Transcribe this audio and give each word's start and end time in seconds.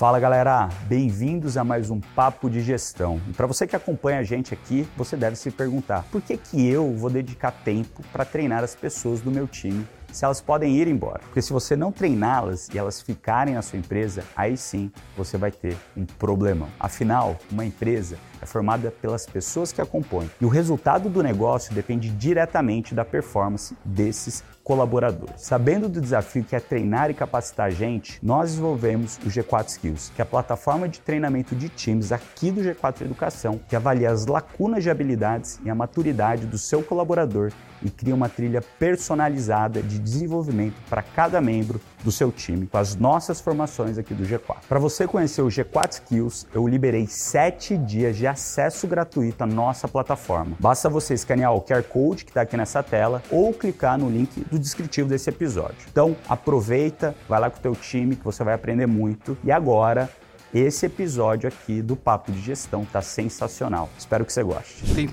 Fala 0.00 0.18
galera, 0.18 0.70
bem-vindos 0.88 1.58
a 1.58 1.62
mais 1.62 1.90
um 1.90 2.00
Papo 2.00 2.48
de 2.48 2.62
Gestão. 2.62 3.20
E 3.28 3.34
para 3.34 3.46
você 3.46 3.66
que 3.66 3.76
acompanha 3.76 4.20
a 4.20 4.22
gente 4.22 4.54
aqui, 4.54 4.88
você 4.96 5.14
deve 5.14 5.36
se 5.36 5.50
perguntar: 5.50 6.06
por 6.10 6.22
que, 6.22 6.38
que 6.38 6.66
eu 6.66 6.96
vou 6.96 7.10
dedicar 7.10 7.50
tempo 7.50 8.02
para 8.10 8.24
treinar 8.24 8.64
as 8.64 8.74
pessoas 8.74 9.20
do 9.20 9.30
meu 9.30 9.46
time 9.46 9.86
se 10.10 10.24
elas 10.24 10.40
podem 10.40 10.74
ir 10.76 10.88
embora. 10.88 11.20
Porque 11.20 11.42
se 11.42 11.52
você 11.52 11.76
não 11.76 11.92
treiná-las 11.92 12.68
e 12.72 12.78
elas 12.78 13.02
ficarem 13.02 13.54
na 13.54 13.62
sua 13.62 13.78
empresa, 13.78 14.24
aí 14.34 14.56
sim 14.56 14.90
você 15.16 15.36
vai 15.36 15.50
ter 15.50 15.76
um 15.94 16.06
problemão. 16.06 16.68
Afinal, 16.80 17.36
uma 17.50 17.64
empresa 17.64 18.16
é 18.42 18.46
formada 18.46 18.90
pelas 18.90 19.26
pessoas 19.26 19.72
que 19.72 19.80
a 19.80 19.86
compõem 19.86 20.30
e 20.40 20.44
o 20.44 20.48
resultado 20.48 21.08
do 21.08 21.22
negócio 21.22 21.74
depende 21.74 22.10
diretamente 22.10 22.94
da 22.94 23.04
performance 23.04 23.76
desses 23.84 24.42
colaboradores. 24.62 25.42
Sabendo 25.42 25.88
do 25.88 26.00
desafio 26.00 26.44
que 26.44 26.54
é 26.54 26.60
treinar 26.60 27.10
e 27.10 27.14
capacitar 27.14 27.66
a 27.66 27.70
gente, 27.70 28.18
nós 28.22 28.50
desenvolvemos 28.50 29.18
o 29.18 29.28
G4 29.28 29.68
Skills, 29.68 30.12
que 30.14 30.20
é 30.20 30.24
a 30.24 30.26
plataforma 30.26 30.88
de 30.88 31.00
treinamento 31.00 31.56
de 31.56 31.68
times 31.68 32.12
aqui 32.12 32.50
do 32.50 32.60
G4 32.60 33.02
Educação, 33.02 33.60
que 33.68 33.74
avalia 33.74 34.10
as 34.10 34.26
lacunas 34.26 34.82
de 34.82 34.90
habilidades 34.90 35.58
e 35.64 35.70
a 35.70 35.74
maturidade 35.74 36.46
do 36.46 36.58
seu 36.58 36.82
colaborador 36.82 37.50
e 37.82 37.90
cria 37.90 38.14
uma 38.14 38.28
trilha 38.28 38.62
personalizada 38.78 39.82
de 39.82 39.98
desenvolvimento 39.98 40.76
para 40.88 41.02
cada 41.02 41.40
membro 41.40 41.80
do 42.02 42.12
seu 42.12 42.30
time 42.30 42.66
com 42.66 42.78
as 42.78 42.96
nossas 42.96 43.40
formações 43.40 43.98
aqui 43.98 44.14
do 44.14 44.24
G4. 44.24 44.56
Para 44.68 44.78
você 44.78 45.06
conhecer 45.06 45.42
o 45.42 45.48
G4 45.48 45.92
Skills, 45.94 46.46
eu 46.54 46.66
liberei 46.66 47.06
7 47.06 47.76
dias 47.76 48.16
de 48.16 48.26
acesso 48.26 48.86
gratuito 48.86 49.44
à 49.44 49.46
nossa 49.46 49.86
plataforma. 49.86 50.56
Basta 50.58 50.88
você 50.88 51.14
escanear 51.14 51.54
o 51.54 51.60
QR 51.60 51.82
Code 51.82 52.24
que 52.24 52.30
está 52.30 52.42
aqui 52.42 52.56
nessa 52.56 52.82
tela 52.82 53.22
ou 53.30 53.52
clicar 53.52 53.98
no 53.98 54.08
link 54.08 54.40
do 54.50 54.58
descritivo 54.58 55.08
desse 55.08 55.30
episódio. 55.30 55.76
Então, 55.90 56.16
aproveita, 56.28 57.14
vai 57.28 57.40
lá 57.40 57.50
com 57.50 57.58
o 57.58 57.60
teu 57.60 57.74
time 57.74 58.16
que 58.16 58.24
você 58.24 58.42
vai 58.44 58.54
aprender 58.54 58.86
muito. 58.86 59.36
E 59.44 59.50
agora, 59.50 60.10
esse 60.52 60.86
episódio 60.86 61.48
aqui 61.48 61.80
do 61.80 61.94
Papo 61.94 62.32
de 62.32 62.40
Gestão 62.40 62.84
tá 62.84 63.00
sensacional. 63.00 63.88
Espero 63.96 64.24
que 64.24 64.32
você 64.32 64.42
goste. 64.42 64.94
Tem 64.94 65.08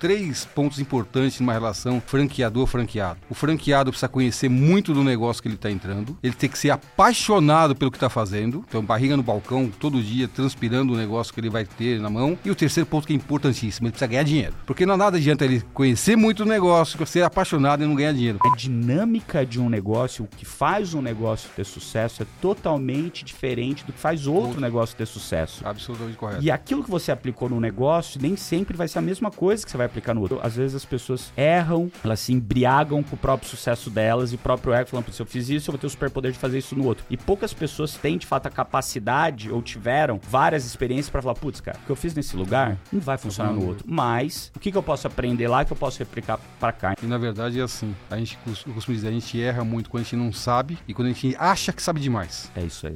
três 0.00 0.46
pontos 0.46 0.80
importantes 0.80 1.38
numa 1.38 1.52
relação 1.52 2.00
franqueador-franqueado. 2.00 3.20
O 3.28 3.34
franqueado 3.34 3.90
precisa 3.90 4.08
conhecer 4.08 4.48
muito 4.48 4.94
do 4.94 5.04
negócio 5.04 5.42
que 5.42 5.48
ele 5.48 5.56
está 5.56 5.70
entrando, 5.70 6.16
ele 6.22 6.34
tem 6.34 6.48
que 6.48 6.58
ser 6.58 6.70
apaixonado 6.70 7.76
pelo 7.76 7.90
que 7.90 7.98
está 7.98 8.08
fazendo, 8.08 8.64
então 8.66 8.82
barriga 8.82 9.16
no 9.16 9.22
balcão, 9.22 9.70
todo 9.78 10.02
dia 10.02 10.26
transpirando 10.26 10.94
o 10.94 10.96
negócio 10.96 11.32
que 11.34 11.40
ele 11.40 11.50
vai 11.50 11.66
ter 11.66 12.00
na 12.00 12.08
mão. 12.08 12.38
E 12.44 12.50
o 12.50 12.54
terceiro 12.54 12.88
ponto 12.88 13.06
que 13.06 13.12
é 13.12 13.16
importantíssimo, 13.16 13.86
ele 13.86 13.92
precisa 13.92 14.08
ganhar 14.08 14.22
dinheiro. 14.22 14.54
Porque 14.66 14.86
não 14.86 14.96
nada 14.96 15.18
adianta 15.18 15.44
ele 15.44 15.62
conhecer 15.74 16.16
muito 16.16 16.44
o 16.44 16.46
negócio, 16.46 17.04
ser 17.06 17.22
apaixonado 17.22 17.82
e 17.82 17.86
não 17.86 17.94
ganhar 17.94 18.12
dinheiro. 18.12 18.38
A 18.42 18.56
dinâmica 18.56 19.44
de 19.44 19.60
um 19.60 19.68
negócio, 19.68 20.24
o 20.24 20.28
que 20.28 20.46
faz 20.46 20.94
um 20.94 21.02
negócio 21.02 21.50
ter 21.54 21.64
sucesso 21.64 22.22
é 22.22 22.26
totalmente 22.40 23.24
diferente 23.24 23.84
do 23.84 23.92
que 23.92 23.98
faz 23.98 24.26
outro, 24.26 24.48
outro. 24.48 24.60
negócio 24.60 24.96
ter 24.96 25.06
sucesso. 25.06 25.66
Absolutamente 25.66 26.16
correto. 26.16 26.42
E 26.42 26.50
aquilo 26.50 26.82
que 26.82 26.90
você 26.90 27.12
aplicou 27.12 27.48
no 27.48 27.60
negócio 27.60 28.20
nem 28.20 28.36
sempre 28.36 28.76
vai 28.76 28.88
ser 28.88 28.98
a 28.98 29.02
mesma 29.02 29.30
coisa 29.30 29.64
que 29.64 29.70
você 29.70 29.76
vai 29.76 29.89
aplicar 29.90 30.14
no 30.14 30.20
outro. 30.20 30.40
Às 30.42 30.56
vezes 30.56 30.74
as 30.74 30.84
pessoas 30.84 31.32
erram, 31.36 31.90
elas 32.02 32.20
se 32.20 32.32
embriagam 32.32 33.02
com 33.02 33.14
o 33.14 33.18
próprio 33.18 33.48
sucesso 33.48 33.90
delas 33.90 34.32
e 34.32 34.34
o 34.36 34.38
próprio 34.38 34.72
ego 34.72 34.88
falando, 34.88 35.10
se 35.12 35.20
eu 35.20 35.26
fiz 35.26 35.48
isso, 35.48 35.70
eu 35.70 35.72
vou 35.72 35.78
ter 35.78 35.86
o 35.86 35.90
superpoder 35.90 36.32
de 36.32 36.38
fazer 36.38 36.58
isso 36.58 36.74
no 36.74 36.84
outro. 36.84 37.04
E 37.10 37.16
poucas 37.16 37.52
pessoas 37.52 37.94
têm, 37.94 38.16
de 38.18 38.26
fato, 38.26 38.46
a 38.46 38.50
capacidade 38.50 39.50
ou 39.50 39.60
tiveram 39.62 40.20
várias 40.22 40.64
experiências 40.64 41.10
para 41.10 41.22
falar, 41.22 41.34
putz, 41.34 41.60
cara, 41.60 41.78
o 41.82 41.86
que 41.86 41.90
eu 41.90 41.96
fiz 41.96 42.14
nesse 42.14 42.36
lugar 42.36 42.78
não 42.92 43.00
vai 43.00 43.18
funcionar 43.18 43.52
no 43.52 43.66
outro. 43.66 43.84
Mas, 43.88 44.50
o 44.54 44.60
que, 44.60 44.70
que 44.70 44.78
eu 44.78 44.82
posso 44.82 45.06
aprender 45.06 45.48
lá 45.48 45.64
que 45.64 45.72
eu 45.72 45.76
posso 45.76 45.98
replicar 45.98 46.38
para 46.58 46.72
cá? 46.72 46.94
E 47.02 47.06
na 47.06 47.18
verdade 47.18 47.60
é 47.60 47.62
assim, 47.62 47.94
a 48.10 48.16
gente, 48.16 48.38
eu 48.66 48.74
costumo 48.74 48.96
dizer, 48.96 49.08
a 49.08 49.12
gente 49.12 49.40
erra 49.40 49.64
muito 49.64 49.90
quando 49.90 50.02
a 50.02 50.04
gente 50.04 50.16
não 50.16 50.32
sabe 50.32 50.78
e 50.86 50.94
quando 50.94 51.08
a 51.08 51.12
gente 51.12 51.36
acha 51.38 51.72
que 51.72 51.82
sabe 51.82 52.00
demais. 52.00 52.50
É 52.54 52.62
isso 52.62 52.86
aí. 52.86 52.94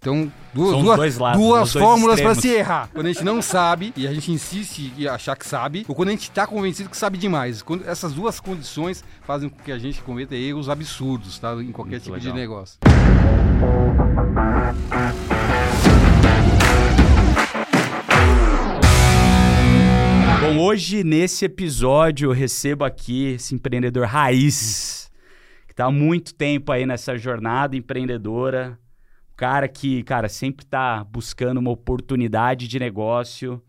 Então, 0.00 0.32
duas, 0.54 0.80
duas, 0.80 1.18
lados, 1.18 1.42
duas 1.42 1.72
fórmulas 1.72 2.20
para 2.20 2.34
se 2.36 2.48
errar. 2.48 2.88
Quando 2.94 3.06
a 3.06 3.12
gente 3.12 3.24
não 3.24 3.42
sabe 3.42 3.92
e 3.96 4.06
a 4.06 4.14
gente 4.14 4.30
insiste 4.30 4.92
em 4.96 5.06
achar 5.08 5.36
que 5.36 5.44
sabe, 5.46 5.84
ou 5.88 5.94
quando 5.94 6.10
a 6.10 6.12
gente 6.12 6.22
está 6.22 6.46
convencido 6.46 6.88
que 6.88 6.96
sabe 6.96 7.18
demais. 7.18 7.62
Quando 7.62 7.84
essas 7.84 8.12
duas 8.12 8.38
condições 8.38 9.02
fazem 9.22 9.48
com 9.48 9.60
que 9.60 9.72
a 9.72 9.78
gente 9.78 10.00
cometa 10.02 10.36
erros 10.36 10.68
absurdos, 10.68 11.36
tá? 11.40 11.52
Em 11.54 11.72
qualquer 11.72 12.00
Muito 12.00 12.04
tipo 12.04 12.16
legal. 12.16 12.32
de 12.32 12.38
negócio. 12.38 12.78
Bom, 20.40 20.58
hoje 20.60 21.02
nesse 21.02 21.44
episódio 21.44 22.28
eu 22.30 22.32
recebo 22.32 22.84
aqui 22.84 23.32
esse 23.32 23.52
empreendedor 23.52 24.06
raiz, 24.06 25.10
que 25.66 25.72
está 25.72 25.86
há 25.86 25.90
muito 25.90 26.32
tempo 26.32 26.70
aí 26.70 26.86
nessa 26.86 27.18
jornada 27.18 27.76
empreendedora, 27.76 28.78
cara 29.38 29.68
que, 29.68 30.02
cara, 30.02 30.28
sempre 30.28 30.66
tá 30.66 31.04
buscando 31.04 31.58
uma 31.58 31.70
oportunidade 31.70 32.66
de 32.66 32.76
negócio 32.76 33.62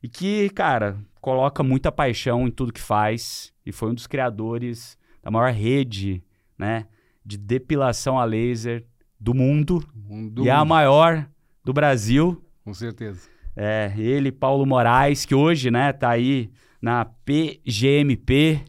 e 0.00 0.08
que, 0.08 0.48
cara, 0.50 0.96
coloca 1.20 1.64
muita 1.64 1.90
paixão 1.90 2.46
em 2.46 2.50
tudo 2.50 2.72
que 2.72 2.80
faz 2.80 3.52
e 3.66 3.72
foi 3.72 3.90
um 3.90 3.94
dos 3.94 4.06
criadores 4.06 4.96
da 5.20 5.28
maior 5.28 5.52
rede, 5.52 6.22
né, 6.56 6.86
de 7.26 7.36
depilação 7.36 8.20
a 8.20 8.24
laser 8.24 8.86
do 9.18 9.34
mundo, 9.34 9.84
mundo 9.96 10.44
e 10.44 10.48
é 10.48 10.52
a 10.52 10.64
maior 10.64 11.28
do 11.64 11.72
Brasil. 11.72 12.40
Com 12.64 12.72
certeza. 12.72 13.28
É, 13.56 13.92
ele, 13.98 14.30
Paulo 14.30 14.64
Moraes, 14.64 15.24
que 15.24 15.34
hoje, 15.34 15.72
né, 15.72 15.92
tá 15.92 16.10
aí 16.10 16.52
na 16.80 17.04
PGMP, 17.04 18.64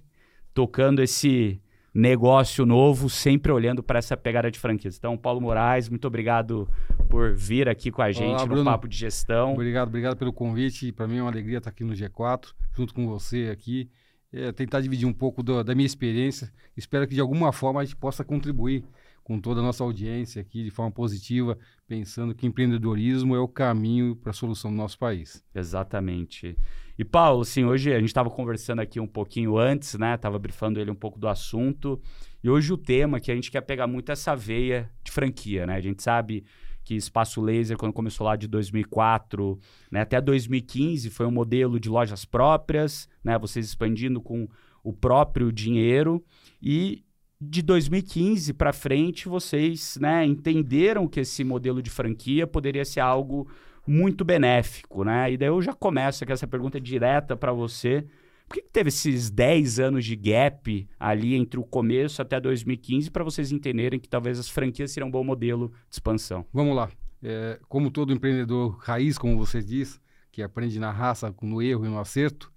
tocando 0.55 1.03
esse 1.03 1.61
negócio 1.93 2.65
novo, 2.65 3.09
sempre 3.09 3.51
olhando 3.51 3.83
para 3.83 3.99
essa 3.99 4.15
pegada 4.15 4.49
de 4.49 4.57
franquias. 4.57 4.97
Então, 4.97 5.17
Paulo 5.17 5.41
Moraes, 5.41 5.89
muito 5.89 6.07
obrigado 6.07 6.67
por 7.09 7.33
vir 7.33 7.67
aqui 7.67 7.91
com 7.91 8.01
a 8.01 8.11
gente 8.11 8.29
Olá, 8.29 8.41
no 8.41 8.47
Bruno. 8.47 8.65
Papo 8.65 8.87
de 8.87 8.95
Gestão. 8.97 9.53
Obrigado, 9.53 9.89
obrigado 9.89 10.17
pelo 10.17 10.31
convite. 10.31 10.91
Para 10.91 11.07
mim 11.07 11.17
é 11.17 11.21
uma 11.21 11.31
alegria 11.31 11.57
estar 11.57 11.69
aqui 11.69 11.83
no 11.83 11.93
G4, 11.93 12.53
junto 12.73 12.93
com 12.93 13.07
você 13.07 13.49
aqui. 13.51 13.89
É, 14.33 14.51
tentar 14.53 14.79
dividir 14.79 15.05
um 15.05 15.13
pouco 15.13 15.43
do, 15.43 15.61
da 15.61 15.75
minha 15.75 15.85
experiência. 15.85 16.49
Espero 16.77 17.05
que 17.05 17.13
de 17.13 17.19
alguma 17.19 17.51
forma 17.51 17.81
a 17.81 17.83
gente 17.83 17.97
possa 17.97 18.23
contribuir 18.23 18.85
com 19.31 19.39
toda 19.39 19.61
a 19.61 19.63
nossa 19.63 19.81
audiência 19.81 20.41
aqui 20.41 20.61
de 20.61 20.69
forma 20.69 20.91
positiva, 20.91 21.57
pensando 21.87 22.35
que 22.35 22.45
empreendedorismo 22.45 23.33
é 23.33 23.39
o 23.39 23.47
caminho 23.47 24.13
para 24.13 24.31
a 24.31 24.33
solução 24.33 24.69
do 24.69 24.75
nosso 24.75 24.99
país. 24.99 25.41
Exatamente. 25.55 26.57
E 26.99 27.05
Paulo, 27.05 27.43
assim, 27.43 27.63
hoje 27.63 27.93
a 27.93 27.97
gente 27.97 28.09
estava 28.09 28.29
conversando 28.29 28.81
aqui 28.81 28.99
um 28.99 29.07
pouquinho 29.07 29.57
antes, 29.57 29.97
né? 29.97 30.17
Tava 30.17 30.37
brifando 30.37 30.81
ele 30.81 30.91
um 30.91 30.95
pouco 30.95 31.17
do 31.17 31.29
assunto. 31.29 31.97
E 32.43 32.49
hoje 32.49 32.73
o 32.73 32.77
tema 32.77 33.21
que 33.21 33.31
a 33.31 33.35
gente 33.35 33.49
quer 33.49 33.61
pegar 33.61 33.87
muito 33.87 34.09
é 34.09 34.11
essa 34.11 34.35
veia 34.35 34.91
de 35.01 35.13
franquia, 35.13 35.65
né? 35.65 35.75
A 35.75 35.81
gente 35.81 36.03
sabe 36.03 36.43
que 36.83 36.93
Espaço 36.93 37.39
Laser, 37.39 37.77
quando 37.77 37.93
começou 37.93 38.27
lá 38.27 38.35
de 38.35 38.49
2004 38.49 39.57
né, 39.89 40.01
até 40.01 40.19
2015, 40.19 41.09
foi 41.09 41.25
um 41.25 41.31
modelo 41.31 41.79
de 41.79 41.87
lojas 41.87 42.25
próprias, 42.25 43.07
né? 43.23 43.39
Vocês 43.39 43.65
expandindo 43.65 44.19
com 44.19 44.49
o 44.83 44.91
próprio 44.91 45.53
dinheiro. 45.53 46.21
E 46.61 47.05
de 47.41 47.63
2015 47.63 48.53
para 48.53 48.71
frente, 48.71 49.27
vocês 49.27 49.97
né, 49.99 50.23
entenderam 50.23 51.07
que 51.07 51.21
esse 51.21 51.43
modelo 51.43 51.81
de 51.81 51.89
franquia 51.89 52.45
poderia 52.45 52.85
ser 52.85 52.99
algo 52.99 53.49
muito 53.87 54.23
benéfico, 54.23 55.03
né? 55.03 55.31
E 55.31 55.37
daí 55.37 55.47
eu 55.47 55.59
já 55.59 55.73
começo 55.73 56.23
aqui 56.23 56.31
essa 56.31 56.45
pergunta 56.45 56.79
direta 56.79 57.35
para 57.35 57.51
você. 57.51 58.05
Por 58.47 58.55
que, 58.55 58.61
que, 58.61 58.69
teve 58.69 58.89
esses 58.89 59.31
10 59.31 59.79
anos 59.79 60.05
de 60.05 60.15
gap 60.15 60.87
ali 60.99 61.33
entre 61.33 61.59
o 61.59 61.63
começo 61.63 62.21
até 62.21 62.39
2015 62.39 63.09
para 63.09 63.23
vocês 63.23 63.51
entenderem 63.51 63.99
que 63.99 64.07
talvez 64.07 64.37
as 64.37 64.47
franquias 64.47 64.91
seriam 64.91 65.07
um 65.07 65.11
bom 65.11 65.23
modelo 65.23 65.69
de 65.89 65.95
expansão? 65.95 66.45
Vamos 66.53 66.75
lá. 66.75 66.91
É, 67.23 67.59
como 67.67 67.89
todo 67.89 68.13
empreendedor 68.13 68.77
raiz, 68.81 69.17
como 69.17 69.37
você 69.37 69.63
diz, 69.63 69.99
que 70.31 70.43
aprende 70.43 70.79
na 70.79 70.91
raça, 70.91 71.33
no 71.41 71.61
erro 71.61 71.85
e 71.85 71.89
no 71.89 71.97
acerto, 71.97 72.51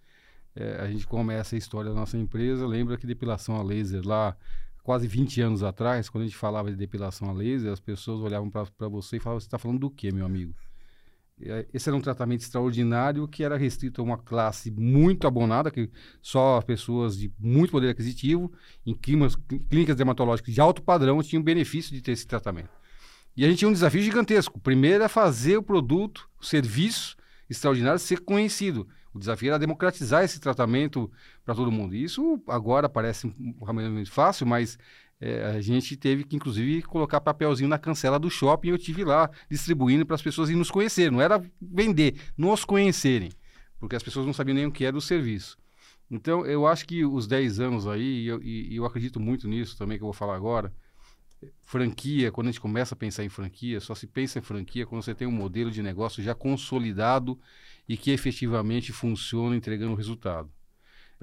é, 0.54 0.80
a 0.80 0.90
gente 0.90 1.06
começa 1.06 1.56
a 1.56 1.58
história 1.58 1.90
da 1.90 1.96
nossa 1.96 2.18
empresa. 2.18 2.66
Lembra 2.66 2.98
que 2.98 3.06
depilação 3.06 3.56
a 3.56 3.62
laser 3.62 4.06
lá, 4.06 4.36
quase 4.84 5.08
20 5.08 5.40
anos 5.40 5.62
atrás, 5.64 6.08
quando 6.08 6.22
a 6.22 6.26
gente 6.26 6.36
falava 6.36 6.70
de 6.70 6.76
depilação 6.76 7.28
a 7.28 7.32
laser, 7.32 7.72
as 7.72 7.80
pessoas 7.80 8.20
olhavam 8.20 8.48
para 8.48 8.88
você 8.88 9.16
e 9.16 9.20
falavam: 9.20 9.40
Você 9.40 9.46
está 9.46 9.58
falando 9.58 9.80
do 9.80 9.90
quê, 9.90 10.12
meu 10.12 10.24
amigo? 10.24 10.54
Esse 11.72 11.88
era 11.88 11.96
um 11.96 12.00
tratamento 12.00 12.42
extraordinário 12.42 13.26
que 13.26 13.42
era 13.42 13.56
restrito 13.56 14.00
a 14.00 14.04
uma 14.04 14.16
classe 14.16 14.70
muito 14.70 15.26
abonada, 15.26 15.68
que 15.68 15.90
só 16.22 16.60
pessoas 16.62 17.18
de 17.18 17.32
muito 17.40 17.72
poder 17.72 17.88
aquisitivo, 17.88 18.52
em 18.86 18.94
climas, 18.94 19.34
clínicas 19.68 19.96
dermatológicas 19.96 20.54
de 20.54 20.60
alto 20.60 20.80
padrão, 20.80 21.20
tinham 21.24 21.42
benefício 21.42 21.92
de 21.92 22.00
ter 22.00 22.12
esse 22.12 22.24
tratamento. 22.24 22.70
E 23.36 23.44
a 23.44 23.48
gente 23.48 23.58
tinha 23.58 23.68
um 23.68 23.72
desafio 23.72 24.00
gigantesco. 24.00 24.60
Primeiro 24.60 25.02
é 25.02 25.08
fazer 25.08 25.56
o 25.56 25.62
produto, 25.62 26.28
o 26.40 26.44
serviço 26.44 27.16
extraordinário 27.50 27.98
ser 27.98 28.20
conhecido. 28.20 28.86
O 29.14 29.18
desafio 29.18 29.50
era 29.50 29.58
democratizar 29.58 30.24
esse 30.24 30.40
tratamento 30.40 31.10
para 31.44 31.54
todo 31.54 31.70
mundo. 31.70 31.94
Isso 31.94 32.42
agora 32.48 32.88
parece 32.88 33.28
um 33.28 34.04
fácil, 34.06 34.44
mas 34.44 34.76
é, 35.20 35.44
a 35.44 35.60
gente 35.60 35.96
teve 35.96 36.24
que, 36.24 36.34
inclusive, 36.34 36.82
colocar 36.82 37.20
papelzinho 37.20 37.68
na 37.68 37.78
cancela 37.78 38.18
do 38.18 38.28
shopping. 38.28 38.70
Eu 38.70 38.78
tive 38.78 39.04
lá 39.04 39.30
distribuindo 39.48 40.04
para 40.04 40.16
as 40.16 40.22
pessoas 40.22 40.50
e 40.50 40.56
nos 40.56 40.70
conhecerem. 40.70 41.12
Não 41.12 41.20
era 41.20 41.40
vender, 41.62 42.16
nos 42.36 42.64
conhecerem, 42.64 43.30
porque 43.78 43.94
as 43.94 44.02
pessoas 44.02 44.26
não 44.26 44.32
sabiam 44.32 44.56
nem 44.56 44.66
o 44.66 44.72
que 44.72 44.84
era 44.84 44.96
o 44.96 45.00
serviço. 45.00 45.56
Então, 46.10 46.44
eu 46.44 46.66
acho 46.66 46.84
que 46.84 47.04
os 47.04 47.26
10 47.26 47.60
anos 47.60 47.86
aí, 47.86 48.24
e 48.24 48.26
eu, 48.26 48.42
e 48.42 48.76
eu 48.76 48.84
acredito 48.84 49.20
muito 49.20 49.46
nisso 49.48 49.78
também, 49.78 49.96
que 49.96 50.02
eu 50.02 50.06
vou 50.06 50.12
falar 50.12 50.34
agora, 50.34 50.72
franquia, 51.62 52.30
quando 52.30 52.48
a 52.48 52.50
gente 52.50 52.60
começa 52.60 52.94
a 52.94 52.96
pensar 52.96 53.24
em 53.24 53.28
franquia, 53.28 53.80
só 53.80 53.94
se 53.94 54.06
pensa 54.06 54.38
em 54.38 54.42
franquia 54.42 54.86
quando 54.86 55.02
você 55.02 55.14
tem 55.14 55.26
um 55.26 55.32
modelo 55.32 55.70
de 55.70 55.82
negócio 55.82 56.22
já 56.22 56.34
consolidado 56.34 57.38
e 57.88 57.96
que 57.96 58.10
efetivamente 58.10 58.92
funciona 58.92 59.56
entregando 59.56 59.94
resultado. 59.94 60.50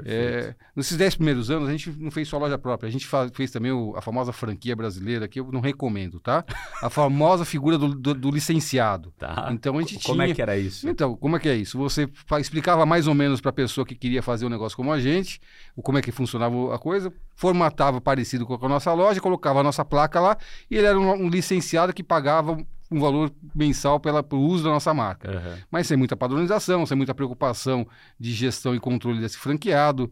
É, 0.05 0.55
nesses 0.75 0.97
dez 0.97 1.15
primeiros 1.15 1.51
anos, 1.51 1.67
a 1.67 1.71
gente 1.71 1.91
não 1.91 2.09
fez 2.09 2.27
só 2.27 2.37
loja 2.37 2.57
própria, 2.57 2.87
a 2.87 2.91
gente 2.91 3.05
faz, 3.05 3.31
fez 3.33 3.51
também 3.51 3.71
o, 3.71 3.95
a 3.95 4.01
famosa 4.01 4.31
franquia 4.31 4.75
brasileira, 4.75 5.27
que 5.27 5.39
eu 5.39 5.51
não 5.51 5.59
recomendo, 5.59 6.19
tá? 6.19 6.43
A 6.81 6.89
famosa 6.89 7.45
figura 7.45 7.77
do, 7.77 7.93
do, 7.93 8.13
do 8.13 8.31
licenciado. 8.31 9.13
Tá. 9.17 9.49
Então 9.51 9.77
a 9.77 9.81
gente 9.81 9.99
Como 10.03 10.21
tinha... 10.21 10.31
é 10.31 10.35
que 10.35 10.41
era 10.41 10.57
isso? 10.57 10.87
Então, 10.89 11.15
como 11.15 11.35
é 11.35 11.39
que 11.39 11.49
é 11.49 11.55
isso? 11.55 11.77
Você 11.77 12.09
explicava 12.39 12.85
mais 12.85 13.07
ou 13.07 13.13
menos 13.13 13.41
para 13.41 13.49
a 13.49 13.53
pessoa 13.53 13.85
que 13.85 13.95
queria 13.95 14.23
fazer 14.23 14.45
um 14.45 14.49
negócio 14.49 14.75
como 14.75 14.91
a 14.91 14.99
gente, 14.99 15.39
como 15.83 15.97
é 15.97 16.01
que 16.01 16.11
funcionava 16.11 16.73
a 16.73 16.79
coisa, 16.79 17.13
formatava 17.35 18.01
parecido 18.01 18.45
com 18.45 18.65
a 18.65 18.69
nossa 18.69 18.93
loja, 18.93 19.19
colocava 19.19 19.59
a 19.59 19.63
nossa 19.63 19.85
placa 19.85 20.19
lá, 20.19 20.37
e 20.69 20.77
ele 20.77 20.87
era 20.87 20.99
um, 20.99 21.25
um 21.25 21.29
licenciado 21.29 21.93
que 21.93 22.03
pagava 22.03 22.57
um 22.91 22.99
valor 22.99 23.31
mensal 23.55 23.99
pela, 23.99 24.21
pelo 24.21 24.41
uso 24.41 24.65
da 24.65 24.69
nossa 24.69 24.93
marca 24.93 25.31
Aham. 25.31 25.57
mas 25.71 25.87
sem 25.87 25.95
muita 25.95 26.17
padronização, 26.17 26.85
sem 26.85 26.97
muita 26.97 27.15
preocupação 27.15 27.87
de 28.19 28.33
gestão 28.33 28.75
e 28.75 28.79
controle 28.79 29.21
desse 29.21 29.37
franqueado, 29.37 30.11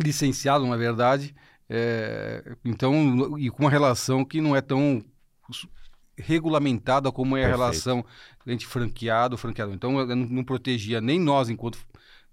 licenciado, 0.00 0.66
na 0.66 0.76
verdade. 0.76 1.34
É, 1.68 2.56
então, 2.64 3.38
e 3.38 3.50
com 3.50 3.64
uma 3.64 3.70
relação 3.70 4.24
que 4.24 4.40
não 4.40 4.54
é 4.54 4.60
tão 4.60 5.04
regulamentada 6.18 7.12
como 7.12 7.36
é 7.36 7.40
a 7.40 7.48
Perfeito. 7.48 7.60
relação 7.60 8.04
entre 8.46 8.66
franqueado 8.66 9.34
e 9.34 9.38
franqueador. 9.38 9.74
Então, 9.74 10.06
não 10.06 10.44
protegia 10.44 11.00
nem 11.00 11.20
nós 11.20 11.48
enquanto 11.48 11.78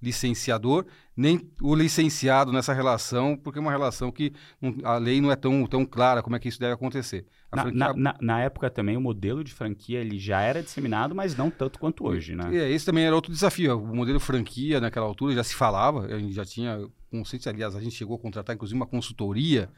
licenciador, 0.03 0.85
nem 1.15 1.49
o 1.61 1.73
licenciado 1.73 2.51
nessa 2.51 2.73
relação, 2.73 3.37
porque 3.37 3.57
é 3.57 3.61
uma 3.61 3.71
relação 3.71 4.11
que 4.11 4.33
a 4.83 4.97
lei 4.97 5.21
não 5.21 5.31
é 5.31 5.35
tão, 5.35 5.65
tão 5.65 5.85
clara 5.85 6.21
como 6.21 6.35
é 6.35 6.39
que 6.39 6.49
isso 6.49 6.59
deve 6.59 6.73
acontecer. 6.73 7.25
Na, 7.51 7.61
franquia- 7.63 7.79
na- 7.79 7.93
na- 7.93 8.17
na 8.21 8.39
época 8.41 8.69
também 8.69 8.97
o 8.97 9.01
modelo 9.01 9.43
de 9.43 9.53
franquia 9.53 9.99
ele 9.99 10.19
já 10.19 10.41
era 10.41 10.61
disseminado, 10.61 11.13
mas 11.15 11.35
não 11.35 11.49
tanto 11.49 11.79
quanto 11.79 12.05
hoje, 12.05 12.35
né? 12.35 12.55
É, 12.55 12.69
esse 12.71 12.85
também 12.85 13.05
era 13.05 13.15
outro 13.15 13.31
desafio. 13.31 13.77
O 13.79 13.95
modelo 13.95 14.19
franquia, 14.19 14.81
naquela 14.81 15.05
altura, 15.05 15.33
já 15.35 15.43
se 15.43 15.55
falava, 15.55 16.05
a 16.07 16.19
gente 16.19 16.33
já 16.33 16.43
tinha 16.45 16.79
conceito, 17.11 17.47
aliás, 17.47 17.75
a 17.75 17.81
gente 17.81 17.95
chegou 17.95 18.15
a 18.15 18.19
contratar, 18.19 18.55
inclusive, 18.55 18.75
uma 18.75 18.87
consultoria 18.87 19.69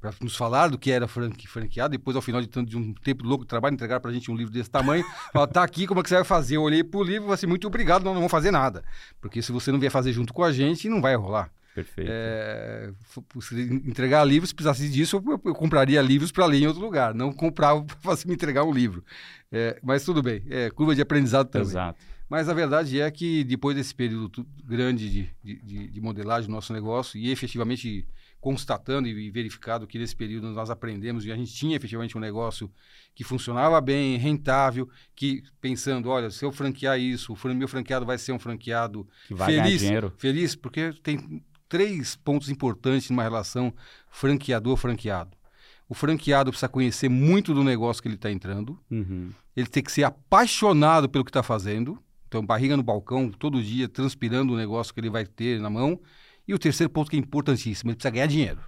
para 0.00 0.12
nos 0.22 0.34
falar 0.36 0.68
do 0.68 0.78
que 0.78 0.90
era 0.90 1.06
franque, 1.06 1.46
franqueado. 1.46 1.92
Depois, 1.92 2.16
ao 2.16 2.22
final 2.22 2.40
de, 2.40 2.46
tanto, 2.48 2.70
de 2.70 2.76
um 2.76 2.92
tempo 2.94 3.24
louco 3.24 3.44
de 3.44 3.48
trabalho, 3.48 3.74
entregaram 3.74 4.00
para 4.00 4.10
a 4.10 4.14
gente 4.14 4.30
um 4.30 4.36
livro 4.36 4.52
desse 4.52 4.70
tamanho. 4.70 5.04
Falaram, 5.32 5.52
tá 5.52 5.62
aqui, 5.62 5.86
como 5.86 6.00
é 6.00 6.02
que 6.02 6.08
você 6.08 6.14
vai 6.16 6.24
fazer? 6.24 6.56
Eu 6.56 6.62
olhei 6.62 6.82
pro 6.82 7.02
livro 7.02 7.20
e 7.20 7.24
falei 7.24 7.34
assim, 7.34 7.46
muito 7.46 7.66
obrigado, 7.66 8.02
nós 8.02 8.12
não 8.14 8.20
vamos 8.20 8.30
fazer 8.30 8.50
nada. 8.50 8.82
Porque 9.20 9.42
se 9.42 9.52
você 9.52 9.70
não 9.70 9.78
vier 9.78 9.90
fazer 9.92 10.12
junto 10.12 10.32
com 10.32 10.42
a 10.42 10.50
gente, 10.52 10.88
não 10.88 11.00
vai 11.00 11.14
rolar. 11.14 11.50
Perfeito. 11.74 12.10
É, 12.12 12.90
entregar 13.84 14.24
livros, 14.24 14.48
se 14.50 14.54
precisasse 14.54 14.88
disso, 14.88 15.22
eu, 15.24 15.40
eu 15.44 15.54
compraria 15.54 16.00
livros 16.02 16.32
para 16.32 16.46
ler 16.46 16.62
em 16.62 16.66
outro 16.66 16.82
lugar. 16.82 17.14
Não 17.14 17.32
comprava 17.32 17.84
para 18.02 18.16
me 18.26 18.34
entregar 18.34 18.64
um 18.64 18.72
livro. 18.72 19.04
É, 19.52 19.78
mas 19.82 20.04
tudo 20.04 20.22
bem, 20.22 20.42
é 20.48 20.70
curva 20.70 20.94
de 20.94 21.02
aprendizado 21.02 21.48
também. 21.48 21.68
Exato. 21.68 21.98
Mas 22.28 22.48
a 22.48 22.54
verdade 22.54 23.00
é 23.00 23.10
que 23.10 23.42
depois 23.44 23.74
desse 23.76 23.92
período 23.94 24.46
grande 24.64 25.10
de, 25.10 25.30
de- 25.42 25.62
de, 25.62 25.88
de 25.88 26.00
modelagem 26.00 26.48
do 26.48 26.52
nosso 26.54 26.72
negócio 26.72 27.18
e 27.18 27.30
efetivamente 27.30 28.06
constatando 28.40 29.06
e 29.06 29.30
verificado 29.30 29.86
que 29.86 29.98
nesse 29.98 30.16
período 30.16 30.48
nós 30.50 30.70
aprendemos 30.70 31.24
e 31.26 31.30
a 31.32 31.36
gente 31.36 31.52
tinha 31.52 31.76
efetivamente 31.76 32.16
um 32.16 32.20
negócio 32.20 32.70
que 33.14 33.22
funcionava 33.22 33.80
bem, 33.80 34.16
rentável, 34.16 34.88
que 35.14 35.42
pensando, 35.60 36.08
olha, 36.08 36.30
se 36.30 36.44
eu 36.44 36.50
franquear 36.50 36.98
isso, 36.98 37.34
o 37.34 37.54
meu 37.54 37.68
franqueado 37.68 38.06
vai 38.06 38.16
ser 38.16 38.32
um 38.32 38.38
franqueado 38.38 39.06
Que 39.28 39.34
vai 39.34 39.52
feliz, 39.54 39.80
dinheiro. 39.80 40.12
feliz, 40.16 40.54
porque 40.56 40.92
tem 41.02 41.44
três 41.68 42.16
pontos 42.16 42.48
importantes 42.48 43.10
numa 43.10 43.22
relação 43.22 43.72
franqueador-franqueado. 44.10 45.36
O 45.88 45.94
franqueado 45.94 46.50
precisa 46.50 46.68
conhecer 46.68 47.08
muito 47.08 47.52
do 47.52 47.64
negócio 47.64 48.00
que 48.02 48.08
ele 48.08 48.14
está 48.14 48.30
entrando, 48.30 48.78
Uhum. 48.90 49.30
ele 49.56 49.66
tem 49.66 49.82
que 49.82 49.90
ser 49.92 50.04
apaixonado 50.04 51.08
pelo 51.08 51.24
que 51.24 51.30
está 51.30 51.42
fazendo. 51.42 51.98
Então, 52.28 52.46
barriga 52.46 52.76
no 52.76 52.82
balcão, 52.82 53.28
todo 53.30 53.60
dia, 53.62 53.88
transpirando 53.88 54.52
o 54.52 54.56
negócio 54.56 54.94
que 54.94 55.00
ele 55.00 55.10
vai 55.10 55.26
ter 55.26 55.60
na 55.60 55.68
mão. 55.68 56.00
E 56.50 56.54
o 56.54 56.58
terceiro 56.58 56.90
ponto 56.90 57.08
que 57.10 57.16
é 57.16 57.20
importantíssimo, 57.20 57.90
ele 57.90 57.96
precisa 57.96 58.10
ganhar 58.10 58.26
dinheiro. 58.26 58.60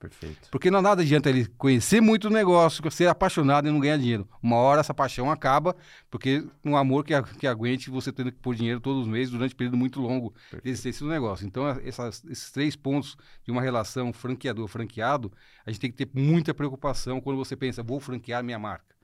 Perfeito. 0.00 0.48
Porque 0.50 0.70
não 0.70 0.80
nada 0.80 1.02
adianta 1.02 1.28
ele 1.28 1.46
conhecer 1.58 2.00
muito 2.00 2.26
o 2.28 2.30
negócio, 2.30 2.88
ser 2.90 3.08
apaixonado 3.08 3.66
e 3.68 3.70
não 3.70 3.80
ganhar 3.80 3.96
dinheiro. 3.96 4.28
Uma 4.42 4.56
hora 4.56 4.80
essa 4.80 4.94
paixão 4.94 5.28
acaba, 5.30 5.74
porque 6.08 6.44
um 6.64 6.76
amor 6.76 7.04
que, 7.04 7.20
que 7.38 7.46
aguente 7.48 7.90
você 7.90 8.12
tendo 8.12 8.30
que 8.30 8.38
pôr 8.38 8.54
dinheiro 8.54 8.80
todos 8.80 9.02
os 9.02 9.08
meses 9.08 9.30
durante 9.32 9.54
um 9.54 9.56
período 9.56 9.76
muito 9.76 10.00
longo 10.00 10.32
de 10.62 10.70
existência 10.70 11.04
do 11.04 11.10
negócio. 11.10 11.44
Então, 11.46 11.66
a- 11.66 11.80
essas- 11.84 12.24
esses 12.26 12.50
três 12.52 12.76
pontos 12.76 13.16
de 13.44 13.50
uma 13.50 13.60
relação 13.62 14.12
franqueador-franqueado, 14.12 15.32
a 15.66 15.70
gente 15.70 15.80
tem 15.80 15.90
que 15.90 15.96
ter 16.04 16.10
muita 16.12 16.54
preocupação 16.54 17.20
quando 17.20 17.36
você 17.36 17.56
pensa, 17.56 17.82
vou 17.82 18.00
franquear 18.00 18.42
minha 18.42 18.58
marca. 18.58 18.96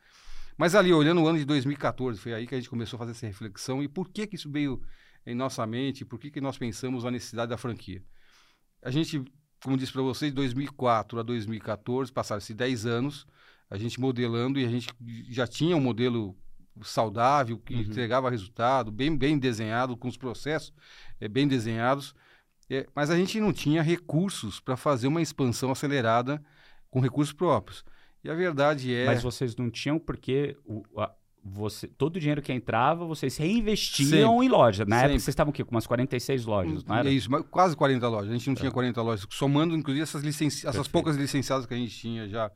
Mas 0.57 0.75
ali, 0.77 0.93
olhando 0.93 1.21
o 1.23 1.27
ano 1.27 1.39
de 1.39 1.45
2014, 1.45 2.21
foi 2.21 2.35
aí 2.35 2.47
que 2.47 2.55
a 2.55 2.59
gente 2.59 2.71
começou 2.71 2.97
a 2.97 3.01
fazer 3.01 3.11
essa 3.13 3.27
reflexão 3.27 3.83
e 3.83 3.89
por 3.89 4.09
que 4.09 4.27
que 4.27 4.37
isso 4.37 4.51
veio 4.51 4.81
em 5.27 5.35
nossa 5.35 5.67
mente, 5.67 6.05
por 6.05 6.19
que 6.21 6.31
que 6.31 6.41
nós 6.41 6.57
pensamos 6.57 7.03
na 7.03 7.11
necessidade 7.11 7.51
da 7.51 7.57
franquia. 7.57 8.03
A 8.85 8.91
gente, 8.91 9.25
como 9.63 9.77
disse 9.77 9.93
para 9.93 10.03
vocês, 10.03 10.31
de 10.31 10.37
2004 10.37 11.19
a 11.19 11.23
2014, 11.23 12.13
passaram-se 12.13 12.53
10 12.55 12.87
anos, 12.87 13.27
a 13.71 13.77
gente 13.79 13.99
modelando 13.99 14.59
e 14.61 14.65
a 14.65 14.69
gente 14.69 14.89
já 15.31 15.47
tinha 15.47 15.77
um 15.77 15.81
modelo 15.81 16.37
saudável, 16.83 17.59
que 17.59 17.75
Uhum. 17.75 17.81
entregava 17.81 18.31
resultado, 18.31 18.91
bem, 18.93 19.17
bem 19.17 19.39
desenhado, 19.39 19.97
com 19.97 20.09
os 20.09 20.17
processos 20.17 20.73
eh, 21.21 21.29
bem 21.29 21.49
desenhados, 21.49 22.15
eh, 22.69 22.87
mas 22.95 23.11
a 23.11 23.17
gente 23.17 23.41
não 23.41 23.53
tinha 23.53 23.83
recursos 23.83 24.61
para 24.61 24.77
fazer 24.77 25.07
uma 25.07 25.23
expansão 25.23 25.71
acelerada 25.71 26.43
com 26.91 27.01
recursos 27.01 27.33
próprios. 27.33 27.85
E 28.23 28.31
a 28.31 28.35
verdade 28.35 28.95
é... 28.95 29.07
Mas 29.07 29.23
vocês 29.23 29.55
não 29.57 29.71
tinham 29.71 29.99
porque 29.99 30.57
o, 30.65 30.83
a- 31.01 31.15
você, 31.47 31.87
todo 31.87 32.17
o 32.17 32.21
dinheiro 32.21 32.41
que 32.41 32.53
entrava, 32.53 33.05
vocês 33.05 33.37
reinvestiam 33.37 34.33
Sempre. 34.33 34.47
em 34.47 34.49
loja. 34.49 34.85
Na 34.87 34.97
época 34.97 35.09
Sempre. 35.09 35.21
vocês 35.21 35.33
estavam 35.33 35.51
aqui 35.51 35.63
com 35.63 35.71
umas 35.73 35.87
46 35.87 36.47
lojas, 36.47 36.85
não 36.85 36.97
era? 36.97 37.09
É 37.09 37.13
isso, 37.13 37.29
quase 37.51 37.77
40 37.77 38.09
lojas. 38.09 38.31
A 38.31 38.33
gente 38.33 38.47
não 38.47 38.55
Tá. 38.55 38.61
tinha 38.61 38.73
40 38.73 39.03
lojas, 39.03 39.27
somando 39.31 39.77
inclusive 39.77 40.03
essas, 40.03 40.23
licenci... 40.23 40.67
essas 40.67 40.89
poucas 40.89 41.17
licenciadas 41.17 41.67
que 41.67 41.75
a 41.75 41.77
gente 41.77 41.95
tinha 41.95 42.27
já 42.27 42.51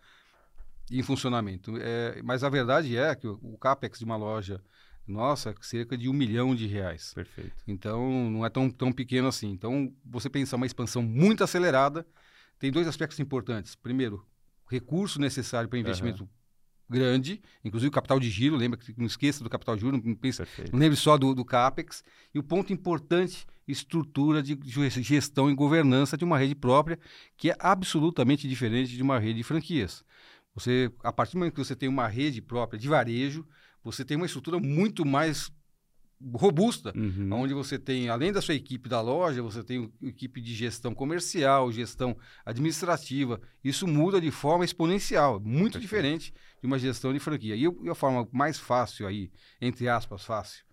em 0.91 1.03
funcionamento. 1.03 1.75
É, 1.79 2.23
mas 2.25 2.43
a 2.43 2.49
verdade 2.49 2.97
é 2.97 3.15
que 3.15 3.29
o, 3.29 3.39
o 3.43 3.59
capex 3.59 3.99
de 3.99 4.07
uma 4.07 4.17
loja 4.17 4.59
nossa 5.07 5.51
é 5.51 5.55
cerca 5.61 5.97
de 5.97 6.09
um 6.09 6.13
milhão 6.15 6.55
de 6.55 6.67
reais. 6.67 7.13
Perfeito. 7.15 7.53
Então 7.67 8.31
não 8.31 8.45
é 8.45 8.49
tão, 8.49 8.71
tão 8.71 8.91
pequeno 8.91 9.29
assim. 9.29 9.51
Então 9.51 9.93
você 10.05 10.31
pensar 10.31 10.57
uma 10.57 10.67
expansão 10.67 11.03
muito 11.03 11.45
acelerada, 11.45 12.07
tem 12.59 12.73
dois 12.73 12.89
aspectos 12.89 13.21
importantes. 13.21 13.75
Primeiro, 13.75 14.25
recurso 14.71 15.21
necessário 15.21 15.69
para 15.69 15.79
investimento 15.79 16.29
grande, 16.89 17.41
inclusive 17.65 17.89
o 17.89 17.93
capital 17.93 18.19
de 18.19 18.31
giro, 18.31 18.57
lembra 18.57 18.79
que 18.79 18.95
não 18.97 19.07
esqueça 19.07 19.45
do 19.45 19.51
capital 19.51 19.77
de 19.77 19.83
giro, 19.83 20.01
não 20.03 20.15
pense 20.15 20.43
não 20.73 20.79
lembre 20.79 20.97
só 20.97 21.19
do, 21.19 21.35
do 21.35 21.45
CAPEX. 21.45 22.03
E 22.35 22.39
o 22.39 22.43
ponto 22.43 22.73
importante, 22.73 23.47
estrutura 23.67 24.43
de 24.43 24.59
ge- 24.65 25.03
gestão 25.03 25.51
e 25.51 25.55
governança 25.55 26.17
de 26.17 26.25
uma 26.25 26.39
rede 26.39 26.55
própria, 26.55 26.99
que 27.37 27.51
é 27.51 27.57
absolutamente 27.59 28.49
diferente 28.49 28.97
de 28.97 29.03
uma 29.03 29.19
rede 29.19 29.39
de 29.39 29.45
franquias. 29.45 30.03
Você, 30.55 30.91
a 31.05 31.13
partir 31.13 31.35
do 31.35 31.39
momento 31.41 31.55
que 31.55 31.65
você 31.65 31.77
tem 31.77 31.89
uma 31.89 32.09
rede 32.09 32.41
própria 32.41 32.79
de 32.79 32.89
varejo, 32.89 33.47
você 33.85 34.05
tem 34.05 34.17
uma 34.17 34.27
estrutura 34.27 34.59
muito 34.59 35.05
mais 35.07 35.53
robusta, 36.35 36.93
Uhum. 36.97 37.29
onde 37.33 37.55
você 37.55 37.79
tem, 37.79 38.09
além 38.09 38.33
da 38.33 38.43
sua 38.43 38.55
equipe 38.55 38.89
da 38.89 39.01
loja, 39.01 39.41
você 39.43 39.63
tem 39.63 39.93
equipe 40.03 40.41
de 40.41 40.55
gestão 40.55 40.95
comercial, 40.95 41.71
gestão 41.71 42.17
administrativa. 42.45 43.41
Isso 43.63 43.87
muda 43.87 44.21
de 44.21 44.31
forma 44.31 44.65
exponencial, 44.65 45.39
muito 45.41 45.75
Perfeito. 45.75 45.81
diferente 45.83 46.35
de 46.61 46.67
uma 46.67 46.79
gestão 46.79 47.13
de 47.13 47.19
franquia. 47.21 47.55
E, 47.55 47.63
e 47.63 47.89
a 47.89 47.95
forma 47.95 48.29
mais 48.33 48.59
fácil 48.59 49.07
aí, 49.07 49.31
entre 49.61 49.89
aspas, 49.89 50.25
fácil, 50.25 50.65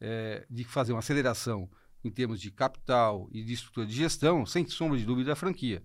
é, 0.00 0.46
de 0.50 0.64
fazer 0.64 0.92
uma 0.92 0.98
aceleração 0.98 1.70
em 2.04 2.10
termos 2.10 2.40
de 2.40 2.50
capital 2.50 3.28
e 3.32 3.42
de 3.44 3.52
estrutura 3.52 3.86
de 3.86 3.94
gestão, 3.94 4.44
sem 4.44 4.66
sombra 4.66 4.98
de 4.98 5.04
dúvida, 5.06 5.30
é 5.30 5.32
a 5.32 5.36
franquia. 5.36 5.82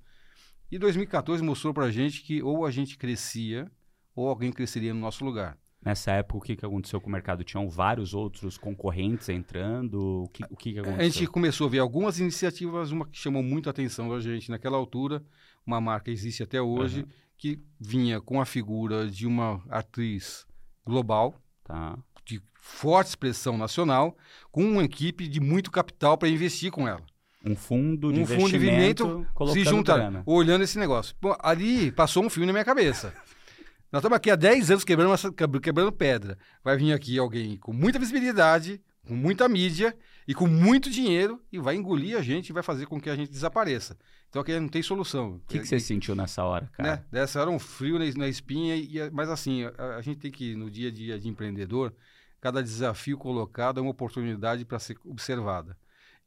E 0.70 0.78
2014 0.78 1.42
mostrou 1.44 1.74
para 1.74 1.86
a 1.86 1.92
gente 1.92 2.24
que 2.24 2.42
ou 2.42 2.66
a 2.66 2.72
gente 2.72 2.98
crescia 2.98 3.72
ou 4.16 4.28
alguém 4.28 4.52
cresceria 4.52 4.94
no 4.94 5.00
nosso 5.00 5.24
lugar. 5.24 5.58
Nessa 5.84 6.12
época, 6.12 6.38
o 6.38 6.42
que, 6.42 6.56
que 6.56 6.66
aconteceu 6.66 7.00
com 7.00 7.08
o 7.08 7.12
mercado? 7.12 7.44
Tinham 7.44 7.70
vários 7.70 8.14
outros 8.14 8.58
concorrentes 8.58 9.30
entrando? 9.30 10.24
O 10.24 10.30
que, 10.30 10.44
o 10.50 10.56
que, 10.58 10.74
que 10.74 10.80
aconteceu? 10.80 11.00
A 11.06 11.10
gente 11.10 11.28
começou 11.28 11.68
a 11.68 11.70
ver 11.70 11.80
algumas 11.80 12.20
iniciativas, 12.20 12.92
uma 12.92 13.06
que 13.06 13.18
chamou 13.18 13.42
muita 13.44 13.70
atenção 13.70 14.10
da 14.10 14.20
gente 14.20 14.50
naquela 14.50 14.76
altura, 14.76 15.24
uma 15.66 15.80
marca 15.80 16.12
existe 16.12 16.44
até 16.44 16.62
hoje, 16.62 17.02
Aham. 17.02 17.10
que 17.38 17.60
vinha 17.80 18.20
com 18.20 18.42
a 18.42 18.46
figura 18.46 19.08
de 19.08 19.26
uma 19.28 19.64
atriz 19.70 20.46
global, 20.86 21.36
Tá. 21.64 21.98
de 22.26 22.42
forte 22.60 23.10
expressão 23.10 23.58
nacional, 23.58 24.18
com 24.52 24.64
uma 24.66 24.84
equipe 24.84 25.28
de 25.28 25.40
muito 25.40 25.70
capital 25.72 26.18
para 26.18 26.28
investir 26.28 26.72
com 26.72 26.88
ela. 26.88 27.04
Um 27.46 27.56
fundo 27.56 28.12
de 28.12 28.20
um 28.20 28.26
fundo 28.26 28.50
de 28.50 28.56
investimento 28.58 29.04
investimento 29.06 29.54
se 29.54 29.64
juntar, 29.64 30.24
olhando 30.26 30.64
esse 30.64 30.78
negócio. 30.78 31.16
Pô, 31.22 31.38
ali 31.40 31.92
passou 31.92 32.26
um 32.26 32.30
filme 32.30 32.48
na 32.48 32.52
minha 32.52 32.66
cabeça. 32.66 33.14
Nós 33.92 34.02
estamos 34.02 34.18
aqui 34.18 34.30
há 34.30 34.36
10 34.36 34.70
anos 34.72 34.84
quebrando, 34.84 35.14
essa- 35.14 35.32
quebrando 35.32 35.92
pedra. 35.92 36.38
Vai 36.64 36.76
vir 36.78 36.92
aqui 36.92 37.18
alguém 37.18 37.58
com 37.58 37.72
muita 37.72 37.98
visibilidade, 37.98 38.82
com 39.08 39.16
muita 39.16 39.48
mídia 39.48 39.98
e 40.28 40.34
com 40.34 40.46
muito 40.46 40.90
dinheiro 40.90 41.42
e 41.52 41.58
vai 41.58 41.76
engolir 41.76 42.18
a 42.18 42.22
gente 42.22 42.50
e 42.50 42.54
vai 42.54 42.62
fazer 42.62 42.86
com 42.86 43.00
que 43.00 43.10
a 43.10 43.16
gente 43.16 43.32
desapareça. 43.32 43.98
Então 44.30 44.42
aqui 44.42 44.60
não 44.60 44.68
tem 44.68 44.82
solução. 44.84 45.36
O 45.36 45.40
que, 45.48 45.60
que 45.60 45.68
você 45.68 45.80
sentiu 45.80 46.14
nessa 46.16 46.44
hora, 46.44 46.70
cara? 46.74 46.98
Né? 46.98 47.04
Dessa 47.10 47.40
hora 47.40 47.50
um 47.50 47.58
frio 47.60 47.98
na, 47.98 48.06
na 48.18 48.28
espinha, 48.28 48.76
e, 48.76 49.10
mas 49.12 49.30
assim, 49.30 49.64
a, 49.64 49.96
a, 49.96 50.02
gente 50.02 50.20
tem 50.20 50.32
que, 50.32 50.54
no 50.56 50.70
dia 50.70 50.90
a 50.90 50.92
dia 50.92 51.18
de 51.18 51.30
empreendedor, 51.30 51.96
cada 52.42 52.62
desafio 52.62 53.18
colocado 53.18 53.80
é 53.80 53.82
uma 53.82 53.92
oportunidade 53.92 54.66
para 54.66 54.80
ser 54.80 54.98
observada. 55.06 55.78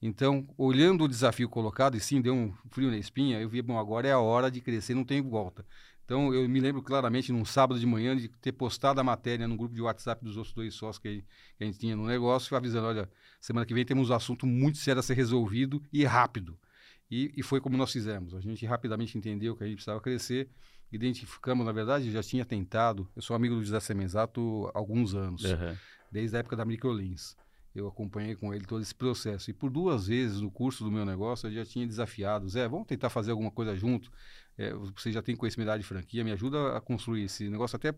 Então, 0.02 0.48
olhando 0.56 1.04
o 1.04 1.08
desafio 1.08 1.46
colocado, 1.46 1.94
e 1.94 2.00
sim, 2.00 2.22
deu 2.22 2.32
um 2.32 2.54
frio 2.70 2.90
na 2.90 2.96
espinha, 2.96 3.38
eu 3.38 3.50
vi, 3.50 3.60
bom, 3.60 3.78
agora 3.78 4.08
é 4.08 4.12
a 4.12 4.18
hora 4.18 4.50
de 4.50 4.62
crescer, 4.62 4.94
não 4.94 5.04
tem 5.04 5.20
volta. 5.20 5.62
Então, 6.10 6.34
eu 6.34 6.48
me 6.48 6.58
lembro 6.58 6.82
claramente, 6.82 7.30
num 7.30 7.44
sábado 7.44 7.78
de 7.78 7.86
manhã, 7.86 8.16
de 8.16 8.26
ter 8.26 8.50
postado 8.50 9.00
a 9.00 9.04
matéria 9.04 9.46
no 9.46 9.56
grupo 9.56 9.72
de 9.72 9.80
WhatsApp 9.80 10.24
dos 10.24 10.36
outros 10.36 10.52
dois 10.52 10.74
sócios 10.74 10.98
que, 10.98 11.24
a 11.60 11.64
gente 11.64 11.78
tinha 11.78 11.94
no 11.94 12.04
negócio, 12.04 12.56
avisando, 12.56 12.88
olha, 12.88 13.08
semana 13.40 13.64
que 13.64 13.72
vem 13.72 13.84
temos 13.84 14.10
um 14.10 14.14
assunto 14.14 14.44
muito 14.44 14.78
sério 14.78 14.98
a 14.98 15.04
ser 15.04 15.14
resolvido 15.14 15.80
e 15.92 16.04
rápido. 16.04 16.58
E, 17.08 17.32
e 17.36 17.44
foi 17.44 17.60
como 17.60 17.76
nós 17.76 17.92
fizemos. 17.92 18.34
A 18.34 18.40
gente 18.40 18.66
rapidamente 18.66 19.16
entendeu 19.16 19.54
que 19.56 19.62
a 19.62 19.68
gente 19.68 19.76
precisava 19.76 20.00
crescer, 20.00 20.50
identificamos, 20.90 21.64
na 21.64 21.70
verdade, 21.70 22.10
já 22.10 22.24
tinha 22.24 22.44
tentado, 22.44 23.08
eu 23.14 23.22
sou 23.22 23.36
amigo 23.36 23.54
do 23.54 23.62
José 23.62 23.78
Semenzato 23.78 24.68
há 24.74 24.78
alguns 24.80 25.14
anos, 25.14 25.44
uhum. 25.44 25.76
desde 26.10 26.36
a 26.36 26.40
época 26.40 26.56
da 26.56 26.64
Microlins 26.64 27.36
eu 27.74 27.86
acompanhei 27.86 28.34
com 28.34 28.52
ele 28.52 28.64
todo 28.64 28.82
esse 28.82 28.94
processo. 28.94 29.50
E 29.50 29.54
por 29.54 29.70
duas 29.70 30.06
vezes 30.08 30.40
no 30.40 30.50
curso 30.50 30.82
do 30.82 30.90
meu 30.90 31.04
negócio 31.04 31.48
eu 31.48 31.52
já 31.52 31.64
tinha 31.64 31.86
desafiado, 31.86 32.48
Zé, 32.48 32.68
vamos 32.68 32.86
tentar 32.86 33.10
fazer 33.10 33.30
alguma 33.30 33.50
coisa 33.50 33.76
junto. 33.76 34.10
É, 34.60 34.74
você 34.74 35.10
já 35.10 35.22
tem 35.22 35.34
conhecimento 35.34 35.74
de 35.78 35.84
franquia, 35.84 36.22
me 36.22 36.32
ajuda 36.32 36.76
a 36.76 36.82
construir 36.82 37.24
esse 37.24 37.48
negócio, 37.48 37.76
até 37.76 37.94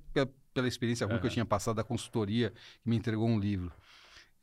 pela 0.54 0.68
experiência 0.68 1.04
ruim 1.04 1.16
uhum. 1.16 1.20
que 1.20 1.26
eu 1.26 1.30
tinha 1.32 1.44
passado 1.44 1.74
da 1.74 1.82
consultoria, 1.82 2.52
que 2.80 2.88
me 2.88 2.94
entregou 2.94 3.28
um 3.28 3.36
livro. 3.36 3.72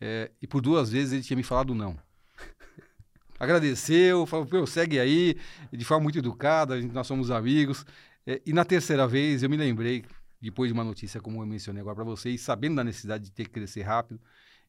É, 0.01 0.29
e 0.41 0.45
por 0.45 0.61
duas 0.61 0.89
vezes 0.89 1.13
ele 1.13 1.23
tinha 1.23 1.37
me 1.37 1.43
falado 1.43 1.73
não. 1.73 1.97
Agradeceu, 3.39 4.25
falou, 4.25 4.67
segue 4.67 4.99
aí, 4.99 5.37
de 5.71 5.85
forma 5.85 6.03
muito 6.03 6.19
educada, 6.19 6.75
nós 6.81 7.07
somos 7.07 7.31
amigos. 7.31 7.85
É, 8.27 8.41
e 8.45 8.51
na 8.51 8.65
terceira 8.65 9.07
vez 9.07 9.41
eu 9.41 9.49
me 9.49 9.55
lembrei, 9.55 10.03
depois 10.41 10.67
de 10.67 10.73
uma 10.73 10.83
notícia 10.83 11.21
como 11.21 11.41
eu 11.41 11.47
mencionei 11.47 11.79
agora 11.79 11.95
para 11.95 12.03
vocês, 12.03 12.41
sabendo 12.41 12.75
da 12.75 12.83
necessidade 12.83 13.23
de 13.23 13.31
ter 13.31 13.45
que 13.45 13.51
crescer 13.51 13.83
rápido, 13.83 14.19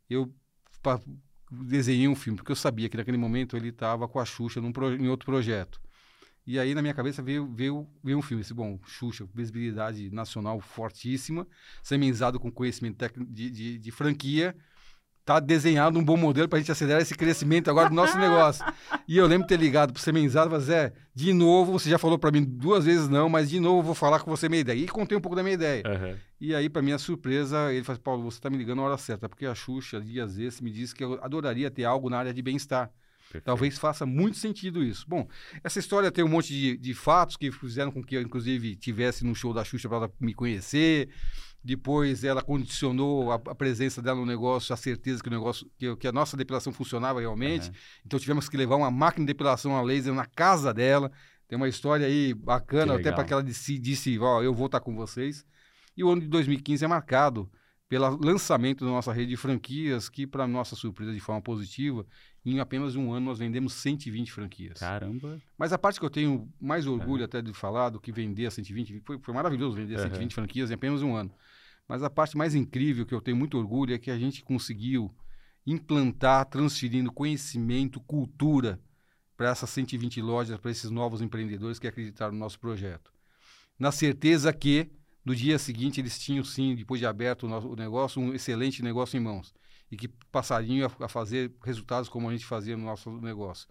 eu 0.09 0.33
desenhei 1.51 2.07
um 2.07 2.15
filme, 2.15 2.37
porque 2.37 2.53
eu 2.53 2.57
sabia 2.57 2.89
que 2.89 2.97
naquele 2.97 3.19
momento 3.19 3.57
ele 3.57 3.71
estava 3.71 4.07
com 4.07 4.21
a 4.21 4.25
Xuxa 4.25 4.61
num 4.61 4.73
em 5.01 5.09
outro 5.09 5.27
projeto. 5.27 5.81
E 6.51 6.59
aí 6.59 6.75
na 6.75 6.83
minha 6.83 6.93
cabeça 6.93 7.23
veio, 7.23 7.47
veio, 7.47 7.87
veio 8.03 8.19
um 8.19 8.23
filme, 8.23 8.41
esse, 8.41 8.53
bom, 8.53 8.77
Xuxa, 8.85 9.25
visibilidade 9.33 10.11
nacional 10.11 10.61
fortíssima, 10.61 11.47
semenzado 11.81 12.41
com 12.41 12.51
conhecimento 12.51 13.09
de, 13.29 13.49
de, 13.49 13.79
de 13.79 13.91
franquia, 13.93 14.57
tá 15.25 15.39
desenhado 15.39 15.97
um 15.97 16.05
bom 16.05 16.17
modelo 16.17 16.49
para 16.49 16.59
a 16.59 16.61
gente 16.61 16.73
acelerar 16.73 17.01
esse 17.01 17.15
crescimento 17.15 17.71
agora 17.71 17.89
do 17.89 17.95
nosso 17.95 18.19
negócio. 18.19 18.65
E 19.07 19.17
eu 19.17 19.29
lembro 19.29 19.47
ter 19.47 19.61
ligado 19.61 19.93
para 19.93 20.01
o 20.01 20.03
Semenzado 20.03 20.53
e 20.53 20.59
Zé, 20.59 20.93
de 21.15 21.33
novo, 21.33 21.71
você 21.71 21.89
já 21.89 21.99
falou 21.99 22.19
para 22.19 22.33
mim 22.33 22.43
duas 22.43 22.85
vezes 22.85 23.09
não, 23.09 23.29
mas 23.29 23.49
de 23.49 23.61
novo 23.61 23.81
vou 23.83 23.95
falar 23.95 24.19
com 24.19 24.29
você 24.29 24.49
minha 24.49 24.63
ideia. 24.63 24.77
E 24.77 24.89
contei 24.89 25.17
um 25.17 25.21
pouco 25.21 25.37
da 25.37 25.45
minha 25.45 25.55
ideia. 25.55 25.85
Uhum. 25.87 26.17
E 26.41 26.53
aí, 26.53 26.69
para 26.69 26.83
minha 26.83 26.99
surpresa, 26.99 27.73
ele 27.73 27.85
falou, 27.85 28.03
Paulo, 28.03 28.25
você 28.25 28.39
está 28.39 28.51
me 28.51 28.57
ligando 28.57 28.79
na 28.79 28.87
hora 28.87 28.99
certa, 28.99 29.29
porque 29.29 29.47
a 29.47 29.55
Xuxa, 29.55 30.01
dias 30.01 30.37
esses, 30.37 30.61
me 30.61 30.73
disse 30.73 30.97
que 30.97 31.05
eu 31.05 31.23
adoraria 31.23 31.71
ter 31.71 31.85
algo 31.85 32.11
na 32.11 32.19
área 32.19 32.35
de 32.35 32.43
bem-estar. 32.43 32.91
Talvez 33.45 33.79
faça 33.79 34.05
muito 34.05 34.39
sentido 34.39 34.83
isso. 34.83 35.05
Bom, 35.07 35.29
essa 35.63 35.79
história 35.79 36.11
tem 36.11 36.25
um 36.25 36.29
monte 36.29 36.49
de, 36.49 36.77
de 36.77 36.95
fatos 36.95 37.37
que 37.37 37.53
fizeram 37.53 37.93
com 37.93 38.03
que 38.03 38.17
eu, 38.17 38.23
inclusive, 38.23 38.75
tivesse 38.75 39.25
no 39.25 39.35
show 39.35 39.55
da 39.55 39.65
Xuxa 39.65 39.89
para 39.89 40.11
me 40.19 40.35
conhecer. 40.35 41.09
Depois 41.63 42.25
ela 42.25 42.43
condicionou 42.43 43.31
a, 43.31 43.35
a, 43.35 43.55
presença 43.55 44.01
dela 44.01 44.19
no 44.19 44.27
negócio, 44.27 44.73
a 44.73 44.77
certeza 44.77 45.23
que 45.23 45.29
o 45.29 45.33
negócio, 45.33 45.71
que, 45.79 45.95
que 45.97 46.09
a 46.09 46.13
nossa 46.13 46.37
depilação 46.37 46.73
funcionava 46.73 47.21
realmente. 47.21 47.69
Uhum. 47.69 47.75
Então 48.07 48.19
tivemos 48.19 48.49
que 48.49 48.57
levar 48.57 48.77
uma 48.77 48.91
máquina 48.91 49.27
de 49.27 49.33
depilação 49.33 49.77
a 49.77 49.83
laser 49.83 50.15
na 50.15 50.25
casa 50.25 50.73
dela. 50.73 51.13
Tem 51.47 51.57
uma 51.57 51.69
história 51.69 52.07
aí 52.07 52.33
bacana, 52.33 52.95
até 52.95 53.13
para 53.13 53.25
que 53.25 53.33
ela 53.33 53.43
disse, 53.43 53.79
disse 53.79 54.19
ó, 54.19 54.43
eu 54.43 54.55
vou 54.55 54.67
estar 54.67 54.81
com 54.81 54.95
vocês. 54.95 55.45
E 55.97 56.03
o 56.03 56.09
ano 56.09 56.23
de 56.23 56.29
2015 56.29 56.85
é 56.85 56.89
marcado 56.89 57.51
pelo 57.91 58.17
lançamento 58.25 58.85
da 58.85 58.91
nossa 58.91 59.13
rede 59.13 59.31
de 59.31 59.37
franquias, 59.37 60.09
que, 60.09 60.25
para 60.25 60.47
nossa 60.47 60.77
surpresa, 60.77 61.13
de 61.13 61.19
forma 61.19 61.43
positiva, 61.43 62.07
em 62.45 62.59
apenas 62.59 62.97
um 62.97 63.13
ano 63.13 63.27
nós 63.27 63.39
vendemos 63.39 63.75
120 63.75 64.33
franquias. 64.33 64.79
Caramba! 64.79 65.41
Mas 65.59 65.73
a 65.73 65.79
parte 65.79 66.01
que 66.01 66.07
eu 66.07 66.11
tenho 66.11 66.51
mais 66.61 66.87
orgulho 66.87 67.25
até 67.25 67.43
de 67.43 67.53
falar 67.53 67.91
do 67.91 68.01
que 68.01 68.11
vender 68.11 68.47
a 68.47 68.51
120, 68.51 69.01
foi, 69.01 69.19
foi 69.19 69.35
maravilhoso 69.35 69.77
vender 69.77 69.97
uhum. 69.97 70.03
120 70.03 70.35
franquias 70.35 70.71
em 70.71 70.75
apenas 70.75 71.03
um 71.03 71.15
ano. 71.15 71.31
Mas 71.87 72.03
a 72.03 72.09
parte 72.09 72.37
mais 72.37 72.55
incrível 72.55 73.05
que 73.05 73.15
eu 73.15 73.21
tenho 73.21 73.37
muito 73.37 73.59
orgulho 73.59 73.95
é 73.95 73.99
que 73.99 74.11
a 74.11 74.19
gente 74.19 74.43
conseguiu 74.43 75.15
implantar, 75.67 76.47
transferindo 76.47 77.13
conhecimento, 77.13 78.01
cultura 78.01 78.81
para 79.37 79.51
essas 79.51 79.69
120 79.71 80.23
lojas, 80.23 80.59
para 80.59 80.71
esses 80.71 80.91
novos 80.91 81.21
empreendedores 81.21 81.79
que 81.79 81.87
acreditaram 81.87 82.33
no 82.33 82.39
nosso 82.39 82.59
projeto. 82.59 83.13
Na 83.79 83.93
certeza 83.93 84.53
que 84.53 84.91
no 85.25 85.35
dia 85.35 85.59
seguinte 85.59 86.01
eles 86.01 86.19
tinham 86.19 86.45
sim, 86.45 86.75
depois 86.75 87.01
de 87.01 87.07
aberto 87.07 87.45
o, 87.45 87.49
nosso, 87.49 87.69
o 87.69 87.77
negócio, 87.77 88.21
um 88.21 88.35
excelente 88.35 88.83
negócio 88.83 89.17
em 89.19 89.21
mãos 89.21 89.53
e 89.91 89.97
que 89.97 90.09
passariam 90.31 90.89
a, 90.89 91.05
a 91.05 91.09
fazer 91.09 91.53
resultados 91.65 92.09
como 92.09 92.29
a 92.29 92.33
gente 92.33 92.47
fazia 92.47 92.77
no 92.77 92.85
nosso 92.85 93.11
negócio. 93.21 93.69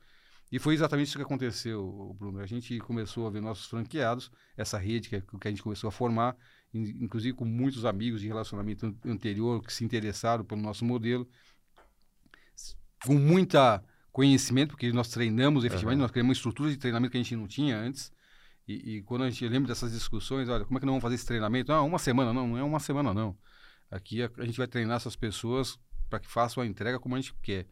E 0.51 0.57
foi 0.57 0.73
exatamente 0.73 1.07
isso 1.07 1.17
que 1.17 1.23
aconteceu, 1.23 2.15
Bruno. 2.17 2.39
A 2.39 2.45
gente 2.47 2.79
começou 2.79 3.27
a 3.27 3.29
ver 3.29 3.39
nossos 3.39 3.67
franqueados, 3.67 4.31
essa 4.57 4.77
rede 4.77 5.07
que, 5.07 5.21
que 5.21 5.47
a 5.47 5.51
gente 5.51 5.61
começou 5.61 5.87
a 5.87 5.91
formar, 5.91 6.35
inclusive 6.73 7.35
com 7.35 7.45
muitos 7.45 7.85
amigos 7.85 8.21
de 8.21 8.27
relacionamento 8.27 8.95
anterior 9.05 9.61
que 9.61 9.71
se 9.71 9.85
interessaram 9.85 10.43
pelo 10.43 10.61
nosso 10.61 10.83
modelo, 10.83 11.29
com 13.05 13.13
muita 13.13 13.83
conhecimento, 14.11 14.71
porque 14.71 14.91
nós 14.91 15.07
treinamos 15.09 15.63
efetivamente, 15.63 15.97
uhum. 15.97 16.03
nós 16.03 16.11
criamos 16.11 16.29
uma 16.29 16.33
estrutura 16.33 16.69
de 16.71 16.77
treinamento 16.77 17.11
que 17.11 17.17
a 17.17 17.21
gente 17.21 17.35
não 17.35 17.47
tinha 17.47 17.77
antes. 17.77 18.11
E, 18.67 18.97
e, 18.97 19.01
quando 19.03 19.23
a 19.23 19.29
gente 19.29 19.47
lembra 19.47 19.69
dessas 19.69 19.91
discussões, 19.91 20.49
olha, 20.49 20.65
como 20.65 20.77
é 20.77 20.79
que 20.79 20.85
nós 20.85 20.93
vamos 20.93 21.01
fazer 21.01 21.15
esse 21.15 21.25
treinamento? 21.25 21.71
Ah, 21.71 21.81
uma 21.81 21.97
semana, 21.97 22.33
não, 22.33 22.47
não 22.47 22.57
é 22.57 22.63
uma 22.63 22.79
semana, 22.79 23.13
não. 23.13 23.37
Aqui 23.89 24.21
a, 24.21 24.29
a 24.37 24.45
gente 24.45 24.57
vai 24.57 24.67
treinar 24.67 24.97
essas 24.97 25.15
pessoas 25.15 25.79
para 26.09 26.19
que 26.19 26.27
façam 26.27 26.63
a 26.63 26.65
entrega 26.65 26.99
como 26.99 27.15
a 27.15 27.21
gente 27.21 27.33
quer, 27.41 27.67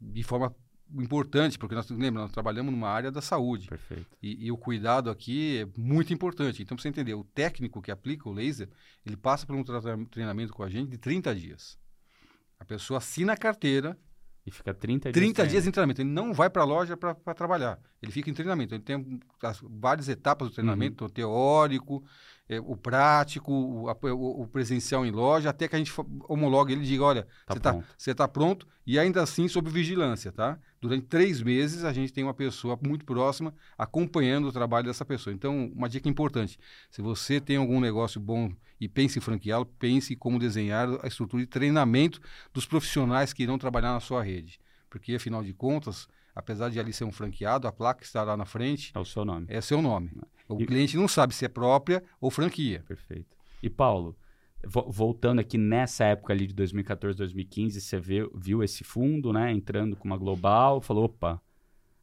de 0.00 0.22
forma 0.22 0.54
importante, 0.92 1.58
porque 1.58 1.74
nós 1.74 1.88
lembra, 1.90 2.22
nós 2.22 2.30
trabalhamos 2.30 2.72
numa 2.72 2.88
área 2.88 3.10
da 3.10 3.20
saúde. 3.20 3.68
Perfeito. 3.68 4.06
E, 4.22 4.46
e, 4.46 4.52
o 4.52 4.56
cuidado 4.56 5.10
aqui 5.10 5.58
é 5.58 5.80
muito 5.80 6.12
importante. 6.12 6.62
Então, 6.62 6.76
para 6.76 6.82
você 6.82 6.88
entender, 6.88 7.14
o 7.14 7.24
técnico 7.24 7.80
que 7.80 7.90
aplica 7.90 8.28
o 8.28 8.32
laser, 8.32 8.68
ele 9.04 9.16
passa 9.16 9.46
por 9.46 9.56
um 9.56 9.64
treinamento 10.06 10.52
com 10.52 10.62
a 10.62 10.68
gente 10.68 10.90
de 10.90 10.98
30 10.98 11.34
dias. 11.34 11.78
A 12.58 12.64
pessoa 12.64 12.98
assina 12.98 13.32
a 13.32 13.36
carteira. 13.36 13.98
E 14.46 14.50
fica 14.50 14.74
30 14.74 15.10
dias. 15.10 15.14
30 15.14 15.46
dias 15.46 15.66
em 15.66 15.70
treinamento. 15.70 16.02
Ele 16.02 16.10
não 16.10 16.34
vai 16.34 16.50
para 16.50 16.62
a 16.62 16.66
loja 16.66 16.98
para 16.98 17.14
trabalhar. 17.34 17.78
Ele 18.02 18.12
fica 18.12 18.28
em 18.28 18.34
treinamento. 18.34 18.74
Ele 18.74 18.82
tem 18.82 19.20
as, 19.42 19.58
várias 19.62 20.08
etapas 20.08 20.48
do 20.48 20.54
treinamento, 20.54 21.04
uhum. 21.04 21.10
teórico, 21.10 22.04
é, 22.48 22.60
o 22.60 22.76
prático, 22.76 23.50
o, 23.52 23.86
o, 23.90 24.42
o, 24.42 24.46
presencial 24.46 25.06
em 25.06 25.10
loja, 25.10 25.48
até 25.48 25.66
que 25.66 25.74
a 25.74 25.78
gente 25.78 25.92
homologue 26.28 26.72
ele 26.72 26.82
e 26.82 26.86
diga, 26.86 27.04
olha, 27.04 27.26
tá 27.46 27.72
você 27.96 28.10
está 28.10 28.24
tá 28.24 28.28
pronto 28.28 28.66
e 28.86 28.98
ainda 28.98 29.22
assim 29.22 29.48
sob 29.48 29.70
vigilância, 29.70 30.30
tá? 30.30 30.58
Durante 30.80 31.06
três 31.06 31.40
meses 31.40 31.84
a 31.84 31.92
gente 31.92 32.12
tem 32.12 32.22
uma 32.22 32.34
pessoa 32.34 32.78
muito 32.82 33.04
próxima 33.06 33.54
acompanhando 33.78 34.48
o 34.48 34.52
trabalho 34.52 34.86
dessa 34.86 35.04
pessoa. 35.04 35.32
Então, 35.32 35.72
uma 35.74 35.88
dica 35.88 36.08
importante, 36.08 36.58
se 36.90 37.00
você 37.00 37.40
tem 37.40 37.56
algum 37.56 37.80
negócio 37.80 38.20
bom 38.20 38.52
e 38.78 38.88
pense 38.88 39.18
em 39.18 39.22
franqueá-lo, 39.22 39.64
pense 39.64 40.12
em 40.12 40.16
como 40.16 40.38
desenhar 40.38 40.88
a 41.02 41.06
estrutura 41.06 41.42
de 41.42 41.48
treinamento 41.48 42.20
dos 42.52 42.66
profissionais 42.66 43.32
que 43.32 43.42
irão 43.42 43.56
trabalhar 43.56 43.92
na 43.92 44.00
sua 44.00 44.22
rede. 44.22 44.60
Porque, 44.90 45.14
afinal 45.14 45.42
de 45.42 45.54
contas, 45.54 46.06
apesar 46.34 46.68
de 46.68 46.78
ali 46.78 46.92
ser 46.92 47.04
um 47.04 47.12
franqueado, 47.12 47.66
a 47.66 47.72
placa 47.72 48.04
está 48.04 48.22
lá 48.22 48.36
na 48.36 48.44
frente. 48.44 48.92
É 48.94 48.98
o 48.98 49.04
seu 49.04 49.24
nome. 49.24 49.46
É 49.48 49.60
seu 49.62 49.80
nome. 49.80 50.10
O 50.48 50.60
e... 50.60 50.66
cliente 50.66 50.96
não 50.96 51.08
sabe 51.08 51.34
se 51.34 51.44
é 51.44 51.48
própria 51.48 52.02
ou 52.20 52.30
franquia. 52.30 52.82
Perfeito. 52.86 53.36
E 53.62 53.70
Paulo, 53.70 54.16
voltando 54.66 55.40
aqui 55.40 55.56
nessa 55.56 56.04
época 56.04 56.32
ali 56.32 56.46
de 56.46 56.54
2014, 56.54 57.16
2015, 57.16 57.80
você 57.80 57.98
viu, 57.98 58.30
viu 58.34 58.62
esse 58.62 58.84
fundo, 58.84 59.32
né, 59.32 59.52
entrando 59.52 59.96
com 59.96 60.06
uma 60.06 60.16
global, 60.16 60.80
falou, 60.80 61.04
opa, 61.04 61.40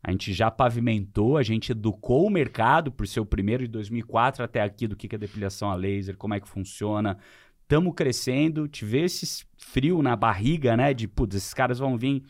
a 0.04 0.12
gente 0.12 0.34
já 0.34 0.50
pavimentou, 0.50 1.38
a 1.38 1.44
gente 1.44 1.72
educou 1.72 2.26
o 2.26 2.30
mercado 2.30 2.92
por 2.92 3.08
ser 3.08 3.20
o 3.20 3.26
primeiro 3.26 3.64
de 3.64 3.70
2004 3.70 4.44
até 4.44 4.62
aqui 4.62 4.88
do 4.88 4.96
que 4.96 5.14
é 5.14 5.18
depilação 5.18 5.70
a 5.70 5.76
laser, 5.76 6.18
como 6.18 6.34
é 6.34 6.40
que 6.40 6.48
funciona. 6.48 7.18
Estamos 7.62 7.94
crescendo, 7.94 8.68
tive 8.68 9.04
esse 9.04 9.46
frio 9.58 10.02
na 10.02 10.16
barriga, 10.16 10.76
né, 10.76 10.94
de, 10.94 11.08
putz, 11.08 11.36
esses 11.36 11.54
caras 11.54 11.80
vão 11.80 11.98
vir 11.98 12.24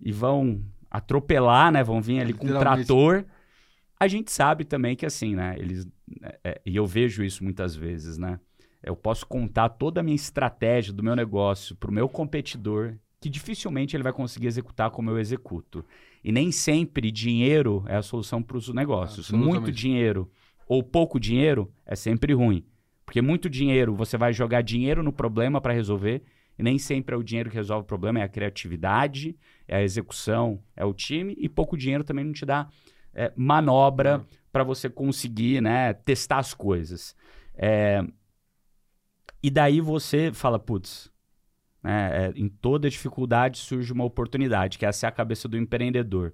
e 0.00 0.12
vão 0.12 0.62
atropelar, 0.90 1.72
né, 1.72 1.82
vão 1.82 2.00
vir 2.00 2.20
ali 2.20 2.32
com 2.32 2.46
um 2.46 2.58
trator 2.58 3.24
a 3.98 4.08
gente 4.08 4.30
sabe 4.30 4.64
também 4.64 4.96
que 4.96 5.06
assim, 5.06 5.34
né? 5.34 5.56
Eles 5.58 5.86
é, 6.22 6.38
é, 6.44 6.60
e 6.66 6.76
eu 6.76 6.86
vejo 6.86 7.22
isso 7.22 7.42
muitas 7.42 7.74
vezes, 7.74 8.18
né? 8.18 8.38
Eu 8.82 8.94
posso 8.94 9.26
contar 9.26 9.70
toda 9.70 10.00
a 10.00 10.02
minha 10.02 10.14
estratégia 10.14 10.92
do 10.92 11.02
meu 11.02 11.16
negócio 11.16 11.74
para 11.76 11.90
o 11.90 11.94
meu 11.94 12.08
competidor, 12.08 12.96
que 13.20 13.30
dificilmente 13.30 13.96
ele 13.96 14.02
vai 14.02 14.12
conseguir 14.12 14.46
executar 14.46 14.90
como 14.90 15.10
eu 15.10 15.18
executo. 15.18 15.84
E 16.22 16.30
nem 16.30 16.52
sempre 16.52 17.10
dinheiro 17.10 17.82
é 17.86 17.96
a 17.96 18.02
solução 18.02 18.42
para 18.42 18.56
os 18.58 18.68
negócios. 18.68 19.30
Muito 19.30 19.72
dinheiro 19.72 20.30
ou 20.66 20.82
pouco 20.82 21.18
dinheiro 21.18 21.72
é 21.86 21.96
sempre 21.96 22.34
ruim. 22.34 22.64
Porque 23.06 23.22
muito 23.22 23.48
dinheiro, 23.48 23.94
você 23.94 24.16
vai 24.16 24.32
jogar 24.32 24.62
dinheiro 24.62 25.02
no 25.02 25.12
problema 25.12 25.60
para 25.60 25.72
resolver, 25.72 26.22
E 26.58 26.62
nem 26.62 26.78
sempre 26.78 27.14
é 27.14 27.18
o 27.18 27.22
dinheiro 27.22 27.50
que 27.50 27.56
resolve 27.56 27.82
o 27.82 27.86
problema, 27.86 28.20
é 28.20 28.22
a 28.22 28.28
criatividade, 28.28 29.36
é 29.66 29.76
a 29.76 29.82
execução, 29.82 30.62
é 30.76 30.84
o 30.84 30.94
time. 30.94 31.34
E 31.38 31.48
pouco 31.48 31.76
dinheiro 31.76 32.04
também 32.04 32.24
não 32.24 32.32
te 32.32 32.46
dá 32.46 32.68
é, 33.14 33.32
manobra 33.36 34.18
uhum. 34.18 34.24
para 34.52 34.64
você 34.64 34.88
conseguir 34.88 35.60
né, 35.60 35.92
testar 35.92 36.38
as 36.38 36.54
coisas. 36.54 37.14
É... 37.54 38.02
E 39.42 39.50
daí 39.50 39.80
você 39.80 40.32
fala, 40.32 40.58
putz, 40.58 41.10
né, 41.82 42.26
é, 42.26 42.32
em 42.34 42.48
toda 42.48 42.88
dificuldade 42.88 43.58
surge 43.58 43.92
uma 43.92 44.04
oportunidade, 44.04 44.78
que 44.78 44.86
essa 44.86 45.06
é 45.06 45.08
a 45.08 45.12
cabeça 45.12 45.46
do 45.46 45.58
empreendedor. 45.58 46.32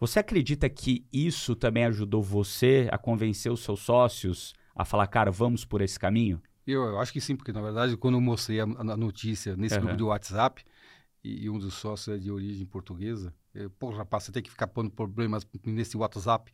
Você 0.00 0.20
acredita 0.20 0.68
que 0.70 1.06
isso 1.12 1.56
também 1.56 1.84
ajudou 1.84 2.22
você 2.22 2.88
a 2.90 2.96
convencer 2.96 3.50
os 3.52 3.60
seus 3.60 3.80
sócios 3.80 4.54
a 4.74 4.84
falar, 4.84 5.08
cara, 5.08 5.30
vamos 5.30 5.64
por 5.64 5.80
esse 5.80 5.98
caminho? 5.98 6.40
Eu, 6.64 6.84
eu 6.84 7.00
acho 7.00 7.12
que 7.12 7.20
sim, 7.20 7.34
porque 7.34 7.52
na 7.52 7.60
verdade, 7.60 7.96
quando 7.96 8.14
eu 8.14 8.20
mostrei 8.20 8.60
a, 8.60 8.64
a 8.64 8.96
notícia 8.96 9.56
nesse 9.56 9.74
uhum. 9.74 9.80
grupo 9.80 9.96
de 9.96 10.02
WhatsApp, 10.04 10.64
e, 11.24 11.44
e, 11.44 11.50
um 11.50 11.58
dos 11.58 11.74
sócios 11.74 12.16
é 12.16 12.18
de 12.18 12.30
origem 12.30 12.64
portuguesa, 12.64 13.34
eu, 13.54 13.70
pô, 13.70 13.90
rapaz, 13.90 14.24
você 14.24 14.32
tem 14.32 14.42
que 14.42 14.50
ficar 14.50 14.66
pondo 14.66 14.90
problemas 14.90 15.46
nesse 15.64 15.96
WhatsApp. 15.96 16.52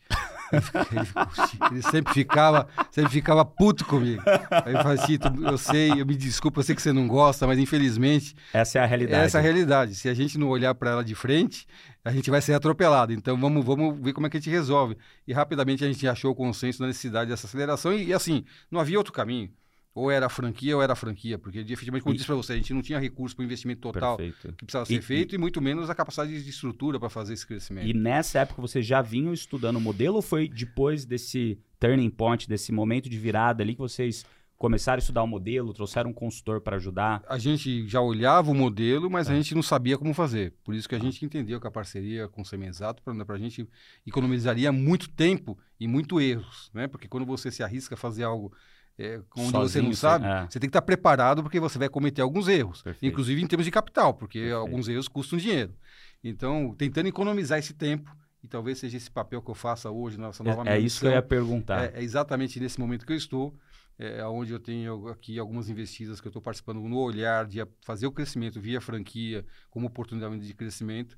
ele, 0.93 1.71
ele, 1.71 1.83
sempre 1.83 2.15
ficava, 2.15 2.69
sempre 2.91 3.11
ficava 3.11 3.45
puto 3.45 3.85
comigo. 3.85 4.23
Aí 4.65 4.75
eu 4.75 4.83
falei 4.83 4.99
assim, 4.99 5.19
eu 5.45 5.59
sei, 5.59 6.01
eu 6.01 6.07
me 6.07 6.17
desculpa, 6.17 6.61
eu 6.61 6.65
sei 6.65 6.75
que 6.75 6.83
você 6.83 6.93
não 6.93 7.09
gosta, 7.09 7.47
mas 7.47 7.59
infelizmente. 7.59 8.35
Essa 8.53 8.79
é 8.79 8.83
a 8.83 8.87
realidade. 8.87 9.25
Essa 9.25 9.39
é 9.39 9.41
a 9.41 9.43
realidade. 9.43 9.95
Se 9.97 10.09
a 10.09 10.15
gente 10.15 10.39
não 10.39 10.49
olhar 10.49 10.75
para 10.75 10.93
ela 10.93 11.05
de 11.05 11.15
frente, 11.15 11.67
a 12.05 12.13
gente 12.13 12.31
vai 12.31 12.41
ser 12.41 12.55
atropelado. 12.55 13.13
Então 13.13 13.37
vamos, 13.39 13.65
vamos 13.65 14.01
ver 14.01 14.13
como 14.13 14.27
é 14.27 14.31
que 14.31 14.37
a 14.37 14.41
gente 14.41 14.51
resolve. 14.51 14.97
E 15.27 15.33
rapidamente 15.33 15.85
a 15.85 15.89
gente 15.89 16.07
achou 16.07 16.31
o 16.31 16.35
consenso 16.35 16.79
da 16.79 16.87
necessidade 16.87 17.31
dessa 17.31 17.47
aceleração 17.47 17.93
e, 17.93 18.07
e 18.07 18.13
assim, 18.15 18.45
não 18.71 18.81
havia 18.81 18.99
outro 18.99 19.13
caminho. 19.13 19.51
Ou 19.95 20.11
era 20.11 20.29
franquia 20.29 20.75
ou 20.75 20.83
era 20.83 20.97
franquia, 20.97 21.39
porque 21.39 21.61
efetivamente, 21.61 22.03
como 22.03 22.13
eu 22.13 22.17
disse 22.17 22.27
para 22.27 22.35
você, 22.35 22.55
a 22.55 22.57
gente 22.57 22.75
não 22.75 22.83
tinha 22.83 22.99
recurso 22.99 23.37
para 23.37 23.43
o 23.43 23.45
investimento 23.45 23.81
total 23.81 24.17
Perfeito. 24.17 24.57
que 24.57 24.65
precisava 24.65 24.87
ser 24.87 24.95
e, 24.95 25.03
feito 25.03 25.35
e, 25.35 25.37
e, 25.37 25.39
muito 25.39 25.63
menos 25.63 25.89
a 25.89 25.95
capacidade 25.95 26.43
de 26.43 26.51
estrutura 26.51 26.99
para 26.99 27.09
fazer 27.09 27.35
esse 27.35 27.47
crescimento. 27.47 27.87
E 27.87 27.95
nessa 27.95 28.41
época 28.41 28.61
vocês 28.61 28.85
já 28.85 29.01
vinham 29.01 29.33
estudando 29.33 29.77
o 29.77 29.81
modelo 29.81 30.17
ou 30.17 30.23
foi 30.23 30.49
depois 30.49 31.05
desse 31.05 31.59
turning 31.79 32.11
point, 32.11 32.49
desse 32.49 32.73
momento 32.73 33.09
de 33.09 33.17
virada 33.17 33.63
ali 33.63 33.75
que 33.75 33.81
vocês 33.81 34.25
começaram 34.57 34.97
a 34.97 34.99
estudar 34.99 35.23
o 35.23 35.27
modelo, 35.27 35.75
trouxeram 35.75 36.11
um 36.11 36.13
consultor 36.13 36.61
para 36.61 36.77
ajudar? 36.77 37.23
A 37.29 37.39
gente 37.39 37.87
já 37.87 38.01
olhava 38.01 38.51
o 38.51 38.55
modelo, 38.55 39.11
mas 39.11 39.29
é. 39.29 39.33
a 39.33 39.37
gente 39.37 39.55
não 39.55 39.63
sabia 39.63 39.99
como 39.99 40.15
fazer. 40.15 40.55
Por 40.65 40.75
isso 40.75 40.89
que 40.89 40.95
a 40.95 40.99
gente 40.99 41.25
entendeu 41.25 41.61
que 41.61 41.67
a 41.67 41.71
parceria 41.71 42.29
com 42.29 42.43
o 42.43 42.45
Semenzato 42.45 43.03
para 43.03 43.35
a 43.35 43.39
gente 43.39 43.69
economizaria 44.07 44.73
muito 44.73 45.09
tempo 45.11 45.59
e 45.79 45.87
muito 45.87 46.21
erros, 46.21 46.71
né? 46.73 46.87
Porque 46.89 47.09
quando 47.09 47.27
você 47.27 47.51
se 47.51 47.63
arrisca 47.63 47.95
a 47.95 47.99
fazer 47.99 48.25
algo 48.25 48.53
é, 48.99 49.21
onde 49.37 49.51
Sozinho, 49.51 49.69
você 49.69 49.83
não 49.83 49.93
sabe, 49.93 50.27
é. 50.27 50.47
você 50.49 50.61
tem 50.61 50.69
que 50.69 50.77
estar 50.77 50.83
preparado 50.83 51.43
porque 51.43 51.59
você 51.59 51.79
vai 51.79 51.89
cometer 51.89 52.23
alguns 52.23 52.47
erros, 52.47 52.83
Perfeito. 52.83 53.11
inclusive 53.11 53.43
em 53.43 53.47
termos 53.47 53.65
de 53.65 53.71
capital, 53.73 54.15
porque 54.15 54.39
Perfeito. 54.39 54.57
alguns 54.57 54.89
erros 54.89 55.09
custam 55.09 55.39
dinheiro. 55.39 55.75
Então, 56.23 56.75
tentando 56.79 57.09
economizar 57.09 57.59
esse 57.59 57.75
tempo, 57.75 58.11
e 58.43 58.47
talvez 58.47 58.79
seja 58.79 58.97
esse 58.97 59.11
papel 59.11 59.43
que 59.43 59.51
eu 59.51 59.55
faça 59.55 59.91
hoje 59.91 60.19
nessa 60.19 60.43
é, 60.43 60.47
nova 60.47 60.69
É, 60.69 60.77
é 60.77 60.79
isso 60.79 61.01
que 61.01 61.07
eu 61.07 61.11
ia 61.11 61.23
perguntar. 61.23 61.85
É, 61.85 62.01
é, 62.01 62.03
exatamente 62.03 62.61
nesse 62.61 62.79
momento 62.79 63.05
que 63.05 63.13
eu 63.13 63.17
estou, 63.17 63.55
é 63.99 64.25
onde 64.27 64.53
eu 64.53 64.61
tenho 64.61 65.09
aqui 65.09 65.39
algumas 65.39 65.69
investidas 65.69 66.21
que 66.21 66.27
eu 66.27 66.31
estou 66.31 66.43
participando 66.43 66.81
no 66.81 66.99
olhar 66.99 67.47
de 67.47 67.65
fazer 67.85 68.07
o 68.07 68.13
crescimento 68.13 68.61
via 68.61 68.81
franquia 68.81 69.45
como 69.71 69.87
oportunidade 69.87 70.39
de 70.39 70.55
crescimento, 70.55 71.17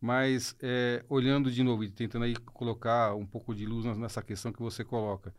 mas 0.00 0.54
é, 0.60 1.04
olhando 1.08 1.50
de 1.50 1.62
novo 1.62 1.84
e 1.84 1.90
tentando 1.90 2.24
aí 2.24 2.34
colocar 2.36 3.14
um 3.14 3.26
pouco 3.26 3.54
de 3.54 3.64
luz 3.64 3.84
nessa 3.96 4.22
questão 4.22 4.52
que 4.52 4.60
você 4.60 4.84
coloca 4.84 5.32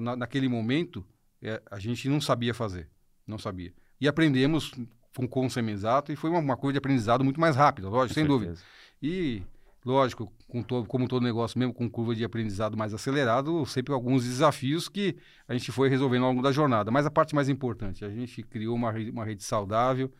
na, 0.00 0.16
naquele 0.16 0.48
momento, 0.48 1.04
é, 1.42 1.60
a 1.70 1.78
gente 1.78 2.08
não 2.08 2.20
sabia 2.20 2.54
fazer, 2.54 2.88
não 3.26 3.38
sabia. 3.38 3.72
E 4.00 4.08
aprendemos 4.08 4.72
com, 5.14 5.28
com 5.28 5.46
o 5.46 5.50
Semenzato 5.50 6.12
e 6.12 6.16
foi 6.16 6.30
uma, 6.30 6.38
uma, 6.38 6.56
coisa 6.56 6.72
de 6.72 6.78
aprendizado 6.78 7.24
muito 7.24 7.40
mais 7.40 7.56
rápida, 7.56 7.88
lógico, 7.88 8.08
com 8.08 8.14
sem 8.14 8.26
certeza. 8.26 8.38
dúvida. 8.38 8.60
E, 9.02 9.42
lógico, 9.84 10.32
com 10.48 10.62
todo, 10.62 10.86
como 10.86 11.08
todo 11.08 11.22
negócio, 11.22 11.58
mesmo 11.58 11.74
com 11.74 11.88
curva 11.88 12.14
de 12.14 12.24
aprendizado 12.24 12.76
mais 12.76 12.94
acelerado, 12.94 13.64
sempre 13.66 13.92
alguns 13.92 14.24
desafios 14.24 14.88
que 14.88 15.16
a 15.46 15.52
gente 15.52 15.70
foi 15.72 15.88
resolvendo 15.88 16.24
ao 16.24 16.30
longo 16.30 16.42
da 16.42 16.52
jornada. 16.52 16.90
Mas 16.90 17.06
a 17.06 17.10
parte 17.10 17.34
mais 17.34 17.48
importante, 17.48 18.04
a 18.04 18.10
gente 18.10 18.42
criou 18.42 18.74
uma, 18.74 18.90
uma 18.90 19.24
rede 19.24 19.42
saudável, 19.42 20.12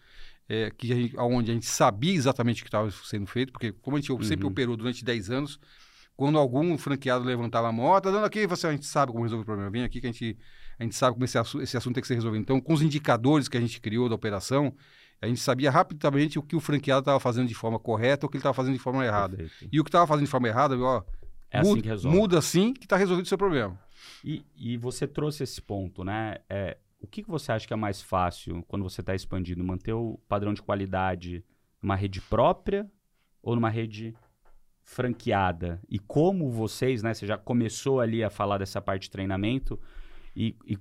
é, 0.48 0.70
que 0.70 0.92
a 0.92 0.96
gente, 0.96 1.16
onde 1.18 1.50
a 1.50 1.54
gente 1.54 1.66
sabia 1.66 2.14
exatamente 2.14 2.62
o 2.62 2.64
que 2.64 2.68
estava 2.68 2.90
sendo 2.90 3.26
feito, 3.26 3.52
porque 3.52 3.72
como 3.72 3.96
a 3.96 4.00
gente 4.00 4.12
uhum. 4.12 4.22
sempre 4.22 4.46
operou 4.46 4.76
durante 4.76 5.04
10 5.04 5.30
anos, 5.30 5.60
quando 6.16 6.38
algum 6.38 6.76
franqueado 6.76 7.24
levantava 7.24 7.68
a 7.68 7.72
moto, 7.72 8.04
tá 8.04 8.10
dando 8.10 8.24
aqui, 8.24 8.46
você, 8.46 8.66
a 8.66 8.72
gente 8.72 8.86
sabe 8.86 9.12
como 9.12 9.24
resolver 9.24 9.42
o 9.42 9.46
problema. 9.46 9.70
Vem 9.70 9.84
aqui 9.84 10.00
que 10.00 10.06
a 10.06 10.12
gente, 10.12 10.36
a 10.78 10.82
gente 10.82 10.94
sabe 10.94 11.14
como 11.14 11.24
esse, 11.24 11.38
esse 11.62 11.76
assunto 11.76 11.94
tem 11.94 12.02
que 12.02 12.08
ser 12.08 12.14
resolvido. 12.14 12.42
Então, 12.42 12.60
com 12.60 12.72
os 12.72 12.82
indicadores 12.82 13.48
que 13.48 13.56
a 13.56 13.60
gente 13.60 13.80
criou 13.80 14.08
da 14.08 14.14
operação, 14.14 14.74
a 15.20 15.26
gente 15.26 15.40
sabia 15.40 15.70
rapidamente 15.70 16.38
o 16.38 16.42
que 16.42 16.56
o 16.56 16.60
franqueado 16.60 17.00
estava 17.00 17.20
fazendo 17.20 17.48
de 17.48 17.54
forma 17.54 17.78
correta 17.78 18.26
ou 18.26 18.28
o 18.28 18.30
que 18.30 18.36
ele 18.36 18.40
estava 18.40 18.54
fazendo 18.54 18.74
de 18.74 18.80
forma 18.80 19.04
errada. 19.04 19.36
Perfeito. 19.36 19.72
E 19.72 19.80
o 19.80 19.84
que 19.84 19.88
estava 19.88 20.06
fazendo 20.06 20.24
de 20.24 20.30
forma 20.30 20.48
errada, 20.48 20.76
ó, 20.78 21.02
é 21.50 21.62
muda, 21.62 21.94
assim 21.94 22.08
que 22.08 22.08
muda 22.08 22.38
assim 22.38 22.74
que 22.74 22.84
está 22.84 22.96
resolvido 22.96 23.26
o 23.26 23.28
seu 23.28 23.38
problema. 23.38 23.78
E, 24.24 24.44
e 24.56 24.76
você 24.76 25.06
trouxe 25.06 25.44
esse 25.44 25.60
ponto, 25.60 26.02
né? 26.02 26.38
É, 26.48 26.76
o 27.00 27.06
que, 27.06 27.22
que 27.22 27.28
você 27.28 27.52
acha 27.52 27.66
que 27.66 27.72
é 27.72 27.76
mais 27.76 28.00
fácil 28.00 28.64
quando 28.66 28.82
você 28.82 29.00
está 29.00 29.14
expandindo? 29.14 29.62
Manter 29.62 29.92
o 29.92 30.18
padrão 30.28 30.54
de 30.54 30.62
qualidade 30.62 31.44
numa 31.80 31.96
rede 31.96 32.20
própria 32.20 32.90
ou 33.42 33.54
numa 33.54 33.68
rede 33.68 34.14
franqueada 34.92 35.80
e 35.88 35.98
como 35.98 36.50
vocês, 36.50 37.02
né? 37.02 37.14
Você 37.14 37.26
já 37.26 37.38
começou 37.38 37.98
ali 37.98 38.22
a 38.22 38.28
falar 38.28 38.58
dessa 38.58 38.80
parte 38.80 39.04
de 39.04 39.10
treinamento 39.10 39.80
e, 40.36 40.54
e 40.66 40.78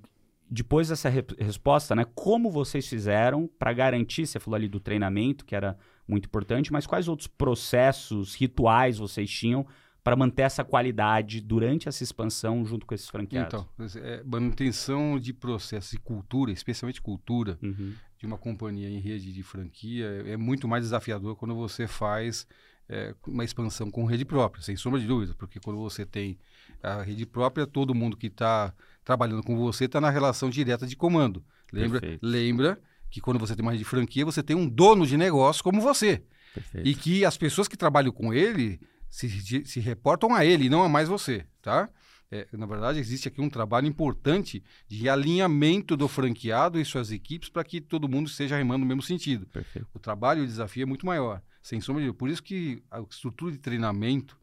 depois 0.49 0.89
dessa 0.89 1.07
re 1.07 1.23
resposta, 1.39 1.95
né? 1.95 2.05
Como 2.13 2.51
vocês 2.51 2.85
fizeram 2.87 3.49
para 3.57 3.71
garantir? 3.71 4.27
Você 4.27 4.37
falou 4.37 4.55
ali 4.55 4.67
do 4.67 4.81
treinamento 4.81 5.45
que 5.45 5.55
era 5.55 5.77
muito 6.05 6.25
importante, 6.25 6.73
mas 6.73 6.85
quais 6.85 7.07
outros 7.07 7.27
processos, 7.27 8.35
rituais 8.35 8.97
vocês 8.97 9.31
tinham 9.31 9.65
para 10.03 10.15
manter 10.15 10.41
essa 10.41 10.63
qualidade 10.63 11.39
durante 11.39 11.87
essa 11.87 12.03
expansão 12.03 12.65
junto 12.65 12.85
com 12.85 12.93
esses 12.93 13.07
franqueados? 13.07 13.65
Então, 13.75 14.03
é, 14.03 14.21
manutenção 14.23 15.17
de 15.17 15.31
processos 15.31 15.93
e 15.93 15.97
cultura, 15.97 16.51
especialmente 16.51 17.01
cultura, 17.01 17.57
uhum. 17.63 17.93
de 18.17 18.25
uma 18.25 18.37
companhia 18.37 18.89
em 18.89 18.99
rede 18.99 19.31
de 19.31 19.41
franquia 19.41 20.05
é 20.25 20.35
muito 20.35 20.67
mais 20.67 20.83
desafiador 20.83 21.37
quando 21.37 21.55
você 21.55 21.87
faz 21.87 22.45
é, 22.91 23.15
uma 23.25 23.45
expansão 23.45 23.89
com 23.89 24.03
rede 24.03 24.25
própria, 24.25 24.61
sem 24.61 24.75
sombra 24.75 24.99
de 24.99 25.07
dúvida, 25.07 25.33
porque 25.37 25.61
quando 25.61 25.79
você 25.79 26.05
tem 26.05 26.37
a 26.83 27.01
rede 27.01 27.25
própria, 27.25 27.65
todo 27.65 27.95
mundo 27.95 28.17
que 28.17 28.27
está 28.27 28.73
trabalhando 29.05 29.41
com 29.43 29.55
você 29.55 29.85
está 29.85 30.01
na 30.01 30.09
relação 30.09 30.49
direta 30.49 30.85
de 30.85 30.97
comando. 30.97 31.41
Lembra, 31.71 32.01
lembra 32.21 32.81
que 33.09 33.21
quando 33.21 33.39
você 33.39 33.55
tem 33.55 33.63
uma 33.63 33.71
rede 33.71 33.85
de 33.85 33.89
franquia, 33.89 34.25
você 34.25 34.43
tem 34.43 34.57
um 34.57 34.67
dono 34.67 35.07
de 35.07 35.15
negócio 35.15 35.63
como 35.63 35.79
você. 35.79 36.21
Perfeito. 36.53 36.85
E 36.85 36.93
que 36.93 37.23
as 37.23 37.37
pessoas 37.37 37.69
que 37.69 37.77
trabalham 37.77 38.11
com 38.11 38.33
ele 38.33 38.77
se, 39.09 39.65
se 39.65 39.79
reportam 39.79 40.35
a 40.35 40.43
ele 40.43 40.69
não 40.69 40.83
a 40.83 40.89
mais 40.89 41.07
você, 41.07 41.45
tá? 41.61 41.89
É, 42.29 42.47
na 42.53 42.65
verdade, 42.65 42.99
existe 42.99 43.27
aqui 43.27 43.41
um 43.41 43.49
trabalho 43.49 43.87
importante 43.87 44.63
de 44.87 45.07
alinhamento 45.07 45.95
do 45.95 46.09
franqueado 46.09 46.79
e 46.79 46.83
suas 46.85 47.11
equipes 47.11 47.49
para 47.49 47.63
que 47.63 47.79
todo 47.79 48.07
mundo 48.07 48.27
esteja 48.27 48.57
remando 48.57 48.79
no 48.79 48.85
mesmo 48.85 49.01
sentido. 49.01 49.45
Perfeito. 49.47 49.87
O 49.93 49.99
trabalho 49.99 50.41
e 50.41 50.43
o 50.43 50.47
desafio 50.47 50.83
é 50.83 50.85
muito 50.85 51.05
maior, 51.05 51.41
sem 51.61 51.81
sombra 51.81 52.03
de. 52.03 52.13
Por 52.13 52.29
isso 52.29 52.41
que 52.41 52.83
a 52.89 53.01
estrutura 53.01 53.51
de 53.51 53.57
treinamento, 53.57 54.37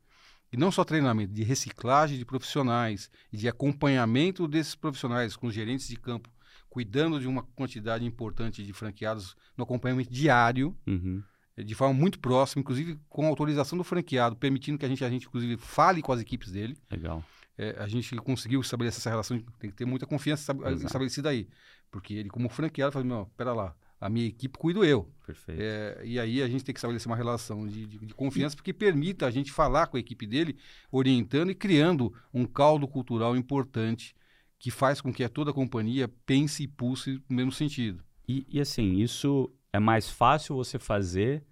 e 0.53 0.57
não 0.57 0.71
só 0.71 0.85
treinamento, 0.85 1.33
de 1.33 1.43
reciclagem 1.43 2.19
de 2.19 2.25
profissionais 2.25 3.11
e 3.33 3.37
de 3.37 3.49
acompanhamento 3.49 4.47
desses 4.49 4.75
profissionais 4.75 5.37
com 5.37 5.47
os 5.47 5.55
gerentes 5.55 5.89
de 5.89 5.97
campo, 5.97 6.31
cuidando 6.69 7.21
de 7.21 7.27
uma 7.27 7.43
quantidade 7.43 8.05
importante 8.05 8.65
de 8.65 8.73
franqueados 8.73 9.37
no 9.57 9.65
acompanhamento 9.65 10.13
diário, 10.13 10.77
uhum. 10.87 11.23
É, 11.57 11.65
de 11.65 11.75
forma 11.75 11.93
muito 11.93 12.21
próxima, 12.21 12.61
inclusive 12.61 13.01
com 13.09 13.27
autorização 13.27 13.77
do 13.77 13.83
franqueado, 13.83 14.37
permitindo 14.37 14.79
que 14.79 14.87
a 14.87 14.89
gente, 14.89 15.05
a 15.05 15.11
gente 15.11 15.27
inclusive, 15.27 15.57
fale 15.57 16.01
com 16.01 16.13
as 16.13 16.21
equipes 16.21 16.53
dele. 16.53 16.77
Legal 16.89 17.25
é, 17.59 17.75
a 17.79 17.89
gente 17.89 18.15
conseguiu 18.17 18.61
estabelecer 18.61 19.01
essa 19.01 19.11
relação, 19.11 19.39
tem 19.59 19.69
que 19.69 19.77
ter 19.77 19.85
muita 19.85 20.07
confiança 20.07 20.53
estabelecida 20.85 21.29
aí. 21.29 21.49
Porque 21.91 22.15
ele, 22.15 22.31
como 22.31 22.49
franqueado, 22.49 22.93
fala, 22.93 23.05
não, 23.05 23.25
pera 23.37 23.53
lá, 23.53 23.75
a 24.01 24.09
minha 24.09 24.27
equipe 24.27 24.59
cuido 24.59 24.85
eu. 24.85 25.11
Perfeito. 25.27 25.61
É, 25.61 26.01
e 26.05 26.19
aí 26.19 26.43
a 26.43 26.49
gente 26.49 26.65
tem 26.65 26.73
que 26.73 26.79
estabelecer 26.79 27.07
uma 27.07 27.17
relação 27.17 27.67
de, 27.67 27.87
de, 27.87 27.99
de 27.99 28.15
confiança 28.15 28.57
porque 28.57 28.73
permita 28.73 29.27
a 29.27 29.31
gente 29.31 29.53
falar 29.53 29.89
com 29.89 29.97
a 29.97 30.01
equipe 30.01 30.27
dele, 30.27 30.57
orientando 30.91 31.51
e 31.51 31.55
criando 31.55 32.13
um 32.33 32.45
caldo 32.45 32.87
cultural 32.87 33.37
importante 33.37 34.15
que 34.59 34.71
faz 34.71 35.01
com 35.01 35.13
que 35.13 35.29
toda 35.29 35.51
a 35.51 35.55
companhia 35.55 36.09
pense 36.27 36.63
e 36.63 36.69
pulse 36.69 37.23
no 37.29 37.37
mesmo 37.37 37.53
sentido. 37.53 38.03
E, 38.27 38.47
e 38.49 38.61
assim, 38.61 38.97
isso 38.97 39.51
é 39.73 39.79
mais 39.79 40.11
fácil 40.11 40.57
você 40.57 40.79
fazer 40.79 41.45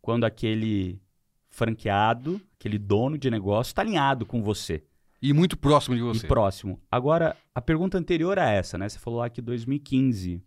quando 0.00 0.24
aquele 0.24 1.00
franqueado, 1.48 2.40
aquele 2.58 2.78
dono 2.78 3.16
de 3.16 3.30
negócio 3.30 3.70
está 3.70 3.82
alinhado 3.82 4.26
com 4.26 4.42
você. 4.42 4.82
E 5.22 5.32
muito 5.32 5.56
próximo 5.56 5.96
de 5.96 6.02
você. 6.02 6.26
E 6.26 6.28
próximo. 6.28 6.80
Agora, 6.90 7.36
a 7.54 7.60
pergunta 7.62 7.96
anterior 7.96 8.38
a 8.38 8.50
essa, 8.50 8.76
né? 8.76 8.88
Você 8.88 8.98
falou 8.98 9.20
lá 9.20 9.30
que 9.30 9.40
2015, 9.40 10.42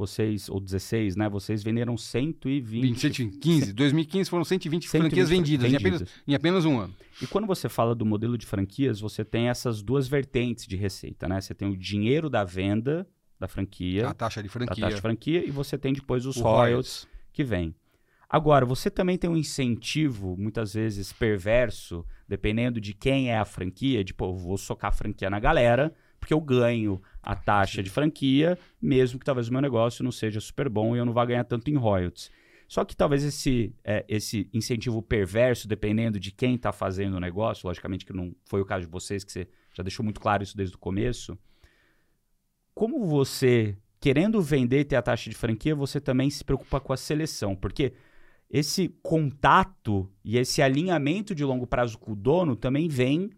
vocês, 0.00 0.48
ou 0.48 0.58
16, 0.58 1.14
né? 1.14 1.28
Vocês 1.28 1.62
venderam 1.62 1.96
120... 1.96 2.98
115. 2.98 3.72
2015 3.72 4.30
foram 4.30 4.44
120, 4.44 4.88
120 4.88 4.88
franquias 4.88 5.28
vendidas, 5.28 5.70
vendidas. 5.70 5.82
Em, 5.82 5.94
apenas, 5.94 6.22
em 6.26 6.34
apenas 6.34 6.64
um 6.64 6.80
ano. 6.80 6.94
E 7.20 7.26
quando 7.26 7.46
você 7.46 7.68
fala 7.68 7.94
do 7.94 8.06
modelo 8.06 8.38
de 8.38 8.46
franquias, 8.46 8.98
você 8.98 9.24
tem 9.24 9.48
essas 9.48 9.82
duas 9.82 10.08
vertentes 10.08 10.66
de 10.66 10.74
receita, 10.74 11.28
né? 11.28 11.40
Você 11.40 11.54
tem 11.54 11.68
o 11.68 11.76
dinheiro 11.76 12.30
da 12.30 12.44
venda 12.44 13.06
da 13.38 13.46
franquia. 13.46 14.08
A 14.08 14.14
taxa 14.14 14.42
de 14.42 14.48
franquia. 14.48 14.72
A 14.72 14.88
taxa 14.88 14.96
de 14.96 15.02
franquia 15.02 15.46
e 15.46 15.50
você 15.50 15.76
tem 15.76 15.92
depois 15.92 16.24
os 16.24 16.36
royalties 16.36 17.06
que 17.32 17.44
vem. 17.44 17.74
Agora, 18.28 18.64
você 18.64 18.88
também 18.88 19.18
tem 19.18 19.28
um 19.28 19.36
incentivo, 19.36 20.36
muitas 20.38 20.74
vezes 20.74 21.12
perverso, 21.12 22.06
dependendo 22.28 22.80
de 22.80 22.94
quem 22.94 23.30
é 23.30 23.36
a 23.36 23.44
franquia, 23.44 24.04
de, 24.04 24.14
pô, 24.14 24.32
vou 24.32 24.56
socar 24.56 24.90
a 24.90 24.92
franquia 24.92 25.28
na 25.28 25.40
galera, 25.40 25.92
porque 26.20 26.32
eu 26.32 26.40
ganho 26.40 27.02
a 27.22 27.34
taxa 27.34 27.82
de 27.82 27.90
franquia, 27.90 28.58
mesmo 28.80 29.18
que 29.18 29.24
talvez 29.24 29.48
o 29.48 29.52
meu 29.52 29.60
negócio 29.60 30.02
não 30.02 30.12
seja 30.12 30.40
super 30.40 30.68
bom 30.68 30.94
e 30.94 30.98
eu 30.98 31.04
não 31.04 31.12
vá 31.12 31.24
ganhar 31.24 31.44
tanto 31.44 31.70
em 31.70 31.76
royalties. 31.76 32.30
Só 32.66 32.84
que 32.84 32.96
talvez 32.96 33.24
esse, 33.24 33.74
é, 33.82 34.04
esse 34.08 34.48
incentivo 34.54 35.02
perverso, 35.02 35.66
dependendo 35.66 36.20
de 36.20 36.30
quem 36.30 36.54
está 36.54 36.70
fazendo 36.70 37.16
o 37.16 37.20
negócio, 37.20 37.66
logicamente 37.66 38.06
que 38.06 38.12
não 38.12 38.32
foi 38.44 38.60
o 38.60 38.64
caso 38.64 38.86
de 38.86 38.92
vocês, 38.92 39.24
que 39.24 39.32
você 39.32 39.48
já 39.74 39.82
deixou 39.82 40.04
muito 40.04 40.20
claro 40.20 40.42
isso 40.42 40.56
desde 40.56 40.76
o 40.76 40.78
começo. 40.78 41.36
Como 42.72 43.04
você, 43.06 43.76
querendo 43.98 44.40
vender 44.40 44.80
e 44.80 44.84
ter 44.84 44.94
a 44.94 45.02
taxa 45.02 45.28
de 45.28 45.36
franquia, 45.36 45.74
você 45.74 46.00
também 46.00 46.30
se 46.30 46.44
preocupa 46.44 46.80
com 46.80 46.92
a 46.92 46.96
seleção? 46.96 47.56
Porque 47.56 47.92
esse 48.48 48.88
contato 49.02 50.08
e 50.24 50.38
esse 50.38 50.62
alinhamento 50.62 51.34
de 51.34 51.44
longo 51.44 51.66
prazo 51.66 51.98
com 51.98 52.12
o 52.12 52.16
dono 52.16 52.54
também 52.54 52.88
vem 52.88 53.30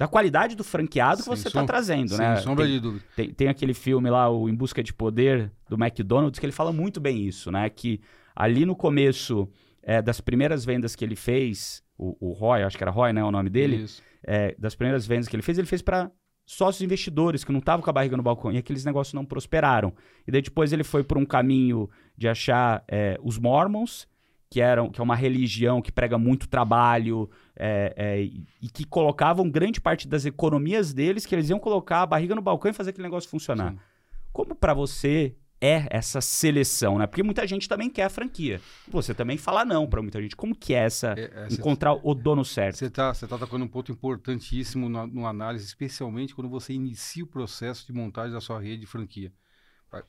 da 0.00 0.08
qualidade 0.08 0.56
do 0.56 0.64
franqueado 0.64 1.22
que 1.22 1.28
você 1.28 1.48
está 1.48 1.62
trazendo, 1.62 2.16
sem 2.16 2.18
né? 2.20 2.36
sombra 2.36 2.64
tem, 2.64 2.72
de 2.72 2.80
dúvida. 2.80 3.04
Tem, 3.14 3.30
tem, 3.34 3.48
aquele 3.48 3.74
filme 3.74 4.08
lá, 4.08 4.30
o 4.30 4.48
Em 4.48 4.54
Busca 4.54 4.82
de 4.82 4.94
Poder, 4.94 5.52
do 5.68 5.76
McDonald's, 5.76 6.38
que 6.38 6.46
ele 6.46 6.54
fala 6.54 6.72
muito 6.72 6.98
bem 6.98 7.28
isso, 7.28 7.52
né? 7.52 7.68
Que 7.68 8.00
ali 8.34 8.64
no 8.64 8.74
começo 8.74 9.46
é, 9.82 10.00
das 10.00 10.18
primeiras 10.18 10.64
vendas 10.64 10.96
que 10.96 11.04
ele 11.04 11.14
fez, 11.14 11.82
o, 11.98 12.16
o 12.18 12.32
Roy, 12.32 12.62
acho 12.62 12.78
que 12.78 12.82
era 12.82 12.90
Roy, 12.90 13.12
né? 13.12 13.22
O 13.22 13.30
nome 13.30 13.50
dele. 13.50 13.84
É, 14.24 14.54
das 14.58 14.74
primeiras 14.74 15.06
vendas 15.06 15.28
que 15.28 15.36
ele 15.36 15.42
fez, 15.42 15.58
ele 15.58 15.66
fez 15.66 15.82
para 15.82 16.10
sócios 16.46 16.80
investidores 16.80 17.44
que 17.44 17.52
não 17.52 17.58
estavam 17.58 17.82
com 17.82 17.90
a 17.90 17.92
barriga 17.92 18.16
no 18.16 18.22
balcão 18.22 18.50
e 18.50 18.56
aqueles 18.56 18.86
negócios 18.86 19.12
não 19.12 19.26
prosperaram. 19.26 19.92
E 20.26 20.32
daí 20.32 20.40
depois 20.40 20.72
ele 20.72 20.82
foi 20.82 21.04
por 21.04 21.18
um 21.18 21.26
caminho 21.26 21.90
de 22.16 22.26
achar 22.26 22.82
é, 22.88 23.18
os 23.22 23.38
Mormons 23.38 24.08
que, 24.50 24.60
eram, 24.60 24.90
que 24.90 25.00
é 25.00 25.04
uma 25.04 25.14
religião 25.14 25.80
que 25.80 25.92
prega 25.92 26.18
muito 26.18 26.48
trabalho 26.48 27.30
é, 27.56 27.94
é, 27.96 28.20
e 28.60 28.68
que 28.68 28.84
colocavam 28.84 29.48
grande 29.48 29.80
parte 29.80 30.08
das 30.08 30.24
economias 30.24 30.92
deles, 30.92 31.24
que 31.24 31.32
eles 31.32 31.48
iam 31.48 31.58
colocar 31.60 32.02
a 32.02 32.06
barriga 32.06 32.34
no 32.34 32.42
balcão 32.42 32.68
e 32.68 32.74
fazer 32.74 32.90
aquele 32.90 33.04
negócio 33.04 33.30
funcionar. 33.30 33.72
Sim. 33.72 33.78
Como 34.32 34.56
para 34.56 34.74
você 34.74 35.36
é 35.60 35.86
essa 35.90 36.20
seleção, 36.20 36.98
né? 36.98 37.06
Porque 37.06 37.22
muita 37.22 37.46
gente 37.46 37.68
também 37.68 37.88
quer 37.88 38.04
a 38.04 38.10
franquia. 38.10 38.60
Você 38.88 39.14
também 39.14 39.36
fala 39.36 39.64
não 39.64 39.86
para 39.86 40.02
muita 40.02 40.20
gente. 40.20 40.34
Como 40.34 40.54
que 40.54 40.74
é 40.74 40.78
essa 40.78 41.14
é, 41.16 41.30
é, 41.32 41.48
encontrar 41.52 41.92
o 41.92 42.14
dono 42.14 42.44
certo? 42.44 42.78
Você 42.78 42.86
está 42.86 43.12
você 43.12 43.28
tá 43.28 43.38
tocando 43.38 43.64
um 43.64 43.68
ponto 43.68 43.92
importantíssimo 43.92 44.88
no, 44.88 45.06
no 45.06 45.26
análise, 45.26 45.64
especialmente 45.64 46.34
quando 46.34 46.48
você 46.48 46.72
inicia 46.72 47.22
o 47.22 47.26
processo 47.26 47.86
de 47.86 47.92
montagem 47.92 48.32
da 48.32 48.40
sua 48.40 48.60
rede 48.60 48.78
de 48.78 48.86
franquia. 48.86 49.32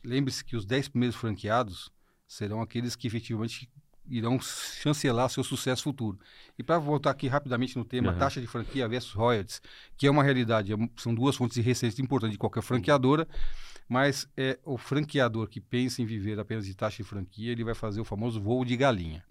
Lembre-se 0.04 0.44
que 0.44 0.56
os 0.56 0.66
10 0.66 0.90
primeiros 0.90 1.16
franqueados 1.16 1.92
serão 2.28 2.62
aqueles 2.62 2.96
que 2.96 3.08
efetivamente 3.08 3.70
irão 4.10 4.40
chancelar 4.40 5.30
seu 5.30 5.44
sucesso 5.44 5.84
futuro. 5.84 6.20
E 6.58 6.64
para 6.64 6.80
voltar 6.80 7.12
aqui 7.12 7.28
rapidamente 7.28 7.78
no 7.78 7.86
tema, 7.86 8.12
uhum. 8.12 8.18
taxa 8.18 8.42
de 8.42 8.48
franquia 8.48 8.88
versus 8.88 9.14
royalties, 9.14 9.62
que 9.98 10.08
é 10.08 10.12
uma 10.12 10.24
realidade, 10.24 10.74
é 10.74 10.76
são 10.98 11.14
duas 11.14 11.36
fontes 11.36 11.56
de 11.56 11.62
receita 11.62 12.02
importantes 12.02 12.34
de 12.34 12.40
qualquer 12.40 12.64
franqueadora, 12.64 13.28
mas 13.88 14.28
é 14.36 14.60
o 14.64 14.78
franqueador 14.78 15.48
que 15.48 15.60
pensa 15.60 16.02
em 16.02 16.06
viver 16.06 16.40
apenas 16.40 16.66
de 16.66 16.76
taxa 16.76 16.98
de 16.98 17.08
franquia, 17.08 17.52
ele 17.52 17.64
vai 17.64 17.76
fazer 17.76 18.02
o 18.02 18.06
famoso 18.06 18.42
voo 18.42 18.64
de 18.66 18.76
galinha 18.78 19.24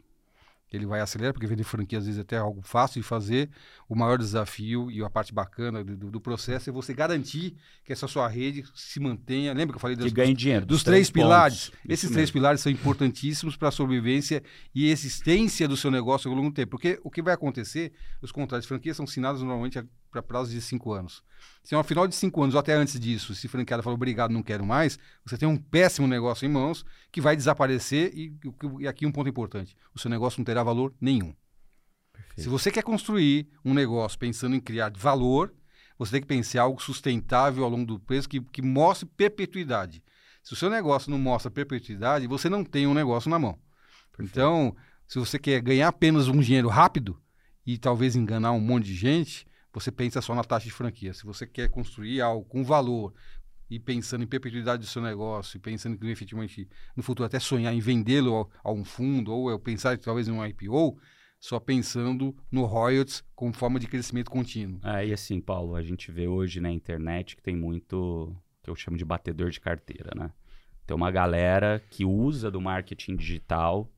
ele 0.76 0.86
vai 0.86 1.00
acelerar, 1.00 1.32
porque 1.32 1.46
vender 1.46 1.64
franquia 1.64 1.98
às 1.98 2.06
vezes 2.06 2.18
é 2.18 2.22
até 2.22 2.36
algo 2.36 2.62
fácil 2.62 3.00
de 3.00 3.06
fazer. 3.06 3.50
O 3.88 3.94
maior 3.94 4.18
desafio 4.18 4.90
e 4.90 5.02
a 5.02 5.10
parte 5.10 5.34
bacana 5.34 5.82
do, 5.82 6.10
do 6.10 6.20
processo 6.20 6.70
é 6.70 6.72
você 6.72 6.94
garantir 6.94 7.56
que 7.84 7.92
essa 7.92 8.06
sua 8.06 8.28
rede 8.28 8.64
se 8.74 9.00
mantenha. 9.00 9.52
Lembra 9.52 9.72
que 9.72 9.76
eu 9.76 9.80
falei 9.80 9.96
dos, 9.96 10.12
ganhe 10.12 10.34
dinheiro, 10.34 10.64
dos, 10.64 10.78
dos 10.78 10.84
três, 10.84 11.08
três 11.08 11.10
pilares? 11.10 11.72
Esses 11.88 12.10
três 12.10 12.30
pilares 12.30 12.60
são 12.60 12.70
importantíssimos 12.70 13.56
para 13.56 13.68
a 13.68 13.72
sobrevivência 13.72 14.42
e 14.74 14.90
existência 14.90 15.66
do 15.66 15.76
seu 15.76 15.90
negócio 15.90 16.30
ao 16.30 16.36
longo 16.36 16.50
do 16.50 16.54
tempo. 16.54 16.70
Porque 16.70 17.00
o 17.02 17.10
que 17.10 17.20
vai 17.20 17.34
acontecer, 17.34 17.92
os 18.22 18.30
contratos 18.30 18.64
de 18.64 18.68
franquia 18.68 18.94
são 18.94 19.04
assinados 19.04 19.42
normalmente 19.42 19.82
para 20.10 20.22
prazos 20.22 20.52
de 20.52 20.60
cinco 20.60 20.92
anos. 20.92 21.22
Se 21.62 21.74
ao 21.74 21.84
final 21.84 22.08
de 22.08 22.14
cinco 22.14 22.42
anos 22.42 22.54
ou 22.54 22.60
até 22.60 22.74
antes 22.74 22.98
disso, 22.98 23.34
se 23.34 23.48
franqueada 23.48 23.82
falou 23.82 23.96
obrigado, 23.96 24.32
não 24.32 24.42
quero 24.42 24.64
mais, 24.64 24.98
você 25.24 25.36
tem 25.36 25.48
um 25.48 25.56
péssimo 25.56 26.06
negócio 26.06 26.46
em 26.46 26.48
mãos 26.48 26.84
que 27.12 27.20
vai 27.20 27.36
desaparecer 27.36 28.12
e, 28.14 28.34
e 28.80 28.88
aqui 28.88 29.06
um 29.06 29.12
ponto 29.12 29.28
importante, 29.28 29.76
o 29.94 29.98
seu 29.98 30.10
negócio 30.10 30.40
não 30.40 30.44
terá 30.44 30.62
valor 30.62 30.94
nenhum. 31.00 31.34
Perfeito. 32.12 32.42
Se 32.42 32.48
você 32.48 32.70
quer 32.70 32.82
construir 32.82 33.48
um 33.64 33.74
negócio 33.74 34.18
pensando 34.18 34.56
em 34.56 34.60
criar 34.60 34.92
valor, 34.96 35.54
você 35.98 36.12
tem 36.12 36.20
que 36.22 36.26
pensar 36.26 36.62
algo 36.62 36.82
sustentável 36.82 37.62
ao 37.62 37.70
longo 37.70 37.84
do 37.84 38.00
preço 38.00 38.28
que, 38.28 38.40
que 38.40 38.62
mostre 38.62 39.06
perpetuidade. 39.16 40.02
Se 40.42 40.54
o 40.54 40.56
seu 40.56 40.70
negócio 40.70 41.10
não 41.10 41.18
mostra 41.18 41.50
perpetuidade, 41.50 42.26
você 42.26 42.48
não 42.48 42.64
tem 42.64 42.86
um 42.86 42.94
negócio 42.94 43.30
na 43.30 43.38
mão. 43.38 43.58
Perfeito. 44.10 44.30
Então, 44.32 44.74
se 45.06 45.18
você 45.18 45.38
quer 45.38 45.60
ganhar 45.60 45.88
apenas 45.88 46.28
um 46.28 46.40
dinheiro 46.40 46.68
rápido 46.68 47.20
e 47.66 47.76
talvez 47.76 48.16
enganar 48.16 48.52
um 48.52 48.60
monte 48.60 48.86
de 48.86 48.94
gente, 48.94 49.46
você 49.72 49.90
pensa 49.90 50.20
só 50.20 50.34
na 50.34 50.44
taxa 50.44 50.66
de 50.66 50.72
franquia. 50.72 51.14
Se 51.14 51.24
você 51.24 51.46
quer 51.46 51.68
construir 51.68 52.20
algo 52.20 52.44
com 52.44 52.64
valor 52.64 53.14
e 53.68 53.78
pensando 53.78 54.24
em 54.24 54.26
perpetuidade 54.26 54.82
do 54.82 54.88
seu 54.88 55.00
negócio, 55.00 55.56
e 55.56 55.60
pensando 55.60 55.96
que 55.96 56.06
efetivamente 56.08 56.68
no 56.96 57.02
futuro 57.02 57.26
até 57.26 57.38
sonhar 57.38 57.72
em 57.72 57.78
vendê-lo 57.78 58.50
a, 58.64 58.72
um 58.72 58.84
fundo, 58.84 59.32
ou 59.32 59.56
pensar 59.58 59.96
talvez 59.98 60.26
em 60.26 60.32
um 60.32 60.44
IPO, 60.44 60.98
só 61.38 61.60
pensando 61.60 62.36
no 62.50 62.64
royalties 62.64 63.24
como 63.34 63.52
forma 63.52 63.78
de 63.78 63.86
crescimento 63.86 64.30
contínuo. 64.30 64.80
É, 64.82 65.06
e 65.06 65.12
assim, 65.12 65.40
Paulo, 65.40 65.76
a 65.76 65.82
gente 65.82 66.10
vê 66.10 66.26
hoje 66.26 66.60
na 66.60 66.70
internet 66.70 67.36
que 67.36 67.42
tem 67.42 67.56
muito 67.56 68.36
que 68.62 68.68
eu 68.68 68.76
chamo 68.76 68.96
de 68.96 69.04
batedor 69.04 69.50
de 69.50 69.60
carteira, 69.60 70.10
né? 70.14 70.30
Tem 70.86 70.94
uma 70.94 71.10
galera 71.10 71.82
que 71.88 72.04
usa 72.04 72.50
do 72.50 72.60
marketing 72.60 73.16
digital 73.16 73.88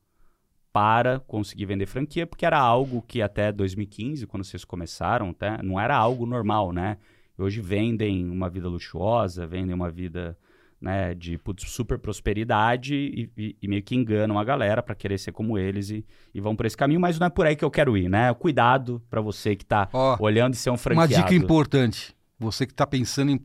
para 0.73 1.19
conseguir 1.19 1.67
vender 1.67 1.85
franquia, 1.85 2.25
porque 2.25 2.45
era 2.45 2.59
algo 2.59 3.03
que 3.03 3.21
até 3.21 3.51
2015, 3.51 4.25
quando 4.25 4.43
vocês 4.43 4.65
começaram, 4.65 5.31
tá, 5.31 5.61
não 5.61 5.79
era 5.79 5.95
algo 5.95 6.25
normal, 6.25 6.73
né? 6.73 6.97
Hoje 7.37 7.61
vendem 7.61 8.27
uma 8.27 8.49
vida 8.49 8.67
luxuosa, 8.67 9.45
vendem 9.45 9.73
uma 9.73 9.91
vida 9.91 10.35
né, 10.81 11.13
de 11.13 11.37
putz, 11.37 11.69
super 11.69 11.97
prosperidade 11.99 12.95
e, 12.95 13.31
e, 13.37 13.55
e, 13.61 13.67
meio 13.67 13.81
que 13.81 13.95
enganam 13.95 14.37
a 14.37 14.43
galera 14.43 14.83
para 14.83 14.93
querer 14.93 15.17
ser 15.17 15.31
como 15.31 15.57
eles 15.57 15.89
e, 15.89 16.05
e 16.33 16.41
vão 16.41 16.55
por 16.55 16.65
esse 16.65 16.75
caminho, 16.75 16.99
mas 16.99 17.17
não 17.17 17.27
é 17.27 17.29
por 17.29 17.45
aí 17.45 17.55
que 17.55 17.63
eu 17.63 17.71
quero 17.71 17.95
ir, 17.95 18.09
né? 18.09 18.33
Cuidado 18.33 19.01
para 19.09 19.21
você 19.21 19.55
que 19.55 19.63
está 19.63 19.87
olhando 20.19 20.55
e 20.55 20.57
ser 20.57 20.71
um 20.71 20.77
franqueado. 20.77 21.13
Uma 21.13 21.21
dica 21.21 21.35
importante, 21.35 22.15
você 22.37 22.65
que 22.65 22.73
está 22.73 22.85
pensando 22.85 23.31
em 23.31 23.39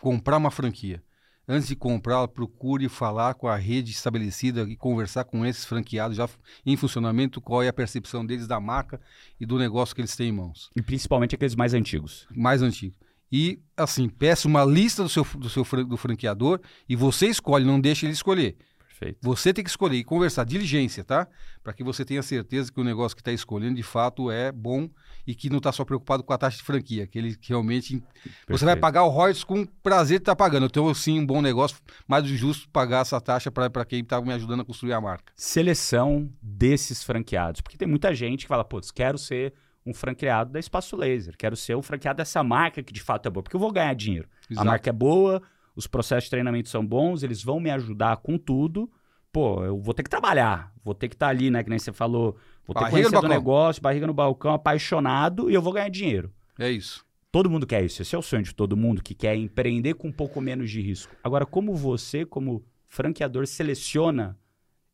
comprar 0.00 0.38
uma 0.38 0.50
franquia 0.50 1.02
antes 1.46 1.68
de 1.68 1.76
comprá-la, 1.76 2.28
procure 2.28 2.88
falar 2.88 3.34
com 3.34 3.48
a 3.48 3.56
rede 3.56 3.90
estabelecida 3.90 4.62
e 4.62 4.76
conversar 4.76 5.24
com 5.24 5.44
esses 5.44 5.64
franqueados 5.64 6.16
já 6.16 6.28
em 6.64 6.76
funcionamento, 6.76 7.40
qual 7.40 7.62
é 7.62 7.68
a 7.68 7.72
percepção 7.72 8.24
deles 8.24 8.46
da 8.46 8.60
marca 8.60 9.00
e 9.40 9.46
do 9.46 9.58
negócio 9.58 9.94
que 9.94 10.00
eles 10.00 10.16
têm 10.16 10.28
em 10.28 10.32
mãos. 10.32 10.70
E 10.76 10.82
principalmente 10.82 11.34
aqueles 11.34 11.54
mais 11.54 11.74
antigos. 11.74 12.26
Mais 12.30 12.62
antigos. 12.62 12.96
E, 13.30 13.60
assim, 13.76 14.08
peça 14.08 14.46
uma 14.46 14.64
lista 14.64 15.02
do 15.02 15.08
seu, 15.08 15.24
do 15.24 15.48
seu 15.48 15.64
do 15.86 15.96
franqueador 15.96 16.60
e 16.86 16.94
você 16.94 17.28
escolhe, 17.28 17.64
não 17.64 17.80
deixe 17.80 18.04
ele 18.04 18.12
escolher. 18.12 18.56
Perfeito. 18.78 19.18
Você 19.22 19.54
tem 19.54 19.64
que 19.64 19.70
escolher 19.70 19.96
e 19.96 20.04
conversar, 20.04 20.44
diligência, 20.44 21.02
tá? 21.02 21.26
Para 21.62 21.72
que 21.72 21.82
você 21.82 22.04
tenha 22.04 22.22
certeza 22.22 22.70
que 22.70 22.78
o 22.78 22.84
negócio 22.84 23.16
que 23.16 23.22
está 23.22 23.32
escolhendo 23.32 23.76
de 23.76 23.82
fato 23.82 24.30
é 24.30 24.52
bom 24.52 24.88
e 25.26 25.34
que 25.34 25.48
não 25.48 25.58
está 25.58 25.70
só 25.70 25.84
preocupado 25.84 26.22
com 26.22 26.32
a 26.32 26.38
taxa 26.38 26.56
de 26.56 26.62
franquia, 26.62 27.06
que 27.06 27.18
ele 27.18 27.36
realmente. 27.42 28.00
Perfeito. 28.00 28.34
Você 28.48 28.64
vai 28.64 28.76
pagar 28.76 29.04
o 29.04 29.08
royalties 29.08 29.44
com 29.44 29.64
prazer 29.64 30.18
de 30.18 30.22
estar 30.22 30.32
tá 30.32 30.36
pagando. 30.36 30.64
Eu 30.66 30.70
tenho 30.70 30.94
sim 30.94 31.20
um 31.20 31.26
bom 31.26 31.40
negócio, 31.40 31.76
mais 32.06 32.26
justo 32.26 32.68
pagar 32.70 33.02
essa 33.02 33.20
taxa 33.20 33.50
para 33.50 33.84
quem 33.84 34.00
está 34.00 34.20
me 34.20 34.32
ajudando 34.32 34.60
a 34.60 34.64
construir 34.64 34.92
a 34.92 35.00
marca. 35.00 35.32
Seleção 35.36 36.28
desses 36.40 37.02
franqueados. 37.02 37.60
Porque 37.60 37.76
tem 37.76 37.88
muita 37.88 38.14
gente 38.14 38.42
que 38.42 38.48
fala, 38.48 38.64
putz, 38.64 38.90
quero 38.90 39.16
ser 39.16 39.54
um 39.84 39.92
franqueado 39.92 40.52
da 40.52 40.60
Espaço 40.60 40.96
Laser, 40.96 41.36
quero 41.36 41.56
ser 41.56 41.76
um 41.76 41.82
franqueado 41.82 42.18
dessa 42.18 42.42
marca 42.42 42.82
que 42.82 42.92
de 42.92 43.02
fato 43.02 43.26
é 43.26 43.30
boa, 43.30 43.42
porque 43.42 43.56
eu 43.56 43.60
vou 43.60 43.72
ganhar 43.72 43.94
dinheiro. 43.94 44.28
Exato. 44.48 44.66
A 44.66 44.70
marca 44.70 44.90
é 44.90 44.92
boa, 44.92 45.42
os 45.74 45.86
processos 45.86 46.24
de 46.24 46.30
treinamento 46.30 46.68
são 46.68 46.86
bons, 46.86 47.22
eles 47.22 47.42
vão 47.42 47.58
me 47.58 47.70
ajudar 47.70 48.18
com 48.18 48.38
tudo. 48.38 48.90
Pô, 49.32 49.64
eu 49.64 49.80
vou 49.80 49.94
ter 49.94 50.02
que 50.02 50.10
trabalhar, 50.10 50.72
vou 50.84 50.94
ter 50.94 51.08
que 51.08 51.14
estar 51.14 51.26
tá 51.26 51.30
ali, 51.30 51.50
né? 51.50 51.64
Que 51.64 51.70
nem 51.70 51.78
você 51.78 51.92
falou, 51.92 52.36
vou 52.66 52.74
ter 52.74 52.80
barriga 52.80 53.08
que 53.08 53.10
conhecer 53.10 53.20
do 53.20 53.28
negócio, 53.28 53.82
barriga 53.82 54.06
no 54.06 54.14
balcão, 54.14 54.52
apaixonado 54.52 55.50
e 55.50 55.54
eu 55.54 55.62
vou 55.62 55.72
ganhar 55.72 55.88
dinheiro. 55.88 56.32
É 56.58 56.70
isso. 56.70 57.04
Todo 57.30 57.48
mundo 57.48 57.66
quer 57.66 57.82
isso. 57.84 58.02
Esse 58.02 58.14
é 58.14 58.18
o 58.18 58.22
sonho 58.22 58.42
de 58.42 58.54
todo 58.54 58.76
mundo 58.76 59.02
que 59.02 59.14
quer 59.14 59.34
empreender 59.34 59.94
com 59.94 60.08
um 60.08 60.12
pouco 60.12 60.40
menos 60.40 60.70
de 60.70 60.82
risco. 60.82 61.14
Agora, 61.24 61.46
como 61.46 61.74
você, 61.74 62.26
como 62.26 62.62
franqueador, 62.88 63.46
seleciona 63.46 64.38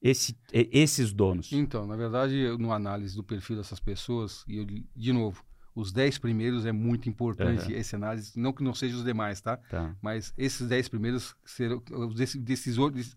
esse, 0.00 0.37
esses 0.52 1.12
donos? 1.12 1.52
Então, 1.52 1.85
na 1.85 1.96
verdade, 1.96 2.57
no 2.59 2.72
análise 2.72 3.16
do 3.16 3.24
perfil 3.24 3.57
dessas 3.57 3.81
pessoas, 3.81 4.44
e 4.46 4.57
eu, 4.57 4.66
de 4.94 5.12
novo, 5.12 5.44
os 5.74 5.92
10 5.92 6.18
primeiros 6.18 6.66
é 6.66 6.72
muito 6.72 7.09
importante 7.09 7.72
uhum. 7.72 7.78
esse 7.78 7.94
análise, 7.94 8.33
não 8.38 8.52
que 8.52 8.62
não 8.62 8.74
sejam 8.74 8.98
os 8.98 9.04
demais, 9.04 9.40
tá? 9.40 9.57
tá. 9.57 9.94
Mas 10.02 10.33
esses 10.37 10.68
10 10.68 10.88
primeiros 10.88 11.37
serão 11.44 11.83
os 11.90 12.14
decisores. 12.14 13.16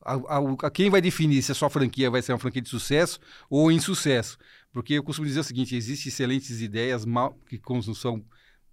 A, 0.00 0.14
a, 0.14 0.66
a, 0.66 0.70
quem 0.70 0.88
vai 0.88 1.00
definir 1.00 1.42
se 1.42 1.52
a 1.52 1.54
sua 1.54 1.68
franquia 1.68 2.10
vai 2.10 2.22
ser 2.22 2.32
uma 2.32 2.38
franquia 2.38 2.62
de 2.62 2.68
sucesso 2.68 3.18
ou 3.50 3.72
insucesso? 3.72 4.38
Porque 4.72 4.94
eu 4.94 5.02
costumo 5.02 5.26
dizer 5.26 5.40
o 5.40 5.44
seguinte: 5.44 5.74
existem 5.74 6.10
excelentes 6.10 6.60
ideias 6.60 7.04
mal, 7.04 7.38
que 7.48 7.60
são 7.94 8.24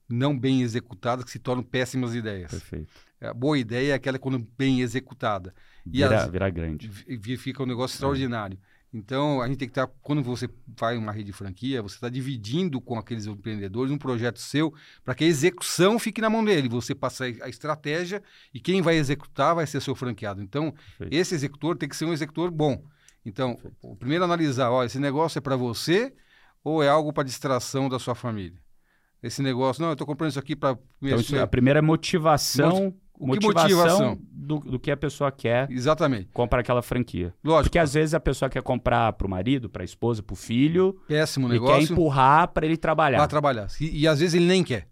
não 0.07 0.37
bem 0.37 0.61
executadas 0.61 1.25
que 1.25 1.31
se 1.31 1.39
tornam 1.39 1.63
péssimas 1.63 2.13
ideias. 2.13 2.51
Perfeito. 2.51 2.91
A 3.21 3.33
boa 3.33 3.57
ideia 3.57 3.93
é 3.93 3.95
aquela 3.95 4.19
quando 4.19 4.39
bem 4.57 4.81
executada. 4.81 5.53
Vira, 5.85 6.23
as, 6.23 6.29
vira 6.29 6.49
grande. 6.49 6.89
Fica 7.37 7.63
um 7.63 7.65
negócio 7.65 7.95
extraordinário. 7.95 8.57
Então, 8.93 9.41
a 9.41 9.47
gente 9.47 9.57
tem 9.57 9.67
que 9.67 9.71
estar, 9.71 9.87
tá, 9.87 9.93
quando 10.03 10.21
você 10.21 10.47
vai 10.67 10.95
uma 10.95 11.11
rede 11.11 11.25
de 11.25 11.33
franquia, 11.33 11.81
você 11.81 11.95
está 11.95 12.09
dividindo 12.09 12.79
com 12.79 12.95
aqueles 12.95 13.25
empreendedores 13.25 13.91
um 13.91 13.97
projeto 13.97 14.39
seu 14.39 14.71
para 15.03 15.15
que 15.15 15.23
a 15.23 15.27
execução 15.27 15.97
fique 15.97 16.21
na 16.21 16.29
mão 16.29 16.45
dele. 16.45 16.69
Você 16.69 16.93
passa 16.93 17.25
a 17.25 17.49
estratégia 17.49 18.21
e 18.53 18.59
quem 18.59 18.83
vai 18.83 18.95
executar 18.95 19.55
vai 19.55 19.65
ser 19.65 19.81
seu 19.81 19.95
franqueado. 19.95 20.43
Então, 20.43 20.71
Perfeito. 20.71 21.11
esse 21.11 21.33
executor 21.33 21.75
tem 21.75 21.89
que 21.89 21.95
ser 21.95 22.05
um 22.05 22.13
executor 22.13 22.51
bom. 22.51 22.83
Então, 23.25 23.57
o 23.81 23.95
primeiro 23.95 24.23
analisar, 24.23 24.69
ó, 24.69 24.83
esse 24.83 24.99
negócio 24.99 25.39
é 25.39 25.41
para 25.41 25.55
você 25.55 26.13
ou 26.63 26.83
é 26.83 26.87
algo 26.87 27.11
para 27.11 27.23
distração 27.23 27.89
da 27.89 27.97
sua 27.97 28.13
família? 28.13 28.61
Esse 29.23 29.41
negócio, 29.41 29.81
não, 29.81 29.89
eu 29.89 29.93
estou 29.93 30.05
comprando 30.05 30.31
isso 30.31 30.39
aqui 30.39 30.55
para... 30.55 30.77
Então, 31.01 31.41
a 31.41 31.47
primeira 31.47 31.81
é 33.19 33.25
motivação 33.25 33.61
motivação, 33.61 34.09
motivação? 34.09 34.19
Do, 34.31 34.59
do, 34.59 34.79
que 34.79 34.91
a 34.91 34.97
pessoa 34.97 35.31
quer 35.31 35.69
Exatamente. 35.71 36.29
comprar 36.33 36.59
aquela 36.59 36.81
franquia. 36.81 37.33
Lógico. 37.43 37.63
Porque 37.65 37.79
às 37.79 37.93
vezes 37.93 38.13
a 38.13 38.19
pessoa 38.19 38.49
quer 38.49 38.61
comprar 38.61 39.13
para 39.13 39.27
o 39.27 39.29
marido, 39.29 39.69
para 39.69 39.83
a 39.83 39.85
esposa, 39.85 40.21
para 40.21 40.33
o 40.33 40.35
filho. 40.35 40.99
Péssimo 41.07 41.47
negócio. 41.47 41.75
E 41.75 41.87
quer 41.87 41.91
empurrar 41.91 42.47
para 42.49 42.65
ele 42.65 42.77
trabalhar. 42.77 43.17
Para 43.17 43.27
trabalhar. 43.27 43.67
E, 43.79 44.01
e, 44.01 44.07
às 44.07 44.19
vezes 44.19 44.35
ele 44.35 44.45
nem 44.45 44.63
quer. 44.63 44.87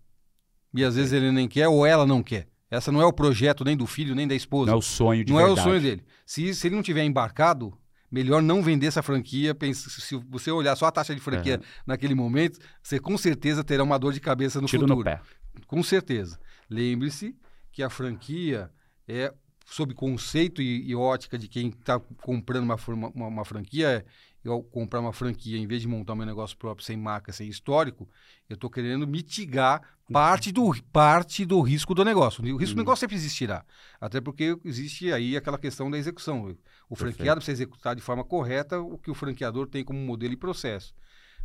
E 0.73 0.83
às 0.83 0.95
vezes 0.95 1.11
ele 1.11 1.31
nem 1.31 1.47
quer 1.47 1.67
ou 1.67 1.85
ela 1.85 2.05
não 2.05 2.23
quer. 2.23 2.47
Essa 2.69 2.91
não 2.91 3.01
é 3.01 3.05
o 3.05 3.11
projeto 3.11 3.65
nem 3.65 3.75
do 3.75 3.85
filho, 3.85 4.15
nem 4.15 4.25
da 4.25 4.35
esposa. 4.35 4.67
Não 4.71 4.75
é 4.75 4.79
o 4.79 4.81
sonho 4.81 5.25
de 5.25 5.33
Não 5.33 5.39
verdade. 5.39 5.59
é 5.59 5.61
o 5.61 5.65
sonho 5.65 5.81
dele. 5.81 6.03
Se, 6.25 6.53
se 6.55 6.67
ele 6.67 6.75
não 6.75 6.81
tiver 6.81 7.03
embarcado, 7.03 7.77
melhor 8.09 8.41
não 8.41 8.63
vender 8.63 8.87
essa 8.87 9.03
franquia. 9.03 9.53
se 9.73 10.15
você 10.29 10.49
olhar 10.49 10.77
só 10.77 10.85
a 10.85 10.91
taxa 10.91 11.13
de 11.13 11.19
franquia 11.19 11.57
uhum. 11.57 11.81
naquele 11.85 12.15
momento, 12.15 12.59
você 12.81 12.97
com 12.97 13.17
certeza 13.17 13.61
terá 13.61 13.83
uma 13.83 13.97
dor 13.97 14.13
de 14.13 14.21
cabeça 14.21 14.61
no 14.61 14.67
Tiro 14.67 14.83
futuro. 14.83 14.99
No 14.99 15.03
pé. 15.03 15.19
Com 15.67 15.83
certeza. 15.83 16.39
Lembre-se 16.69 17.35
que 17.71 17.83
a 17.83 17.89
franquia 17.89 18.71
é 19.07 19.33
sob 19.65 19.93
conceito 19.93 20.61
e, 20.61 20.89
e 20.89 20.95
ótica 20.95 21.37
de 21.37 21.47
quem 21.47 21.69
está 21.69 21.99
comprando 21.99 22.63
uma, 22.63 22.77
uma, 23.15 23.27
uma 23.27 23.45
franquia, 23.45 23.87
é, 23.89 24.05
eu 24.43 24.61
comprar 24.63 24.99
uma 24.99 25.13
franquia, 25.13 25.57
em 25.57 25.67
vez 25.67 25.81
de 25.81 25.87
montar 25.87 26.15
meu 26.15 26.25
negócio 26.25 26.57
próprio 26.57 26.85
sem 26.85 26.97
marca, 26.97 27.31
sem 27.31 27.47
histórico, 27.47 28.09
eu 28.49 28.55
estou 28.55 28.69
querendo 28.69 29.07
mitigar 29.07 29.81
parte 30.11 30.51
do, 30.51 30.73
parte 30.91 31.45
do 31.45 31.61
risco 31.61 31.95
do 31.95 32.03
negócio. 32.03 32.43
O 32.43 32.57
risco 32.57 32.75
do 32.75 32.79
uhum. 32.79 32.83
negócio 32.83 32.99
sempre 33.01 33.15
existirá. 33.15 33.63
Até 33.99 34.19
porque 34.19 34.57
existe 34.65 35.13
aí 35.13 35.37
aquela 35.37 35.57
questão 35.57 35.89
da 35.89 35.97
execução. 35.97 36.55
O 36.89 36.95
franqueado 36.95 37.39
precisa 37.39 37.63
executar 37.63 37.95
de 37.95 38.01
forma 38.01 38.23
correta 38.23 38.79
o 38.79 38.97
que 38.97 39.11
o 39.11 39.15
franqueador 39.15 39.67
tem 39.67 39.85
como 39.85 39.99
modelo 39.99 40.33
e 40.33 40.37
processo. 40.37 40.93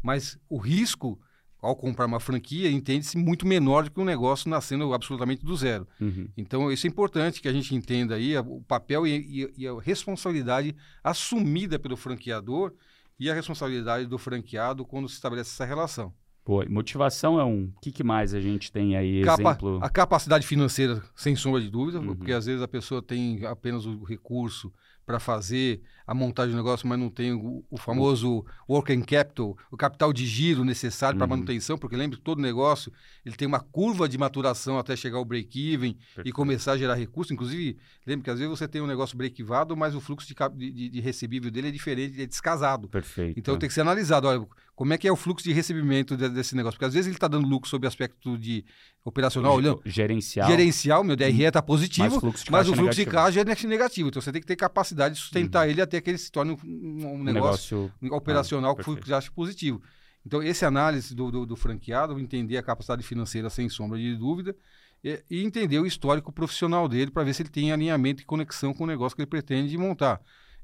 Mas 0.02 0.38
o 0.48 0.58
risco 0.58 1.20
ao 1.60 1.74
comprar 1.74 2.06
uma 2.06 2.20
franquia, 2.20 2.70
entende-se 2.70 3.16
muito 3.16 3.46
menor 3.46 3.84
do 3.84 3.90
que 3.90 4.00
um 4.00 4.04
negócio 4.04 4.48
nascendo 4.48 4.92
absolutamente 4.92 5.44
do 5.44 5.56
zero. 5.56 5.86
Uhum. 6.00 6.28
Então, 6.36 6.70
isso 6.70 6.86
é 6.86 6.90
importante 6.90 7.40
que 7.40 7.48
a 7.48 7.52
gente 7.52 7.74
entenda 7.74 8.14
aí 8.14 8.36
o 8.38 8.60
papel 8.62 9.06
e, 9.06 9.16
e, 9.56 9.64
e, 9.64 9.66
a 9.66 9.80
responsabilidade 9.80 10.74
assumida 11.02 11.78
pelo 11.78 11.96
franqueador 11.96 12.72
e 13.18 13.30
a 13.30 13.34
responsabilidade 13.34 14.06
do 14.06 14.18
franqueado 14.18 14.84
quando 14.84 15.08
se 15.08 15.14
estabelece 15.14 15.50
essa 15.50 15.64
relação. 15.64 16.12
Pô, 16.44 16.64
motivação 16.68 17.40
é 17.40 17.44
um. 17.44 17.72
O 17.76 17.80
que, 17.80 17.90
que, 17.90 18.04
mais 18.04 18.32
a 18.32 18.40
gente 18.40 18.70
tem 18.70 18.96
aí? 18.96 19.24
Capa, 19.24 19.50
exemplo? 19.50 19.80
A 19.82 19.88
capacidade 19.88 20.46
financeira, 20.46 21.02
sem 21.16 21.34
sombra 21.34 21.60
de 21.60 21.68
dúvida, 21.68 21.98
uhum. 21.98 22.14
porque 22.14 22.32
às 22.32 22.46
vezes 22.46 22.62
a 22.62 22.68
pessoa 22.68 23.02
tem 23.02 23.44
apenas 23.44 23.84
o 23.84 24.04
recurso 24.04 24.72
para 25.06 25.20
fazer 25.20 25.80
a 26.04 26.12
montagem 26.12 26.50
do 26.50 26.56
negócio, 26.56 26.86
mas 26.86 26.98
não 26.98 27.08
tem 27.08 27.32
o, 27.32 27.64
o 27.70 27.76
famoso 27.76 28.44
working 28.68 29.02
capital, 29.02 29.56
o 29.70 29.76
capital 29.76 30.12
de 30.12 30.26
giro 30.26 30.64
necessário 30.64 31.14
uhum. 31.14 31.18
para 31.18 31.26
manutenção, 31.28 31.78
porque 31.78 31.96
lembre 31.96 32.16
que 32.16 32.22
todo 32.22 32.42
negócio 32.42 32.92
ele 33.24 33.36
tem 33.36 33.46
uma 33.46 33.60
curva 33.60 34.08
de 34.08 34.18
maturação 34.18 34.78
até 34.78 34.96
chegar 34.96 35.18
ao 35.18 35.24
break-even 35.24 35.96
e 36.24 36.32
começar 36.32 36.72
a 36.72 36.76
gerar 36.76 36.94
recurso. 36.94 37.32
Inclusive, 37.32 37.78
lembre 38.04 38.24
que 38.24 38.30
às 38.30 38.38
vezes 38.38 38.50
você 38.50 38.66
tem 38.66 38.82
um 38.82 38.86
negócio 38.86 39.16
break-evado, 39.16 39.76
mas 39.76 39.94
o 39.94 40.00
fluxo 40.00 40.26
de, 40.26 40.34
de, 40.72 40.88
de, 40.90 41.00
recebível 41.00 41.50
dele 41.50 41.68
é 41.68 41.70
diferente, 41.70 42.20
é 42.20 42.26
descasado. 42.26 42.88
Perfeito. 42.88 43.38
Então 43.38 43.56
tem 43.56 43.68
que 43.68 43.74
ser 43.74 43.82
analisado. 43.82 44.26
Olha, 44.26 44.44
como 44.76 44.92
é 44.92 44.98
que 44.98 45.08
é 45.08 45.10
o 45.12 45.16
fluxo 45.16 45.42
de 45.42 45.54
recebimento 45.54 46.18
de, 46.18 46.28
desse 46.28 46.54
negócio? 46.54 46.76
Porque 46.76 46.84
às 46.84 46.92
vezes 46.92 47.06
ele 47.06 47.16
está 47.16 47.26
dando 47.26 47.48
lucro 47.48 47.68
sob 47.68 47.86
aspecto 47.86 48.36
de 48.36 48.62
operacional, 49.02 49.54
olhando. 49.54 49.80
Gerencial. 49.86 50.46
Gerencial, 50.46 51.02
meu 51.02 51.16
DRE 51.16 51.44
está 51.44 51.62
positivo, 51.62 52.10
mas, 52.10 52.20
fluxo 52.20 52.44
mas 52.50 52.68
o 52.68 52.74
fluxo 52.74 52.98
de 53.00 53.06
caixa 53.06 53.40
é 53.40 53.66
negativo. 53.66 54.10
Então 54.10 54.20
você 54.20 54.30
tem 54.30 54.40
que 54.40 54.46
ter 54.46 54.54
capacidade 54.54 55.14
de 55.14 55.20
sustentar 55.20 55.64
uhum. 55.64 55.70
ele 55.70 55.80
até 55.80 55.98
que 55.98 56.10
ele 56.10 56.18
se 56.18 56.30
torne 56.30 56.52
um, 56.52 57.14
um 57.14 57.24
negócio, 57.24 57.90
negócio, 58.02 58.16
operacional 58.18 58.72
ah, 58.72 58.76
que 58.76 58.82
fluxo 58.82 59.14
acha 59.14 59.32
positivo. 59.32 59.80
Então, 60.26 60.42
esse 60.42 60.64
análise 60.64 61.14
do, 61.14 61.30
do, 61.30 61.46
do, 61.46 61.56
franqueado, 61.56 62.18
entender 62.20 62.58
a 62.58 62.62
capacidade 62.62 63.02
financeira 63.02 63.48
sem 63.48 63.70
sombra 63.70 63.96
de 63.96 64.14
dúvida 64.14 64.54
e, 65.02 65.22
e 65.30 65.42
entender 65.42 65.78
o 65.78 65.86
histórico 65.86 66.30
profissional 66.30 66.86
dele 66.86 67.10
para 67.10 67.24
ver 67.24 67.32
se 67.32 67.42
ele 67.42 67.48
tem 67.48 67.72
alinhamento 67.72 68.20
e 68.20 68.26
conexão 68.26 68.74
com 68.74 68.84
o 68.84 68.86
negócio 68.86 69.16
que 69.16 69.22
ele 69.22 69.30
pretende 69.30 69.78
montar. 69.78 70.20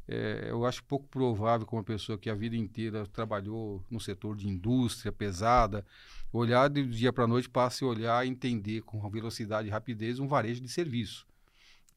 É, 0.09 0.47
eu 0.51 0.67
acho 0.67 0.83
pouco 0.85 1.07
provável 1.09 1.67
que 1.67 1.73
uma 1.73 1.85
pessoa 1.85 2.19
que 2.19 2.29
a 2.29 2.35
vida 2.35 2.57
inteira 2.57 3.07
trabalhou 3.07 3.85
no 3.91 4.01
setor 4.01 4.37
de 4.37 4.49
indústria 4.49 5.13
pesada, 5.13 5.87
olhar 6.33 6.69
de 6.69 6.85
dia 6.87 7.13
para 7.13 7.27
noite 7.27 7.49
passe 7.49 7.85
a 7.85 7.87
olhar 7.87 8.27
e 8.27 8.29
entender 8.29 8.83
com 8.83 9.09
velocidade 9.09 9.69
e 9.69 9.71
rapidez 9.71 10.19
um 10.19 10.27
varejo 10.27 10.61
de 10.61 10.69
serviço. 10.69 11.27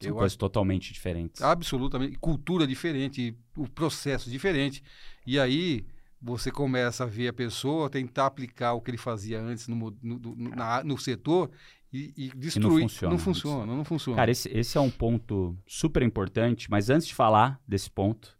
São 0.00 0.10
eu 0.10 0.14
coisas 0.14 0.32
acho... 0.32 0.38
totalmente 0.38 0.92
diferentes. 0.92 1.42
Absolutamente. 1.42 2.16
Cultura 2.18 2.66
diferente, 2.66 3.36
o 3.56 3.68
processo 3.68 4.30
diferente. 4.30 4.82
E 5.26 5.38
aí 5.38 5.84
você 6.20 6.50
começa 6.50 7.04
a 7.04 7.06
ver 7.06 7.28
a 7.28 7.32
pessoa 7.32 7.90
tentar 7.90 8.26
aplicar 8.26 8.72
o 8.74 8.80
que 8.80 8.90
ele 8.90 8.98
fazia 8.98 9.40
antes 9.40 9.68
no, 9.68 9.76
no, 10.02 10.18
no, 10.18 10.50
na, 10.50 10.82
no 10.82 10.98
setor 10.98 11.50
e, 11.92 12.12
e 12.16 12.28
destruir. 12.36 12.66
E 12.66 12.82
não 12.82 12.88
funciona. 12.88 13.12
Não 13.12 13.18
funciona, 13.18 13.76
não 13.76 13.84
funciona. 13.84 14.16
Cara, 14.16 14.30
esse, 14.30 14.48
esse 14.48 14.76
é 14.76 14.80
um 14.80 14.90
ponto 14.90 15.56
super 15.66 16.02
importante, 16.02 16.70
mas 16.70 16.90
antes 16.90 17.06
de 17.06 17.14
falar 17.14 17.60
desse 17.66 17.90
ponto, 17.90 18.36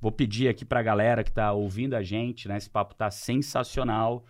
vou 0.00 0.12
pedir 0.12 0.48
aqui 0.48 0.64
para 0.64 0.80
a 0.80 0.82
galera 0.82 1.24
que 1.24 1.30
está 1.30 1.52
ouvindo 1.52 1.94
a 1.94 2.02
gente, 2.02 2.48
né? 2.48 2.56
Esse 2.56 2.70
papo 2.70 2.92
está 2.92 3.10
sensacional 3.10 4.24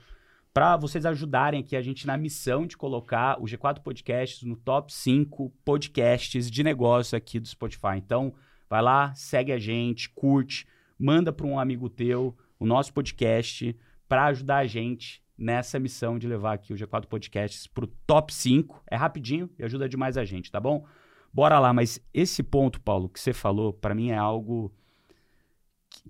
para 0.52 0.76
vocês 0.76 1.04
ajudarem 1.04 1.60
aqui 1.60 1.74
a 1.74 1.82
gente 1.82 2.06
na 2.06 2.16
missão 2.16 2.64
de 2.64 2.76
colocar 2.76 3.40
o 3.40 3.44
G4 3.44 3.80
Podcasts 3.80 4.44
no 4.44 4.54
top 4.54 4.92
5 4.92 5.50
podcasts 5.64 6.48
de 6.48 6.62
negócio 6.62 7.18
aqui 7.18 7.40
do 7.40 7.48
Spotify. 7.48 7.96
Então, 7.96 8.32
vai 8.70 8.80
lá, 8.80 9.12
segue 9.14 9.50
a 9.50 9.58
gente, 9.58 10.08
curte, 10.10 10.64
manda 10.96 11.32
para 11.32 11.44
um 11.44 11.58
amigo 11.58 11.90
teu 11.90 12.36
o 12.56 12.64
nosso 12.64 12.92
podcast 12.92 13.76
para 14.08 14.26
ajudar 14.26 14.58
a 14.58 14.66
gente 14.66 15.23
nessa 15.36 15.78
missão 15.78 16.18
de 16.18 16.28
levar 16.28 16.54
aqui 16.54 16.72
o 16.72 16.76
G4 16.76 17.06
Podcasts 17.06 17.66
para 17.66 17.84
o 17.84 17.88
top 18.06 18.32
5. 18.32 18.82
É 18.90 18.96
rapidinho 18.96 19.50
e 19.58 19.64
ajuda 19.64 19.88
demais 19.88 20.16
a 20.16 20.24
gente, 20.24 20.50
tá 20.50 20.60
bom? 20.60 20.86
Bora 21.32 21.58
lá, 21.58 21.72
mas 21.72 22.00
esse 22.12 22.42
ponto, 22.42 22.80
Paulo, 22.80 23.08
que 23.08 23.18
você 23.18 23.32
falou, 23.32 23.72
para 23.72 23.94
mim 23.94 24.10
é 24.10 24.16
algo 24.16 24.72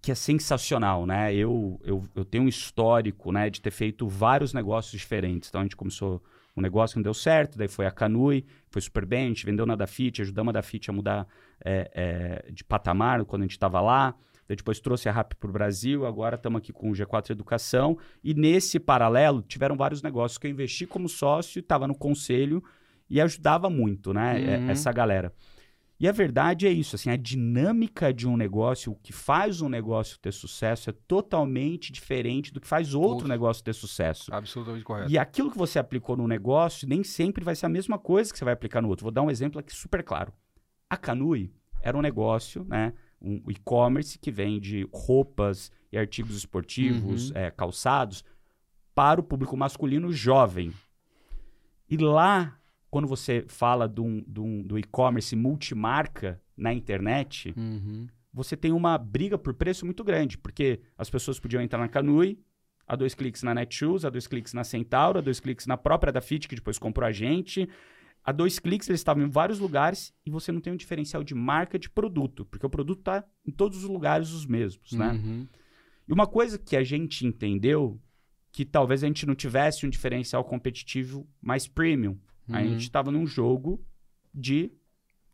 que 0.03 0.13
é 0.13 0.15
sensacional, 0.15 1.07
né? 1.07 1.35
Eu, 1.35 1.81
eu, 1.83 2.05
eu 2.15 2.25
tenho 2.25 2.45
um 2.45 2.49
histórico, 2.49 3.33
né, 3.33 3.49
de 3.49 3.61
ter 3.61 3.71
feito 3.71 4.07
vários 4.09 4.53
negócios 4.53 4.93
diferentes. 4.93 5.49
Então 5.49 5.61
a 5.61 5.65
gente 5.65 5.77
começou 5.77 6.23
um 6.57 6.61
negócio 6.61 6.95
que 6.95 6.99
não 6.99 7.05
deu 7.05 7.15
certo, 7.15 7.59
daí 7.59 7.69
foi 7.69 7.87
a 7.87 7.91
Canui, 7.91 8.45
foi 8.69 8.81
super 8.81 9.05
bem, 9.05 9.25
a 9.25 9.29
gente 9.29 9.45
vendeu 9.45 9.67
na 9.67 9.75
Dafit, 9.75 10.23
ajudamos 10.23 10.51
a 10.51 10.53
Dafit 10.53 10.89
a 10.89 10.93
mudar 10.93 11.27
é, 11.65 11.91
é, 12.47 12.53
de 12.53 12.63
patamar 12.63 13.25
quando 13.25 13.43
a 13.43 13.45
gente 13.45 13.53
estava 13.53 13.81
lá. 13.81 14.15
Daí 14.47 14.57
depois 14.57 14.81
trouxe 14.81 15.09
a 15.09 15.13
RAP 15.13 15.35
para 15.35 15.49
o 15.49 15.53
Brasil, 15.53 16.07
agora 16.07 16.37
estamos 16.37 16.59
aqui 16.59 16.73
com 16.73 16.91
o 16.91 16.93
G4 16.93 17.31
Educação. 17.31 17.97
E 18.23 18.35
nesse 18.35 18.79
paralelo, 18.79 19.43
tiveram 19.43 19.77
vários 19.77 20.03
negócios 20.03 20.39
que 20.39 20.47
eu 20.47 20.51
investi 20.51 20.87
como 20.87 21.09
sócio, 21.09 21.61
estava 21.61 21.87
no 21.87 21.95
conselho 21.95 22.63
e 23.09 23.21
ajudava 23.21 23.71
muito, 23.71 24.13
né? 24.13 24.59
Uhum. 24.59 24.71
Essa 24.71 24.93
galera. 24.93 25.33
E 25.99 26.09
a 26.09 26.13
verdade 26.13 26.67
é 26.67 26.71
isso, 26.71 26.97
assim, 26.97 27.09
a 27.09 27.17
dinâmica 27.17 28.13
de 28.13 28.27
um 28.27 28.37
negócio, 28.37 28.93
o 28.93 28.97
que 28.97 29.13
faz 29.13 29.61
um 29.61 29.69
negócio 29.69 30.19
ter 30.19 30.33
sucesso 30.33 30.91
é 30.91 30.93
totalmente 31.07 31.93
diferente 31.93 32.53
do 32.53 32.61
que 32.61 32.67
faz 32.67 32.95
outro, 32.95 33.11
outro. 33.11 33.29
negócio 33.29 33.63
ter 33.63 33.73
sucesso. 33.73 34.35
Absolutamente 34.35 34.85
correto. 34.85 35.11
E 35.11 35.17
aquilo 35.17 35.51
que 35.51 35.57
você 35.57 35.79
aplicou 35.79 36.17
no 36.17 36.27
negócio 36.27 36.89
nem 36.89 37.05
sempre 37.05 37.45
vai 37.45 37.55
ser 37.55 37.67
a 37.67 37.69
mesma 37.69 37.97
coisa 37.97 38.33
que 38.33 38.39
você 38.39 38.45
vai 38.45 38.55
aplicar 38.55 38.83
no 38.83 38.89
outro. 38.89 39.05
Vou 39.05 39.13
dar 39.13 39.23
um 39.23 39.31
exemplo 39.31 39.61
aqui 39.61 39.73
super 39.73 40.03
claro. 40.03 40.33
A 40.91 40.97
Canui 40.97 41.53
era 41.81 41.97
um 41.97 42.03
negócio, 42.03 42.65
né, 42.65 42.93
um 43.21 43.43
e-commerce 43.49 44.19
que 44.19 44.31
vende 44.31 44.89
roupas 44.93 45.71
e 45.91 45.99
artigos 45.99 46.37
esportivos, 46.37 47.31
uhum. 47.31 47.37
é, 47.37 47.51
calçados, 47.51 48.25
para 48.95 49.21
o 49.21 49.25
público 49.25 49.57
masculino 49.57 50.13
jovem. 50.13 50.73
E 51.89 51.97
lá 51.97 52.59
quando 52.95 53.09
você 53.09 53.45
fala 53.49 53.89
do, 53.89 54.21
do, 54.25 54.63
do 54.63 54.79
e-commerce 54.79 55.35
multimarca 55.35 56.41
na 56.57 56.73
internet, 56.73 57.53
uhum. 57.57 58.07
você 58.33 58.57
tem 58.57 58.71
uma 58.71 58.97
briga 58.97 59.37
por 59.37 59.53
preço 59.53 59.85
muito 59.85 60.05
grande, 60.05 60.39
porque 60.39 60.81
as 60.97 61.11
pessoas 61.11 61.41
podiam 61.41 61.61
entrar 61.61 61.81
na 61.81 61.89
Canui, 61.89 62.39
a 62.87 62.95
dois 62.95 63.13
cliques 63.13 63.43
na 63.43 63.53
Netshoes, 63.53 64.05
a 64.05 64.11
dois 64.11 64.29
cliques 64.29 64.55
na 64.55 64.63
Centauro, 64.63 65.19
a 65.19 65.21
dois 65.21 65.41
cliques 65.41 65.67
na 65.67 65.77
própria 65.77 66.13
da 66.13 66.21
Fit, 66.21 66.47
que 66.47 66.55
depois 66.55 66.79
comprou 66.79 67.05
a 67.05 67.11
gente. 67.11 67.69
A 68.25 68.33
dois 68.33 68.59
cliques 68.59 68.89
eles 68.89 69.01
estavam 69.01 69.23
em 69.23 69.29
vários 69.29 69.59
lugares 69.59 70.15
e 70.25 70.31
você 70.31 70.51
não 70.51 70.61
tem 70.61 70.73
um 70.73 70.77
diferencial 70.77 71.23
de 71.23 71.35
marca 71.35 71.79
de 71.79 71.91
produto, 71.91 72.47
porque 72.47 72.65
o 72.65 72.71
produto 72.71 73.01
está 73.01 73.25
em 73.47 73.53
todos 73.53 73.79
os 73.79 73.85
lugares 73.85 74.31
os 74.31 74.47
mesmos, 74.47 74.93
né? 74.93 75.13
Uhum. 75.13 75.47
E 76.09 76.13
uma 76.13 76.27
coisa 76.27 76.59
que 76.59 76.77
a 76.77 76.83
gente 76.83 77.27
entendeu 77.27 78.01
que 78.51 78.65
talvez 78.65 79.05
a 79.05 79.07
gente 79.07 79.27
não 79.27 79.35
tivesse 79.35 79.85
um 79.85 79.91
diferencial 79.91 80.43
competitivo 80.45 81.29
mais 81.43 81.67
premium. 81.67 82.19
Uhum. 82.49 82.57
A 82.57 82.63
gente 82.63 82.83
estava 82.83 83.11
num 83.11 83.27
jogo 83.27 83.85
de 84.33 84.73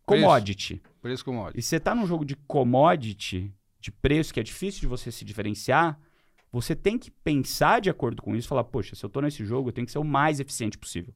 commodity. 0.04 0.82
Preço 1.00 1.24
commodity. 1.24 1.58
E 1.58 1.62
você 1.62 1.76
está 1.76 1.94
num 1.94 2.06
jogo 2.06 2.24
de 2.24 2.34
commodity, 2.34 3.54
de 3.78 3.92
preço, 3.92 4.34
que 4.34 4.40
é 4.40 4.42
difícil 4.42 4.80
de 4.80 4.86
você 4.86 5.12
se 5.12 5.24
diferenciar, 5.24 6.00
você 6.52 6.74
tem 6.74 6.98
que 6.98 7.10
pensar 7.10 7.80
de 7.80 7.88
acordo 7.88 8.20
com 8.20 8.34
isso, 8.34 8.48
falar, 8.48 8.64
poxa, 8.64 8.96
se 8.96 9.04
eu 9.04 9.06
estou 9.06 9.22
nesse 9.22 9.44
jogo, 9.44 9.68
eu 9.68 9.72
tenho 9.72 9.86
que 9.86 9.92
ser 9.92 9.98
o 9.98 10.04
mais 10.04 10.40
eficiente 10.40 10.76
possível. 10.76 11.14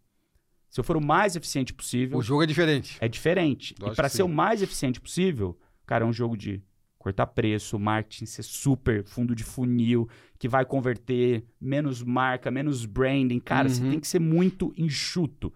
Se 0.75 0.81
eu 0.81 0.83
for 0.85 0.97
o 0.97 1.01
mais 1.01 1.37
eficiente 1.37 1.73
possível, 1.73 2.19
O 2.19 2.23
jogo 2.23 2.43
é 2.43 2.47
diferente. 2.47 2.99
é 3.01 3.07
diferente. 3.07 3.77
Lógico 3.79 3.95
e 3.95 3.97
para 3.97 4.09
ser 4.09 4.17
sim. 4.17 4.23
o 4.25 4.29
mais 4.29 4.61
eficiente 4.61 5.01
possível, 5.01 5.57
cara, 5.87 6.05
é 6.05 6.07
um 6.09 6.13
jogo 6.13 6.37
de 6.37 6.61
cortar 6.99 7.27
preço, 7.29 7.79
marketing 7.79 8.27
ser 8.27 8.43
super 8.43 9.05
fundo 9.05 9.37
de 9.37 9.45
funil, 9.45 10.09
que 10.37 10.49
vai 10.49 10.65
converter 10.65 11.45
menos 11.61 12.03
marca, 12.03 12.51
menos 12.51 12.87
branding. 12.87 13.39
Cara, 13.39 13.69
você 13.69 13.81
Uhum. 13.85 13.91
tem 13.91 14.01
que 14.01 14.09
ser 14.09 14.19
muito 14.19 14.75
enxuto. 14.77 15.53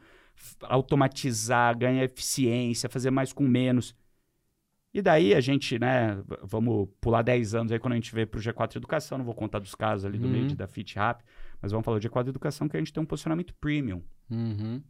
Automatizar, 0.62 1.76
ganhar 1.76 2.04
eficiência, 2.04 2.88
fazer 2.88 3.11
mais 3.11 3.33
com 3.33 3.42
menos. 3.42 3.96
E 4.94 5.02
daí 5.02 5.35
a 5.35 5.40
gente, 5.40 5.81
né, 5.81 6.22
vamos 6.44 6.88
pular 7.00 7.22
10 7.22 7.57
anos 7.57 7.72
aí 7.72 7.78
quando 7.81 7.92
a 7.94 7.96
gente 7.96 8.14
vê 8.14 8.24
pro 8.24 8.40
G4 8.40 8.76
Educação, 8.76 9.18
não 9.18 9.24
vou 9.24 9.35
contar 9.35 9.59
dos 9.59 9.74
casos 9.74 10.04
ali 10.04 10.16
do 10.16 10.26
Uhum. 10.26 10.33
meio 10.33 10.54
da 10.54 10.68
Fit 10.68 10.94
Rap, 10.96 11.24
mas 11.61 11.72
vamos 11.72 11.85
falar 11.85 11.98
do 11.98 12.02
G4 12.02 12.28
Educação 12.28 12.68
que 12.68 12.76
a 12.76 12.81
gente 12.81 12.92
tem 12.92 13.02
um 13.02 13.07
posicionamento 13.07 13.52
premium, 13.61 14.00
Uhum. 14.31 14.81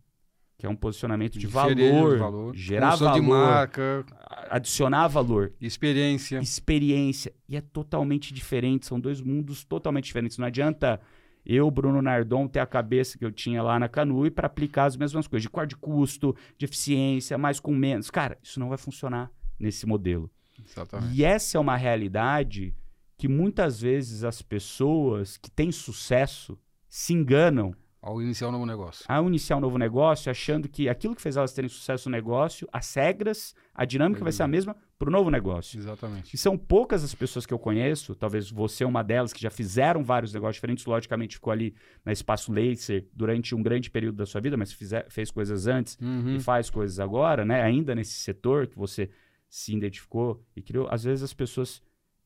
Que 0.58 0.66
é 0.66 0.68
um 0.68 0.74
posicionamento 0.74 1.38
de 1.38 1.46
valor, 1.46 2.18
valor. 2.18 2.56
gerar 2.56 2.96
valor, 2.96 3.14
de 3.14 3.20
marca, 3.20 4.04
adicionar 4.50 5.06
valor, 5.06 5.52
experiência. 5.60 6.40
experiência. 6.40 7.32
E 7.48 7.56
é 7.56 7.60
totalmente 7.60 8.34
diferente, 8.34 8.84
são 8.84 8.98
dois 8.98 9.20
mundos 9.20 9.62
totalmente 9.62 10.06
diferentes. 10.06 10.36
Não 10.36 10.46
adianta 10.46 11.00
eu, 11.46 11.70
Bruno 11.70 12.02
Nardon, 12.02 12.48
ter 12.48 12.58
a 12.58 12.66
cabeça 12.66 13.16
que 13.16 13.24
eu 13.24 13.30
tinha 13.30 13.62
lá 13.62 13.78
na 13.78 13.88
Canu 13.88 14.28
para 14.32 14.48
aplicar 14.48 14.86
as 14.86 14.96
mesmas 14.96 15.28
coisas, 15.28 15.44
de 15.44 15.48
corte 15.48 15.70
de 15.70 15.76
custo, 15.76 16.34
de 16.58 16.64
eficiência, 16.64 17.38
mais 17.38 17.60
com 17.60 17.72
menos. 17.72 18.10
Cara, 18.10 18.36
isso 18.42 18.58
não 18.58 18.68
vai 18.68 18.78
funcionar 18.78 19.30
nesse 19.60 19.86
modelo. 19.86 20.28
Exatamente. 20.68 21.14
E 21.14 21.24
essa 21.24 21.56
é 21.56 21.60
uma 21.60 21.76
realidade 21.76 22.74
que 23.16 23.28
muitas 23.28 23.80
vezes 23.80 24.24
as 24.24 24.42
pessoas 24.42 25.36
que 25.36 25.50
têm 25.50 25.70
sucesso 25.70 26.58
se 26.88 27.14
enganam 27.14 27.72
Ao 28.08 28.22
iniciar 28.22 28.48
um 28.48 28.52
novo 28.52 28.64
negócio. 28.66 29.04
ao 29.08 29.26
iniciar 29.28 29.56
um 29.56 29.60
novo 29.60 29.76
negócio, 29.76 30.30
achando 30.30 30.68
que 30.68 30.88
aquilo 30.88 31.14
que 31.14 31.20
fez 31.20 31.36
elas 31.36 31.52
terem 31.52 31.68
sucesso 31.68 32.08
no 32.08 32.16
negócio, 32.16 32.66
as 32.72 32.94
regras, 32.94 33.54
a 33.74 33.84
dinâmica 33.84 34.22
vai 34.22 34.32
ser 34.32 34.42
a 34.44 34.48
mesma 34.48 34.74
para 34.98 35.08
o 35.08 35.12
novo 35.12 35.30
negócio. 35.30 35.78
Exatamente. 35.78 36.34
E 36.34 36.38
são 36.38 36.56
poucas 36.56 37.04
as 37.04 37.14
pessoas 37.14 37.44
que 37.46 37.52
eu 37.54 37.58
conheço, 37.58 38.14
talvez 38.14 38.50
você 38.50 38.82
é 38.82 38.86
uma 38.86 39.02
delas, 39.04 39.32
que 39.32 39.40
já 39.42 39.50
fizeram 39.50 40.02
vários 40.02 40.32
negócios 40.32 40.56
diferentes, 40.56 40.86
logicamente 40.86 41.36
ficou 41.36 41.52
ali 41.52 41.74
na 42.04 42.10
Espaço 42.12 42.50
Laser 42.52 43.06
durante 43.12 43.54
um 43.54 43.62
grande 43.62 43.90
período 43.90 44.16
da 44.16 44.26
sua 44.26 44.40
vida, 44.40 44.56
mas 44.56 44.72
fizer- 44.72 45.06
fez 45.10 45.30
coisas 45.30 45.66
antes 45.66 45.98
Uhum. 46.00 46.36
e 46.36 46.40
faz 46.40 46.70
coisas 46.70 46.98
agora, 46.98 47.44
né? 47.44 47.62
Ainda 47.62 47.94
nesse 47.94 48.14
setor 48.14 48.66
que 48.66 48.76
você 48.76 49.08
se 49.48 49.74
identificou 49.76 50.42
e 50.56 50.62
criou. 50.62 50.88
Às 50.90 51.04
vezes 51.04 51.22
as 51.22 51.34
pessoas 51.34 51.80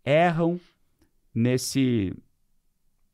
erram 0.05 0.59
nesse. 1.35 2.15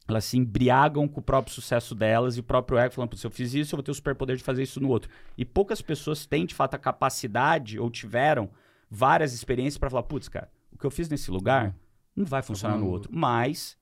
Elas 0.08 0.24
se 0.24 0.38
embriagam 0.38 1.06
com 1.06 1.20
o 1.20 1.22
próprio 1.22 1.54
sucesso 1.54 1.94
delas 1.94 2.36
e 2.36 2.40
o 2.40 2.42
próprio 2.42 2.78
ego, 2.78 2.94
falando, 2.94 3.10
"Putz, 3.10 3.20
se 3.20 3.26
eu 3.26 3.30
fiz 3.30 3.52
isso, 3.52 3.74
eu 3.74 3.76
vou 3.76 3.82
ter 3.82 3.90
o 3.90 3.94
superpoder 3.94 4.36
de 4.36 4.42
fazer 4.42 4.62
isso 4.62 4.80
no 4.80 4.88
outro. 4.88 5.10
E 5.36 5.44
poucas 5.44 5.82
pessoas 5.82 6.24
têm, 6.24 6.46
de 6.46 6.54
fato, 6.54 6.74
a 6.74 6.78
capacidade 6.78 7.78
ou 7.78 7.90
tiveram 7.90 8.50
várias 8.90 9.32
experiências 9.34 9.76
para 9.78 9.90
falar, 9.90 10.04
putz, 10.04 10.28
cara, 10.28 10.50
o 10.72 10.78
que 10.78 10.84
eu 10.86 10.90
fiz 10.90 11.08
nesse 11.08 11.30
lugar 11.30 11.74
não 12.16 12.24
vai 12.24 12.42
funcionar 12.42 12.76
no 12.76 12.84
no 12.86 12.90
outro. 12.90 13.10
Mas 13.14 13.76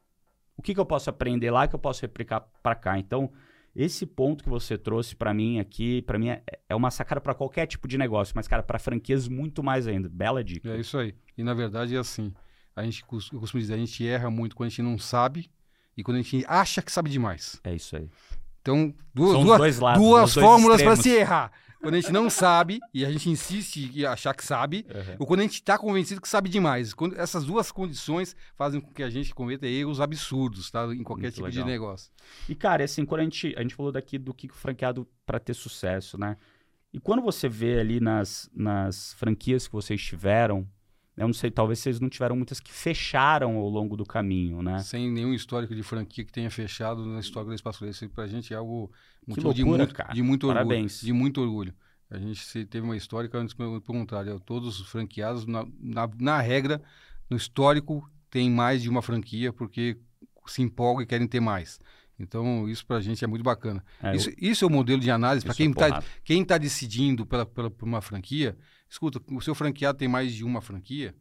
o 0.57 0.63
que, 0.63 0.75
que 0.75 0.81
eu 0.81 0.87
posso 0.87 1.09
aprender 1.09 1.51
lá 1.51 1.69
que 1.69 1.75
eu 1.75 1.79
posso 1.79 2.03
replicar 2.03 2.41
para 2.63 2.75
cá? 2.75 2.99
Então, 2.99 3.31
esse 3.75 4.05
ponto 4.05 4.43
que 4.43 4.51
você 4.51 4.77
trouxe 4.77 5.15
para 5.15 5.33
mim 5.33 5.61
aqui, 5.61 6.03
para 6.03 6.19
mim 6.19 6.31
é, 6.31 6.43
é 6.69 6.75
uma 6.75 6.91
sacada 6.91 7.21
para 7.21 7.35
qualquer 7.35 7.67
tipo 7.67 7.87
de 7.87 7.97
negócio, 7.97 8.33
mas 8.35 8.49
cara, 8.49 8.63
para 8.63 8.79
franquias 8.79 9.29
muito 9.29 9.63
mais 9.63 9.87
ainda. 9.87 10.09
Bela 10.09 10.43
dica. 10.43 10.71
É 10.71 10.81
isso 10.81 10.99
aí. 10.99 11.15
E 11.39 11.45
na 11.45 11.55
verdade 11.55 11.95
é 11.95 11.99
assim. 11.99 12.33
A 12.75 12.83
gente 12.83 13.05
cos- 13.05 13.31
eu 13.33 13.39
costumo 13.39 13.61
dizer, 13.61 13.75
a 13.75 13.79
gente 13.79 14.07
erra 14.07 14.29
muito 14.31 14.57
quando 14.57 14.67
a 14.67 14.71
gente 14.71 14.83
não 14.83 14.99
sabe 14.99 15.49
e 15.97 16.03
quando 16.03 16.19
a 16.19 16.23
gente 16.23 16.45
acha 16.47 16.83
que 16.83 16.93
sabe 16.93 17.11
demais. 17.11 17.61
É 17.65 17.75
isso 17.75 17.97
aí. 17.97 18.09
Então, 18.61 18.93
duas, 19.15 19.33
São 19.33 19.45
duas, 19.45 19.59
dois 19.59 19.79
lados, 19.79 20.03
duas 20.03 20.35
fórmulas 20.35 20.83
para 20.83 20.97
se 20.97 21.11
errar. 21.11 21.53
Quando 21.81 21.95
a 21.95 22.01
gente 22.01 22.13
não 22.13 22.29
sabe 22.29 22.81
e 22.93 23.05
a 23.05 23.13
gente 23.13 23.31
insiste 23.31 23.93
em 23.95 24.05
achar 24.05 24.35
que 24.35 24.45
sabe, 24.45 24.85
ou 25.21 25.27
quando 25.27 25.41
a 25.41 25.43
gente 25.45 25.55
está 25.55 25.79
convencido 25.79 26.21
que 26.21 26.29
sabe 26.29 26.49
demais. 26.49 26.93
Quando, 26.93 27.17
essas 27.17 27.45
duas 27.45 27.71
condições 27.71 28.35
fazem 28.57 28.81
com 28.81 28.93
que 28.93 29.03
a 29.05 29.11
gente 29.11 29.33
cometa 29.33 29.67
erros 29.69 30.01
absurdos, 30.01 30.69
tá? 30.69 30.85
Em 30.93 31.05
qualquer 31.05 31.27
Muito 31.27 31.35
tipo 31.35 31.47
legal. 31.47 31.65
de 31.65 31.71
negócio. 31.71 32.11
E, 32.49 32.57
cara, 32.57 32.83
assim, 32.83 33.05
quando 33.05 33.21
a 33.21 33.25
gente, 33.25 33.55
a 33.57 33.63
gente 33.63 33.75
falou 33.75 33.93
daqui 33.93 34.19
do 34.19 34.35
que 34.35 34.49
que 34.49 34.55
o 34.55 34.57
franqueado 34.57 35.07
para 35.25 35.39
ter 35.39 35.55
sucesso, 35.55 36.19
né? 36.19 36.37
E 36.93 36.99
quando 36.99 37.23
você 37.23 37.49
vê 37.49 37.79
ali 37.79 38.01
nas, 38.01 38.51
nas 38.53 39.13
franquias 39.15 39.67
que 39.69 39.73
vocês 39.73 40.03
tiveram, 40.03 40.67
eu 41.17 41.27
não 41.27 41.33
sei, 41.33 41.51
talvez 41.51 41.79
vocês 41.79 41.99
não 41.99 42.11
tiveram 42.11 42.37
muitas 42.37 42.61
que 42.61 42.71
fecharam 42.71 43.57
ao 43.57 43.69
longo 43.69 43.97
do 43.97 44.05
caminho, 44.05 44.63
né? 44.63 44.81
Sem 44.81 45.11
nenhum 45.11 45.33
histórico 45.33 45.75
de 45.75 45.83
franquia 45.83 46.25
que 46.25 46.33
tenha 46.33 46.51
fechado 46.51 47.07
na 47.07 47.21
história 47.21 47.49
do 47.49 47.55
Espaço 47.55 47.85
Laser. 47.85 48.07
Isso 48.07 48.15
pra 48.15 48.27
gente 48.27 48.53
é 48.53 48.57
algo 48.57 48.93
motivo 49.27 49.55
de 49.55 49.65
muito, 49.65 49.95
cara. 49.95 50.13
de 50.13 50.23
muito 50.23 50.47
orgulho. 50.47 50.67
Parabéns. 50.67 51.01
De 51.01 51.13
muito 51.15 51.41
orgulho. 51.41 51.75
A 52.11 52.19
gente 52.19 52.67
teve 52.67 52.85
uma 52.85 52.97
histórica, 52.97 53.39
antes 53.39 53.55
pelo 53.55 53.81
contrário, 53.81 54.39
todos 54.41 54.79
os 54.79 54.89
franqueados, 54.89 55.47
na, 55.47 55.67
na, 55.81 56.09
na 56.21 56.41
regra, 56.41 56.83
no 57.31 57.37
histórico, 57.37 58.09
tem 58.31 58.51
mais 58.51 58.83
de 58.83 58.89
uma 58.89 59.01
franquia 59.01 59.53
porque 59.53 59.99
se 60.47 60.63
empolgam 60.63 61.03
e 61.03 61.07
querem 61.07 61.27
ter 61.27 61.41
mais. 61.41 61.81
Então, 62.19 62.69
isso 62.69 62.85
pra 62.87 63.01
gente 63.01 63.25
é 63.25 63.27
muito 63.27 63.43
bacana. 63.43 63.85
É, 64.03 64.15
isso, 64.15 64.31
isso 64.39 64.65
é 64.65 64.69
o 64.69 64.71
modelo 64.71 65.01
de 65.01 65.11
análise 65.11 65.45
para 65.45 65.55
é 65.55 65.57
quem 65.57 65.71
está 65.71 66.03
quem 66.25 66.45
tá 66.45 66.59
decidindo 66.59 67.27
pela, 67.27 67.45
pela, 67.45 67.71
por 67.71 67.87
uma 67.87 68.01
franquia. 68.01 68.57
Escuta, 68.89 69.21
o 69.33 69.41
seu 69.41 69.55
franqueado 69.55 69.99
tem 69.99 70.09
mais 70.09 70.33
de 70.35 70.45
uma 70.45 70.61
franquia. 70.61 71.15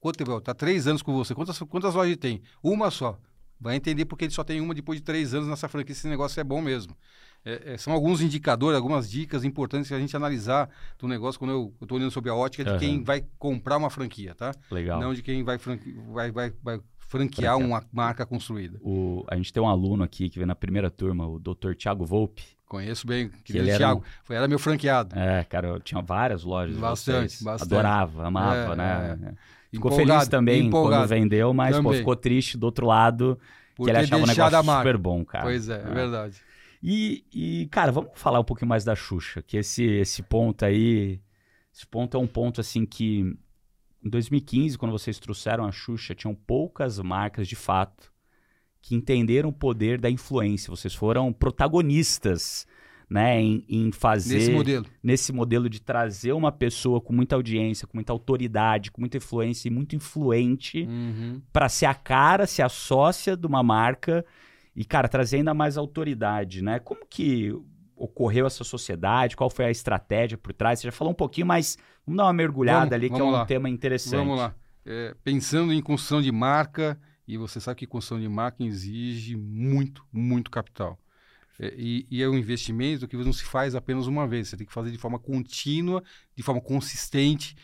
Quanto 0.00 0.16
tempo? 0.18 0.36
Está 0.36 0.54
três 0.54 0.86
anos 0.86 1.02
com 1.02 1.12
você. 1.14 1.34
Quantas, 1.34 1.58
quantas 1.60 1.94
lojas 1.94 2.08
ele 2.12 2.16
tem? 2.16 2.42
Uma 2.62 2.90
só. 2.90 3.18
Vai 3.58 3.76
entender 3.76 4.04
porque 4.04 4.24
ele 4.26 4.32
só 4.32 4.44
tem 4.44 4.60
uma 4.60 4.74
depois 4.74 4.98
de 4.98 5.04
três 5.04 5.32
anos 5.32 5.48
nessa 5.48 5.68
franquia. 5.68 5.92
Esse 5.92 6.06
negócio 6.08 6.38
é 6.40 6.44
bom 6.44 6.60
mesmo. 6.60 6.96
É, 7.44 7.74
é, 7.74 7.78
são 7.78 7.92
alguns 7.92 8.20
indicadores, 8.20 8.76
algumas 8.76 9.08
dicas 9.08 9.44
importantes 9.44 9.88
que 9.88 9.94
a 9.94 10.00
gente 10.00 10.14
analisar 10.16 10.68
do 10.98 11.06
negócio 11.06 11.38
quando 11.38 11.52
eu 11.52 11.74
estou 11.80 11.96
olhando 11.96 12.10
sobre 12.10 12.28
a 12.28 12.34
ótica 12.34 12.64
de 12.64 12.70
Aham. 12.70 12.78
quem 12.78 13.02
vai 13.04 13.24
comprar 13.38 13.76
uma 13.76 13.88
franquia, 13.88 14.34
tá? 14.34 14.52
Legal. 14.70 15.00
Não 15.00 15.14
de 15.14 15.22
quem 15.22 15.42
vai, 15.44 15.56
franque- 15.56 15.92
vai, 16.12 16.30
vai, 16.32 16.52
vai 16.62 16.80
franquear 16.98 17.56
uma 17.56 17.84
marca 17.92 18.26
construída. 18.26 18.78
O, 18.82 19.24
a 19.28 19.36
gente 19.36 19.52
tem 19.52 19.62
um 19.62 19.68
aluno 19.68 20.02
aqui 20.02 20.28
que 20.28 20.36
veio 20.38 20.46
na 20.46 20.56
primeira 20.56 20.90
turma, 20.90 21.26
o 21.26 21.38
Dr. 21.38 21.74
Thiago 21.76 22.04
Volpe. 22.04 22.55
Conheço 22.66 23.06
bem, 23.06 23.26
ele 23.26 23.32
querido 23.44 23.68
era 23.68 23.78
Thiago. 23.78 24.04
Foi, 24.24 24.34
era 24.36 24.48
meu 24.48 24.58
franqueado. 24.58 25.16
É, 25.16 25.44
cara, 25.44 25.68
eu 25.68 25.80
tinha 25.80 26.02
várias 26.02 26.42
lojas. 26.42 26.76
Bastante, 26.76 27.42
bastante. 27.42 27.72
Adorava, 27.72 28.26
amava, 28.26 28.72
É, 28.72 28.76
né? 29.16 29.34
Ficou 29.70 29.92
Empolgado, 29.92 30.18
feliz 30.20 30.28
também 30.28 30.62
quando 30.62 30.66
empolgado. 30.68 31.08
vendeu, 31.08 31.54
mas 31.54 31.78
pô, 31.78 31.92
ficou 31.92 32.16
triste 32.16 32.56
do 32.58 32.64
outro 32.64 32.86
lado, 32.86 33.38
Por 33.74 33.84
que 33.84 33.90
ele 33.90 33.98
achava 33.98 34.22
um 34.22 34.26
negócio 34.26 34.62
super 34.78 34.96
bom, 34.96 35.24
cara. 35.24 35.44
Pois 35.44 35.68
é, 35.68 35.80
é 35.80 35.94
verdade. 35.94 36.40
E, 36.82 37.24
e, 37.32 37.66
cara, 37.70 37.92
vamos 37.92 38.10
falar 38.14 38.40
um 38.40 38.44
pouquinho 38.44 38.68
mais 38.68 38.84
da 38.84 38.94
Xuxa, 38.94 39.42
que 39.42 39.56
esse, 39.56 39.84
esse 39.84 40.22
ponto 40.22 40.64
aí, 40.64 41.20
esse 41.74 41.86
ponto 41.86 42.16
é 42.16 42.20
um 42.20 42.26
ponto 42.26 42.60
assim 42.60 42.84
que 42.84 43.36
em 44.04 44.08
2015, 44.08 44.78
quando 44.78 44.92
vocês 44.92 45.18
trouxeram 45.18 45.64
a 45.64 45.72
Xuxa, 45.72 46.14
tinham 46.14 46.34
poucas 46.34 46.98
marcas 46.98 47.48
de 47.48 47.56
fato 47.56 48.12
que 48.86 48.94
entenderam 48.94 49.48
o 49.48 49.52
poder 49.52 50.00
da 50.00 50.08
influência. 50.08 50.70
Vocês 50.70 50.94
foram 50.94 51.32
protagonistas, 51.32 52.66
né, 53.08 53.40
em, 53.40 53.64
em 53.68 53.92
fazer 53.92 54.34
Nesse 54.38 54.50
modelo. 54.52 54.86
nesse 55.02 55.32
modelo 55.32 55.68
de 55.68 55.80
trazer 55.80 56.32
uma 56.32 56.50
pessoa 56.52 57.00
com 57.00 57.12
muita 57.12 57.34
audiência, 57.36 57.86
com 57.86 57.96
muita 57.96 58.12
autoridade, 58.12 58.90
com 58.90 59.00
muita 59.00 59.16
influência 59.16 59.68
e 59.68 59.70
muito 59.70 59.94
influente 59.96 60.82
Uhum. 60.82 61.40
para 61.52 61.68
ser 61.68 61.86
a 61.86 61.94
cara, 61.94 62.46
ser 62.46 62.62
a 62.62 62.68
sócia 62.68 63.36
de 63.36 63.46
uma 63.46 63.62
marca 63.62 64.24
e, 64.74 64.84
cara, 64.84 65.08
trazer 65.08 65.36
ainda 65.38 65.54
mais 65.54 65.76
autoridade, 65.76 66.62
né? 66.62 66.78
Como 66.78 67.00
que 67.08 67.52
ocorreu 67.96 68.46
essa 68.46 68.62
sociedade? 68.64 69.36
Qual 69.36 69.48
foi 69.50 69.64
a 69.64 69.70
estratégia 69.70 70.36
por 70.36 70.52
trás? 70.52 70.80
Você 70.80 70.86
já 70.88 70.92
falou 70.92 71.12
um 71.12 71.16
pouquinho, 71.16 71.46
mas 71.46 71.78
vamos 72.06 72.18
dar 72.18 72.24
uma 72.26 72.32
mergulhada 72.32 72.80
Vamos- 72.80 72.92
ali, 72.94 73.08
que 73.10 73.20
é 73.20 73.24
um 73.24 73.30
lá. 73.30 73.46
tema 73.46 73.68
interessante. 73.70 74.16
Vamos 74.16 74.38
lá. 74.38 74.54
É, 74.84 75.14
pensando 75.24 75.72
em 75.72 75.80
construção 75.82 76.20
de 76.22 76.30
marca, 76.30 77.00
e 77.26 77.36
você 77.36 77.60
sabe 77.60 77.78
que 77.78 77.86
construção 77.86 78.20
de 78.20 78.28
marca 78.28 78.62
exige 78.62 79.36
muito, 79.36 80.04
muito 80.12 80.50
capital. 80.50 80.98
É, 81.58 81.74
e, 81.76 82.06
e 82.10 82.22
é 82.22 82.28
um 82.28 82.36
investimento 82.36 83.08
que 83.08 83.16
não 83.16 83.32
se 83.32 83.44
faz 83.44 83.74
apenas 83.74 84.06
uma 84.06 84.26
vez, 84.26 84.48
você 84.48 84.56
tem 84.56 84.66
que 84.66 84.72
fazer 84.72 84.90
de 84.90 84.98
forma 84.98 85.18
contínua, 85.18 86.02
de 86.34 86.42
forma 86.42 86.60
consistente. 86.60 87.56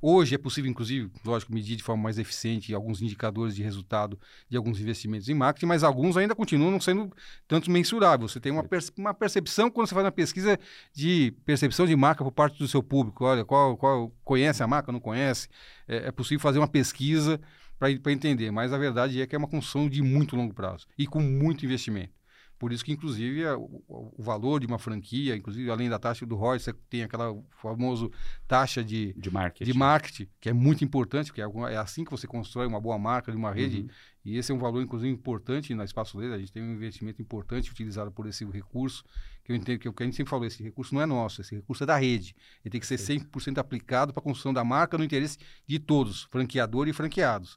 Hoje 0.00 0.36
é 0.36 0.38
possível, 0.38 0.70
inclusive, 0.70 1.10
lógico, 1.24 1.52
medir 1.52 1.76
de 1.76 1.82
forma 1.82 2.00
mais 2.00 2.20
eficiente 2.20 2.72
alguns 2.72 3.02
indicadores 3.02 3.56
de 3.56 3.64
resultado 3.64 4.16
de 4.48 4.56
alguns 4.56 4.80
investimentos 4.80 5.28
em 5.28 5.34
marketing, 5.34 5.66
mas 5.66 5.82
alguns 5.82 6.16
ainda 6.16 6.36
continuam 6.36 6.70
não 6.70 6.80
sendo 6.80 7.12
tanto 7.48 7.68
mensuráveis. 7.68 8.30
Você 8.30 8.38
tem 8.38 8.52
uma, 8.52 8.62
perce- 8.62 8.92
uma 8.96 9.12
percepção 9.12 9.68
quando 9.68 9.88
você 9.88 9.94
faz 9.94 10.04
uma 10.06 10.12
pesquisa 10.12 10.56
de 10.94 11.34
percepção 11.44 11.84
de 11.84 11.96
marca 11.96 12.22
por 12.22 12.30
parte 12.30 12.58
do 12.60 12.68
seu 12.68 12.80
público. 12.80 13.24
Olha, 13.24 13.44
qual, 13.44 13.76
qual 13.76 14.10
conhece 14.22 14.62
a 14.62 14.68
marca, 14.68 14.92
não 14.92 15.00
conhece? 15.00 15.48
É, 15.88 16.06
é 16.08 16.12
possível 16.12 16.40
fazer 16.40 16.60
uma 16.60 16.68
pesquisa 16.68 17.40
para 17.78 18.12
entender, 18.12 18.50
mas 18.50 18.72
a 18.72 18.78
verdade 18.78 19.20
é 19.20 19.26
que 19.26 19.34
é 19.34 19.38
uma 19.38 19.48
construção 19.48 19.88
de 19.88 20.02
muito 20.02 20.34
longo 20.34 20.52
prazo 20.52 20.86
e 20.98 21.06
com 21.06 21.20
muito 21.20 21.64
investimento. 21.64 22.18
Por 22.58 22.72
isso 22.72 22.84
que, 22.84 22.90
inclusive, 22.90 23.46
a, 23.46 23.56
o, 23.56 23.84
o, 23.88 24.22
valor 24.22 24.58
de 24.58 24.66
uma 24.66 24.80
franquia, 24.80 25.36
inclusive, 25.36 25.70
além 25.70 25.88
da 25.88 25.98
taxa 25.98 26.26
do 26.26 26.34
ROI, 26.34 26.58
você 26.58 26.72
tem 26.90 27.04
aquela 27.04 27.32
famosa 27.50 28.10
taxa 28.48 28.82
de, 28.82 29.14
de, 29.16 29.30
marketing. 29.30 29.70
de 29.70 29.78
marketing, 29.78 30.28
que 30.40 30.48
é 30.48 30.52
muito 30.52 30.84
importante, 30.84 31.26
porque 31.26 31.40
é, 31.40 31.72
é 31.72 31.76
assim 31.76 32.04
que 32.04 32.10
você 32.10 32.26
constrói 32.26 32.66
uma 32.66 32.80
boa 32.80 32.98
marca 32.98 33.30
de 33.30 33.38
uma 33.38 33.52
rede. 33.52 33.82
Uhum. 33.82 33.88
E 34.24 34.36
esse 34.36 34.50
é 34.50 34.54
um 34.54 34.58
valor, 34.58 34.82
inclusive, 34.82 35.08
importante 35.08 35.72
na 35.72 35.84
Espaço 35.84 36.18
Laser. 36.18 36.34
A 36.34 36.38
gente 36.38 36.50
tem 36.50 36.62
um 36.62 36.72
investimento 36.72 37.22
importante 37.22 37.70
utilizado 37.70 38.10
por 38.10 38.26
esse 38.26 38.44
recurso, 38.44 39.04
que 39.44 39.52
eu 39.52 39.56
entendo 39.56 39.78
que, 39.78 39.92
que 39.92 40.02
a 40.02 40.06
gente 40.06 40.16
sempre 40.16 40.30
falou, 40.30 40.44
esse 40.44 40.60
recurso 40.60 40.92
não 40.92 41.00
é 41.00 41.06
nosso, 41.06 41.40
esse 41.40 41.54
recurso 41.54 41.84
é 41.84 41.86
da 41.86 41.96
rede. 41.96 42.34
Ele 42.64 42.72
tem 42.72 42.80
que 42.80 42.86
ser 42.88 42.96
100% 42.96 43.58
aplicado 43.58 44.12
para 44.12 44.20
a 44.20 44.24
construção 44.24 44.52
da 44.52 44.64
marca 44.64 44.98
no 44.98 45.04
interesse 45.04 45.38
de 45.64 45.78
todos, 45.78 46.24
franqueador 46.24 46.88
e 46.88 46.92
franqueados. 46.92 47.56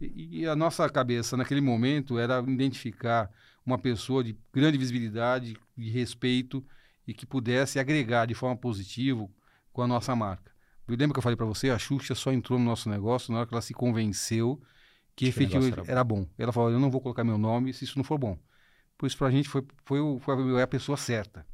E, 0.00 0.40
e 0.40 0.46
a 0.46 0.54
nossa 0.54 0.88
cabeça, 0.88 1.36
naquele 1.36 1.60
momento, 1.60 2.18
era 2.18 2.38
identificar 2.40 3.30
uma 3.64 3.78
pessoa 3.78 4.22
de 4.24 4.36
grande 4.52 4.78
visibilidade, 4.78 5.56
de 5.76 5.90
respeito 5.90 6.64
e 7.06 7.12
que 7.12 7.26
pudesse 7.26 7.78
agregar 7.78 8.26
de 8.26 8.34
forma 8.34 8.56
positiva 8.56 9.28
com 9.72 9.82
a 9.82 9.86
nossa 9.86 10.14
marca. 10.14 10.52
Eu 10.86 10.96
lembro 10.96 11.12
que 11.12 11.18
eu 11.18 11.22
falei 11.22 11.36
para 11.36 11.46
você, 11.46 11.70
a 11.70 11.78
Xuxa 11.78 12.14
só 12.14 12.32
entrou 12.32 12.58
no 12.58 12.64
nosso 12.64 12.88
negócio 12.88 13.32
na 13.32 13.40
hora 13.40 13.46
que 13.46 13.54
ela 13.54 13.60
se 13.60 13.74
convenceu 13.74 14.60
que, 15.14 15.24
que 15.24 15.28
efetivamente 15.28 15.80
era, 15.80 15.90
era 15.90 16.04
bom. 16.04 16.26
Ela 16.38 16.52
falou: 16.52 16.70
eu 16.70 16.80
não 16.80 16.90
vou 16.90 17.00
colocar 17.00 17.24
meu 17.24 17.36
nome 17.36 17.72
se 17.72 17.84
isso 17.84 17.98
não 17.98 18.04
for 18.04 18.16
bom. 18.16 18.38
Por 18.96 19.06
isso, 19.06 19.16
para 19.16 19.28
a 19.28 19.30
gente, 19.30 19.48
foi, 19.48 19.64
foi, 19.84 20.00
foi 20.20 20.62
a 20.62 20.66
pessoa 20.66 20.96
certa. 20.96 21.46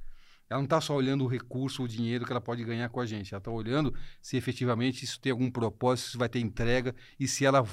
Ela 0.49 0.61
não 0.61 0.65
está 0.65 0.81
só 0.81 0.95
olhando 0.95 1.25
o 1.25 1.27
recurso, 1.27 1.83
o 1.83 1.89
dinheiro 1.89 2.25
que 2.25 2.33
ela 2.33 2.41
pode 2.41 2.63
ganhar 2.65 2.89
com 2.89 3.01
a 3.01 3.07
gente. 3.07 3.35
Ela 3.35 3.39
está 3.39 3.51
olhando 3.51 3.95
se 4.21 4.37
efetivamente 4.37 5.05
isso 5.05 5.21
tem 5.21 5.33
algum 5.33 5.51
propósito, 5.51 6.11
se 6.11 6.17
vai 6.17 6.29
ter 6.29 6.41
entrega 6.41 6.95
e 7.19 7.27
se 7.27 7.45
ela, 7.45 7.67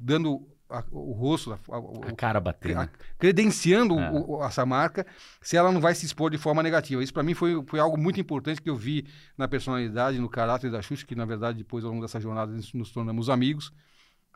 dando 0.00 0.46
a, 0.68 0.84
o 0.90 1.12
rosto, 1.12 1.52
a, 1.52 1.56
a, 1.56 2.08
a 2.08 2.12
cara 2.14 2.40
batendo, 2.40 2.88
credenciando 3.18 3.98
é. 3.98 4.10
o, 4.10 4.44
essa 4.44 4.66
marca, 4.66 5.06
se 5.40 5.56
ela 5.56 5.70
não 5.70 5.80
vai 5.80 5.94
se 5.94 6.04
expor 6.04 6.30
de 6.30 6.38
forma 6.38 6.62
negativa. 6.62 7.02
Isso 7.02 7.12
para 7.12 7.22
mim 7.22 7.34
foi, 7.34 7.62
foi 7.66 7.78
algo 7.78 7.96
muito 7.96 8.20
importante 8.20 8.60
que 8.60 8.70
eu 8.70 8.76
vi 8.76 9.06
na 9.36 9.46
personalidade, 9.46 10.18
no 10.18 10.28
caráter 10.28 10.70
da 10.70 10.82
Xuxa, 10.82 11.06
que 11.06 11.14
na 11.14 11.24
verdade 11.24 11.58
depois 11.58 11.84
ao 11.84 11.90
longo 11.90 12.02
dessa 12.02 12.20
jornada 12.20 12.52
nos 12.74 12.90
tornamos 12.90 13.30
amigos. 13.30 13.72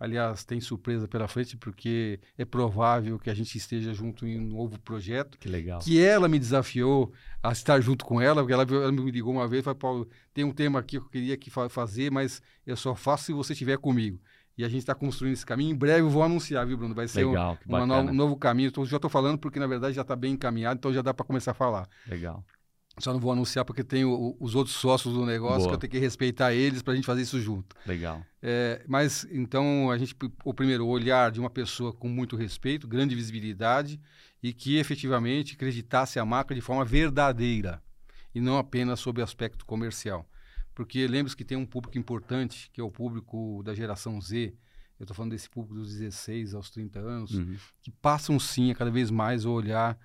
Aliás, 0.00 0.44
tem 0.44 0.58
surpresa 0.62 1.06
pela 1.06 1.28
frente, 1.28 1.58
porque 1.58 2.18
é 2.38 2.44
provável 2.46 3.18
que 3.18 3.28
a 3.28 3.34
gente 3.34 3.58
esteja 3.58 3.92
junto 3.92 4.26
em 4.26 4.40
um 4.40 4.46
novo 4.46 4.80
projeto. 4.80 5.36
Que 5.36 5.46
legal. 5.46 5.78
Que 5.80 6.02
ela 6.02 6.26
me 6.26 6.38
desafiou 6.38 7.12
a 7.42 7.52
estar 7.52 7.78
junto 7.82 8.02
com 8.02 8.18
ela, 8.18 8.40
porque 8.40 8.54
ela, 8.54 8.62
ela 8.62 8.90
me 8.90 9.10
ligou 9.10 9.30
uma 9.30 9.46
vez 9.46 9.60
e 9.60 9.64
falou: 9.64 9.78
Paulo, 9.78 10.08
tem 10.32 10.42
um 10.42 10.52
tema 10.52 10.78
aqui 10.78 10.98
que 10.98 11.04
eu 11.04 11.10
queria 11.10 11.36
que 11.36 11.50
fazer, 11.68 12.10
mas 12.10 12.40
eu 12.66 12.78
só 12.78 12.94
faço 12.94 13.24
se 13.24 13.32
você 13.34 13.52
estiver 13.52 13.76
comigo. 13.76 14.18
E 14.56 14.64
a 14.64 14.68
gente 14.68 14.80
está 14.80 14.94
construindo 14.94 15.34
esse 15.34 15.46
caminho. 15.46 15.72
Em 15.72 15.76
breve 15.76 16.00
eu 16.00 16.10
vou 16.10 16.22
anunciar, 16.22 16.66
viu, 16.66 16.76
Bruno? 16.76 16.94
Vai 16.94 17.08
ser 17.08 17.26
legal, 17.26 17.58
um, 17.66 17.86
no, 17.86 17.94
um 17.94 18.14
novo 18.14 18.36
caminho. 18.36 18.70
Já 18.84 18.96
estou 18.96 19.10
falando 19.10 19.38
porque, 19.38 19.58
na 19.58 19.66
verdade, 19.66 19.94
já 19.94 20.02
está 20.02 20.14
bem 20.14 20.34
encaminhado, 20.34 20.78
então 20.78 20.92
já 20.92 21.02
dá 21.02 21.14
para 21.14 21.24
começar 21.24 21.52
a 21.52 21.54
falar. 21.54 21.88
Legal. 22.06 22.44
Só 22.98 23.12
não 23.12 23.20
vou 23.20 23.32
anunciar 23.32 23.64
porque 23.64 23.82
tem 23.82 24.04
o, 24.04 24.36
os 24.38 24.54
outros 24.54 24.76
sócios 24.76 25.14
do 25.14 25.24
negócio 25.24 25.60
Boa. 25.60 25.68
que 25.68 25.74
eu 25.74 25.78
tenho 25.78 25.90
que 25.92 25.98
respeitar 25.98 26.52
eles 26.52 26.82
para 26.82 26.92
a 26.92 26.96
gente 26.96 27.06
fazer 27.06 27.22
isso 27.22 27.40
junto. 27.40 27.74
Legal. 27.86 28.22
É, 28.42 28.84
mas 28.86 29.26
então 29.30 29.90
a 29.90 29.96
gente, 29.96 30.14
o 30.44 30.52
primeiro, 30.52 30.84
o 30.84 30.88
olhar 30.88 31.30
de 31.30 31.40
uma 31.40 31.48
pessoa 31.48 31.92
com 31.92 32.08
muito 32.08 32.36
respeito, 32.36 32.86
grande 32.86 33.14
visibilidade 33.14 34.00
e 34.42 34.52
que 34.52 34.76
efetivamente 34.76 35.54
acreditasse 35.54 36.18
a 36.18 36.24
marca 36.24 36.54
de 36.54 36.60
forma 36.60 36.84
verdadeira 36.84 37.82
e 38.34 38.40
não 38.40 38.58
apenas 38.58 39.00
sob 39.00 39.22
aspecto 39.22 39.64
comercial. 39.64 40.28
Porque 40.80 41.06
lembre-se 41.06 41.36
que 41.36 41.44
tem 41.44 41.58
um 41.58 41.66
público 41.66 41.98
importante, 41.98 42.70
que 42.72 42.80
é 42.80 42.82
o 42.82 42.90
público 42.90 43.62
da 43.62 43.74
geração 43.74 44.18
Z. 44.18 44.56
Eu 44.98 45.04
estou 45.04 45.14
falando 45.14 45.32
desse 45.32 45.46
público 45.46 45.74
dos 45.74 45.92
16 45.92 46.54
aos 46.54 46.70
30 46.70 46.98
anos, 46.98 47.34
uhum. 47.34 47.54
que 47.82 47.90
passam 47.90 48.40
sim 48.40 48.70
a 48.70 48.74
cada 48.74 48.90
vez 48.90 49.10
mais 49.10 49.44
a 49.44 49.50
olhar 49.50 49.98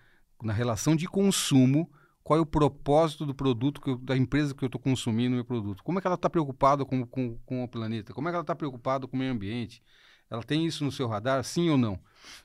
na 0.44 0.52
relação 0.52 0.94
de 0.94 1.08
consumo 1.08 1.90
qual 2.22 2.40
é 2.40 2.42
o 2.42 2.46
propósito 2.46 3.26
do 3.26 3.34
produto, 3.34 3.80
eu, 3.86 3.98
da 3.98 4.18
empresa 4.18 4.54
que 4.54 4.66
eu 4.66 4.68
estou 4.68 4.82
consumindo 4.82 5.32
o 5.32 5.36
meu 5.36 5.46
produto. 5.46 5.82
Como 5.82 5.98
é 5.98 6.02
que 6.02 6.08
ela 6.08 6.16
está 6.16 6.30
preocupada 6.30 6.84
com, 6.84 7.08
com, 7.08 7.38
com 7.46 7.64
o 7.64 7.70
planeta? 7.70 8.14
Como 8.14 8.28
é 8.28 8.32
que 8.32 8.36
ela 8.36 8.44
está 8.44 8.54
preocupada 8.54 9.08
com 9.08 9.16
o 9.16 9.20
meio 9.20 9.32
ambiente? 9.32 9.82
Ela 10.30 10.44
tem 10.44 10.66
isso 10.66 10.84
no 10.84 10.92
seu 10.92 11.08
radar, 11.08 11.42
sim 11.46 11.70
ou 11.70 11.78
não? 11.78 11.98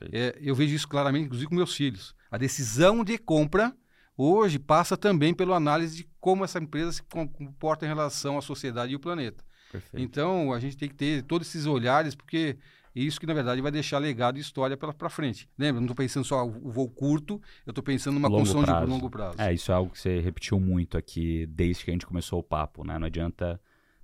É, 0.09 0.39
eu 0.39 0.55
vejo 0.55 0.73
isso 0.73 0.87
claramente, 0.87 1.25
inclusive 1.25 1.49
com 1.49 1.55
meus 1.55 1.75
filhos. 1.75 2.15
A 2.31 2.37
decisão 2.37 3.03
de 3.03 3.17
compra 3.17 3.75
hoje 4.17 4.59
passa 4.59 4.95
também 4.95 5.33
pela 5.33 5.55
análise 5.55 5.97
de 5.97 6.09
como 6.19 6.43
essa 6.43 6.59
empresa 6.59 6.91
se 6.91 7.03
comporta 7.03 7.85
em 7.85 7.87
relação 7.87 8.37
à 8.37 8.41
sociedade 8.41 8.93
e 8.93 8.95
o 8.95 8.99
planeta. 8.99 9.43
Perfeito. 9.71 10.03
Então, 10.03 10.51
a 10.51 10.59
gente 10.59 10.77
tem 10.77 10.89
que 10.89 10.95
ter 10.95 11.23
todos 11.23 11.47
esses 11.47 11.65
olhares, 11.65 12.13
porque 12.13 12.57
isso 12.93 13.19
que, 13.19 13.25
na 13.25 13.33
verdade, 13.33 13.61
vai 13.61 13.71
deixar 13.71 13.97
legado 13.99 14.37
e 14.37 14.41
história 14.41 14.75
para 14.75 15.09
frente. 15.09 15.49
Lembra? 15.57 15.79
Não 15.79 15.85
estou 15.85 15.95
pensando 15.95 16.25
só 16.25 16.45
o 16.45 16.71
voo 16.71 16.89
curto, 16.89 17.41
eu 17.65 17.71
estou 17.71 17.83
pensando 17.83 18.15
numa 18.15 18.27
longo 18.27 18.39
construção 18.39 18.65
prazo. 18.65 18.85
de 18.85 18.91
longo 18.91 19.09
prazo. 19.09 19.41
É, 19.41 19.53
isso 19.53 19.71
é 19.71 19.75
algo 19.75 19.91
que 19.91 19.99
você 19.99 20.19
repetiu 20.19 20.59
muito 20.59 20.97
aqui 20.97 21.45
desde 21.47 21.85
que 21.85 21.91
a 21.91 21.93
gente 21.93 22.05
começou 22.05 22.39
o 22.39 22.43
papo, 22.43 22.83
né? 22.83 22.99
Não 22.99 23.07
adianta 23.07 23.59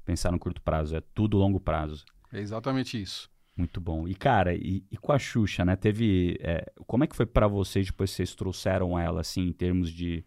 pensar 0.05 0.31
no 0.31 0.39
curto 0.39 0.61
prazo, 0.61 0.95
é 0.95 1.01
tudo 1.13 1.37
longo 1.37 1.59
prazo. 1.59 2.05
É 2.31 2.39
exatamente 2.39 3.01
isso. 3.01 3.29
Muito 3.57 3.81
bom. 3.81 4.07
E, 4.07 4.13
cara, 4.13 4.53
e, 4.53 4.83
e 4.91 4.97
com 4.97 5.11
a 5.11 5.17
Xuxa, 5.17 5.65
né? 5.65 5.75
Teve. 5.75 6.37
É, 6.41 6.71
como 6.85 7.03
é 7.03 7.07
que 7.07 7.15
foi 7.15 7.25
para 7.25 7.47
vocês 7.47 7.87
depois 7.87 8.11
que 8.11 8.17
vocês 8.17 8.35
trouxeram 8.35 8.97
ela, 8.97 9.21
assim, 9.21 9.41
em 9.47 9.53
termos 9.53 9.91
de 9.91 10.23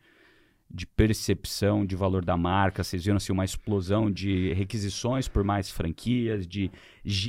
de 0.73 0.87
percepção 0.87 1.85
de 1.85 1.97
valor 1.97 2.25
da 2.25 2.37
marca? 2.37 2.85
Vocês 2.85 3.05
viram 3.05 3.17
assim, 3.17 3.33
uma 3.33 3.45
explosão 3.45 4.11
de 4.11 4.53
requisições 4.53 5.27
por 5.27 5.43
mais 5.43 5.69
franquias, 5.69 6.47
de 6.47 6.71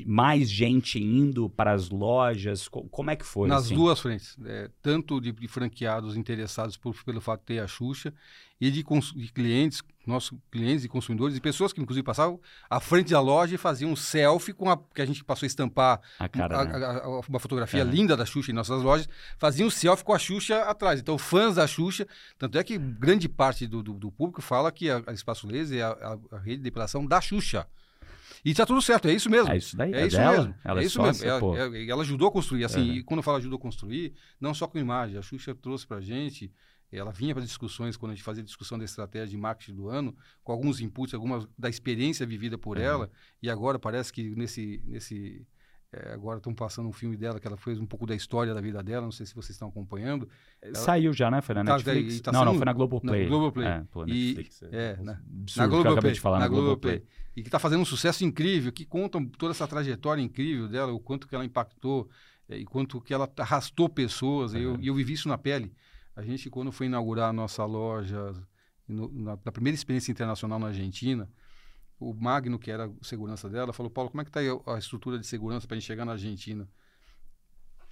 mais 0.05 0.49
gente 0.49 1.01
indo 1.01 1.49
para 1.49 1.71
as 1.71 1.89
lojas? 1.89 2.67
Como 2.67 3.09
é 3.09 3.15
que 3.15 3.25
foi? 3.25 3.49
Nas 3.49 3.65
assim? 3.65 3.75
duas 3.75 3.99
frentes. 3.99 4.37
É, 4.45 4.69
tanto 4.81 5.19
de, 5.19 5.31
de, 5.31 5.47
franqueados 5.47 6.15
interessados 6.15 6.77
por, 6.77 6.95
pelo 7.03 7.19
fato 7.19 7.39
de 7.39 7.47
ter 7.47 7.59
a 7.59 7.67
Xuxa 7.67 8.13
e 8.61 8.69
de, 8.69 8.83
de, 8.83 9.33
clientes, 9.33 9.81
nossos 10.05 10.37
clientes 10.51 10.85
e 10.85 10.87
consumidores, 10.87 11.35
e 11.35 11.41
pessoas 11.41 11.73
que 11.73 11.81
inclusive 11.81 12.03
passavam 12.03 12.39
à 12.69 12.79
frente 12.79 13.09
da 13.09 13.19
loja 13.19 13.55
e 13.55 13.57
faziam 13.57 13.91
um 13.91 13.95
selfie 13.95 14.53
com 14.53 14.69
a 14.69 14.77
que 14.77 15.01
a 15.01 15.05
gente 15.05 15.23
passou 15.23 15.47
a 15.47 15.47
estampar 15.47 15.99
a 16.19 16.29
cara, 16.29 16.59
a, 16.59 16.65
né? 16.65 17.01
a, 17.03 17.21
uma 17.27 17.39
fotografia 17.39 17.81
é. 17.81 17.83
linda 17.83 18.15
da 18.15 18.23
Xuxa 18.23 18.51
em 18.51 18.53
nossas 18.53 18.83
lojas, 18.83 19.09
faziam 19.39 19.65
um 19.65 19.71
selfie 19.71 20.03
com 20.03 20.13
a 20.13 20.19
Xuxa 20.19 20.61
atrás. 20.61 20.99
Então, 20.99 21.17
fãs 21.17 21.55
da 21.55 21.65
Xuxa, 21.65 22.07
tanto 22.37 22.55
é 22.59 22.63
que 22.63 22.77
grande 22.77 23.27
parte 23.27 23.65
do, 23.65 23.81
do, 23.81 23.93
do 23.93 24.11
público 24.11 24.43
fala 24.43 24.71
que 24.71 24.91
a, 24.91 25.01
Espaço 25.11 25.47
Laser 25.47 25.79
é 25.79 25.81
a, 25.81 26.37
rede 26.37 26.57
de 26.57 26.63
depilação 26.63 27.03
da 27.03 27.19
Xuxa. 27.19 27.65
E 28.45 28.51
está 28.51 28.65
tudo 28.65 28.81
certo, 28.81 29.07
é 29.07 29.13
isso 29.13 29.29
mesmo. 29.29 29.51
É 29.51 29.57
isso 29.57 29.75
daí, 29.75 29.91
é, 29.91 30.01
é 30.01 30.07
isso 30.07 30.17
dela. 30.17 30.37
mesmo. 30.37 30.55
Ela 30.63 30.79
é, 30.79 30.83
é 30.83 30.85
isso 30.85 30.95
sócia, 30.95 31.33
mesmo. 31.33 31.55
Ela, 31.55 31.77
ela, 31.77 32.01
ajudou 32.03 32.27
a 32.27 32.31
construir, 32.31 32.63
assim, 32.63 32.89
uhum. 32.89 32.95
e 32.95 33.03
quando 33.03 33.19
eu 33.19 33.23
falo 33.23 33.37
ajudou 33.37 33.57
a 33.57 33.61
construir, 33.61 34.13
não 34.39 34.53
só 34.53 34.67
com 34.67 34.77
imagem, 34.77 35.17
a 35.17 35.21
Xuxa 35.23 35.55
trouxe 35.55 35.87
pra 35.87 35.99
gente 35.99 36.51
ela 36.97 37.11
vinha 37.11 37.33
para 37.33 37.43
discussões, 37.43 37.95
quando 37.95 38.11
a 38.11 38.15
gente 38.15 38.23
fazia 38.23 38.43
discussão 38.43 38.77
da 38.77 38.83
estratégia 38.83 39.29
de 39.29 39.37
marketing 39.37 39.75
do 39.75 39.87
ano, 39.87 40.15
com 40.43 40.51
alguns 40.51 40.81
inputs, 40.81 41.13
algumas 41.13 41.47
da 41.57 41.69
experiência 41.69 42.25
vivida 42.25 42.57
por 42.57 42.77
uhum. 42.77 42.83
ela, 42.83 43.11
e 43.41 43.49
agora 43.49 43.79
parece 43.79 44.11
que 44.11 44.35
nesse. 44.35 44.81
nesse 44.85 45.45
é, 45.93 46.13
agora 46.13 46.37
estão 46.37 46.53
passando 46.53 46.87
um 46.87 46.93
filme 46.93 47.17
dela, 47.17 47.37
que 47.37 47.45
ela 47.45 47.57
fez 47.57 47.77
um 47.77 47.85
pouco 47.85 48.05
da 48.05 48.15
história 48.15 48.53
da 48.53 48.61
vida 48.61 48.81
dela, 48.81 49.01
não 49.01 49.11
sei 49.11 49.25
se 49.25 49.35
vocês 49.35 49.51
estão 49.51 49.67
acompanhando. 49.67 50.27
Ela... 50.61 50.75
Saiu 50.75 51.11
já, 51.11 51.29
né? 51.29 51.41
Foi 51.41 51.53
na 51.53 51.65
tá, 51.65 51.75
Netflix? 51.75 52.21
Tá, 52.21 52.31
tá 52.31 52.37
não, 52.37 52.45
não, 52.45 52.55
foi 52.55 52.63
na 52.63 52.71
Globoplay. 52.71 53.23
Na 53.23 53.29
Globoplay. 53.29 53.67
É, 53.67 53.83
pô, 53.91 54.05
Netflix. 54.05 54.61
E, 54.61 54.65
é, 54.71 54.97
é 54.97 55.03
na, 55.03 55.21
na 55.57 55.67
Globoplay. 55.67 56.15
falar, 56.15 56.39
na, 56.39 56.45
na 56.45 56.47
Globoplay. 56.47 56.99
Globoplay. 56.99 57.21
E 57.35 57.41
que 57.41 57.49
está 57.49 57.59
fazendo 57.59 57.81
um 57.81 57.85
sucesso 57.85 58.23
incrível, 58.23 58.71
que 58.71 58.85
contam 58.85 59.25
toda 59.25 59.51
essa 59.51 59.67
trajetória 59.67 60.21
incrível 60.21 60.69
dela, 60.69 60.93
o 60.93 60.99
quanto 60.99 61.27
que 61.27 61.35
ela 61.35 61.43
impactou, 61.43 62.09
é, 62.47 62.57
e 62.57 62.63
quanto 62.63 63.01
que 63.01 63.13
ela 63.13 63.29
arrastou 63.37 63.89
pessoas, 63.89 64.53
e 64.53 64.61
eu, 64.61 64.79
eu 64.81 64.95
vivi 64.95 65.11
isso 65.11 65.27
na 65.27 65.37
pele. 65.37 65.73
A 66.21 66.23
gente, 66.23 66.51
quando 66.51 66.71
foi 66.71 66.85
inaugurar 66.85 67.29
a 67.29 67.33
nossa 67.33 67.65
loja, 67.65 68.31
no, 68.87 69.11
na, 69.11 69.39
na, 69.43 69.51
primeira 69.51 69.73
experiência 69.73 70.11
internacional 70.11 70.59
na 70.59 70.67
Argentina, 70.67 71.27
o 71.99 72.13
Magno, 72.13 72.59
que 72.59 72.69
era 72.69 72.87
o 72.87 73.03
segurança 73.03 73.49
dela, 73.49 73.73
falou: 73.73 73.89
Paulo, 73.89 74.11
como 74.11 74.21
é 74.21 74.23
que 74.23 74.29
está 74.29 74.39
a 74.71 74.77
estrutura 74.77 75.17
de 75.17 75.25
segurança 75.25 75.65
para 75.65 75.75
a 75.75 75.79
gente 75.79 75.87
chegar 75.87 76.05
na 76.05 76.11
Argentina? 76.11 76.69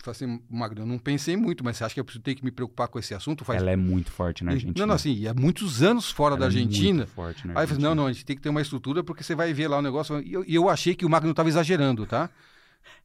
Falei 0.01 0.15
assim, 0.15 0.43
Magno, 0.47 0.83
eu 0.83 0.85
não 0.85 0.99
pensei 0.99 1.35
muito, 1.35 1.63
mas 1.63 1.75
você 1.75 1.83
acha 1.83 1.93
que 1.95 1.99
eu 1.99 2.05
preciso 2.05 2.23
ter 2.23 2.35
que 2.35 2.45
me 2.45 2.51
preocupar 2.51 2.87
com 2.87 2.99
esse 2.99 3.15
assunto? 3.15 3.43
Faz... 3.43 3.59
Ela 3.59 3.71
é 3.71 3.75
muito 3.75 4.11
forte 4.11 4.43
na 4.43 4.51
Argentina. 4.51 4.73
Não, 4.77 4.87
não, 4.87 4.95
assim, 4.95 5.13
e 5.13 5.27
há 5.27 5.33
muitos 5.33 5.81
anos 5.81 6.09
fora 6.11 6.35
Ela 6.35 6.41
da 6.41 6.45
Argentina. 6.45 6.89
É 6.89 6.93
muito 6.93 7.09
forte 7.09 7.47
na 7.47 7.53
Argentina. 7.53 7.59
Aí 7.59 7.63
eu 7.63 7.67
falei, 7.67 7.83
não, 7.83 7.95
não, 7.95 8.05
a 8.05 8.13
gente 8.13 8.25
tem 8.25 8.35
que 8.35 8.41
ter 8.41 8.49
uma 8.49 8.61
estrutura 8.61 9.03
porque 9.03 9.23
você 9.23 9.33
vai 9.33 9.53
ver 9.53 9.67
lá 9.67 9.79
o 9.79 9.81
negócio. 9.81 10.21
E 10.21 10.31
eu, 10.31 10.45
eu 10.47 10.69
achei 10.69 10.93
que 10.95 11.05
o 11.05 11.09
Magno 11.09 11.31
estava 11.31 11.49
exagerando, 11.49 12.05
tá? 12.05 12.29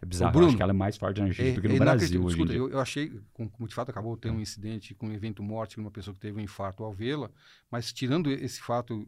É 0.00 0.06
bizarro, 0.06 0.32
Bruno, 0.32 0.46
acho 0.48 0.56
que 0.56 0.62
ela 0.62 0.72
é 0.72 0.74
mais 0.74 0.96
forte 0.96 1.20
na 1.20 1.26
Argentina 1.26 1.48
é, 1.48 1.52
do 1.52 1.60
que 1.60 1.68
no 1.68 1.78
Brasil 1.78 2.24
hoje 2.24 2.36
Escuta, 2.36 2.52
eu, 2.52 2.70
eu, 2.70 2.80
achei, 2.80 3.12
como, 3.32 3.50
de 3.66 3.74
fato 3.74 3.90
acabou 3.90 4.16
tendo 4.16 4.36
um 4.36 4.40
incidente 4.40 4.94
com 4.94 5.08
um 5.08 5.12
evento 5.12 5.42
morte 5.42 5.76
de 5.76 5.80
uma 5.80 5.90
pessoa 5.90 6.14
que 6.14 6.20
teve 6.20 6.38
um 6.38 6.42
infarto 6.42 6.84
ao 6.84 6.92
vê-la, 6.92 7.30
mas 7.70 7.92
tirando 7.92 8.30
esse 8.30 8.60
fato 8.60 9.06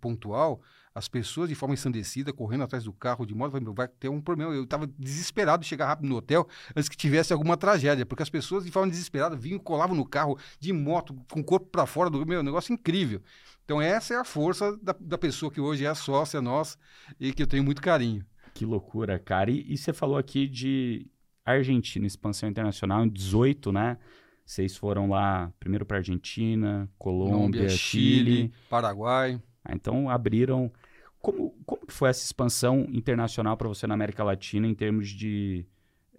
pontual, 0.00 0.60
as 0.94 1.08
pessoas 1.08 1.48
de 1.48 1.56
forma 1.56 1.74
ensandecida, 1.74 2.32
correndo 2.32 2.62
atrás 2.62 2.84
do 2.84 2.92
carro 2.92 3.26
de 3.26 3.34
moto, 3.34 3.60
vai 3.74 3.88
ter 3.88 4.08
um 4.08 4.20
problema. 4.20 4.54
Eu 4.54 4.62
estava 4.62 4.86
desesperado 4.86 5.62
de 5.62 5.68
chegar 5.68 5.86
rápido 5.86 6.08
no 6.08 6.16
hotel 6.16 6.46
antes 6.76 6.88
que 6.88 6.96
tivesse 6.96 7.32
alguma 7.32 7.56
tragédia, 7.56 8.06
porque 8.06 8.22
as 8.22 8.30
pessoas 8.30 8.64
de 8.64 8.70
forma 8.70 8.88
desesperada 8.88 9.34
vinham, 9.34 9.58
colavam 9.58 9.96
no 9.96 10.06
carro 10.06 10.38
de 10.60 10.72
moto, 10.72 11.14
com 11.30 11.40
o 11.40 11.44
corpo 11.44 11.66
para 11.66 11.84
fora 11.84 12.08
do 12.08 12.24
meu 12.24 12.42
negócio 12.44 12.72
incrível. 12.72 13.20
Então 13.64 13.80
essa 13.80 14.14
é 14.14 14.16
a 14.18 14.24
força 14.24 14.76
da, 14.76 14.94
da 15.00 15.18
pessoa 15.18 15.50
que 15.50 15.60
hoje 15.60 15.84
é 15.84 15.88
a 15.88 15.94
sócia 15.94 16.40
nossa 16.40 16.78
e 17.18 17.32
que 17.32 17.42
eu 17.42 17.46
tenho 17.46 17.64
muito 17.64 17.82
carinho. 17.82 18.24
Que 18.54 18.64
loucura, 18.64 19.18
cara. 19.18 19.50
E, 19.50 19.64
e, 19.68 19.76
você 19.76 19.92
falou 19.92 20.16
aqui 20.16 20.46
de 20.46 21.06
Argentina, 21.44 22.06
expansão 22.06 22.48
internacional 22.48 23.04
em 23.04 23.08
18, 23.08 23.72
né? 23.72 23.98
Vocês 24.46 24.76
foram 24.76 25.08
lá 25.08 25.52
primeiro 25.58 25.84
para 25.84 25.98
Argentina, 25.98 26.88
Colômbia, 26.98 27.34
Colômbia, 27.34 27.68
Chile. 27.68 28.34
Chile, 28.36 28.52
Paraguai. 28.70 29.40
Ah, 29.64 29.74
Então 29.74 30.08
abriram. 30.08 30.72
Como, 31.20 31.50
como 31.64 31.86
que 31.86 31.92
foi 31.92 32.10
essa 32.10 32.22
expansão 32.22 32.86
internacional 32.90 33.56
para 33.56 33.66
você 33.66 33.86
na 33.86 33.94
América 33.94 34.22
Latina 34.22 34.66
em 34.66 34.74
termos 34.74 35.08
de. 35.08 35.66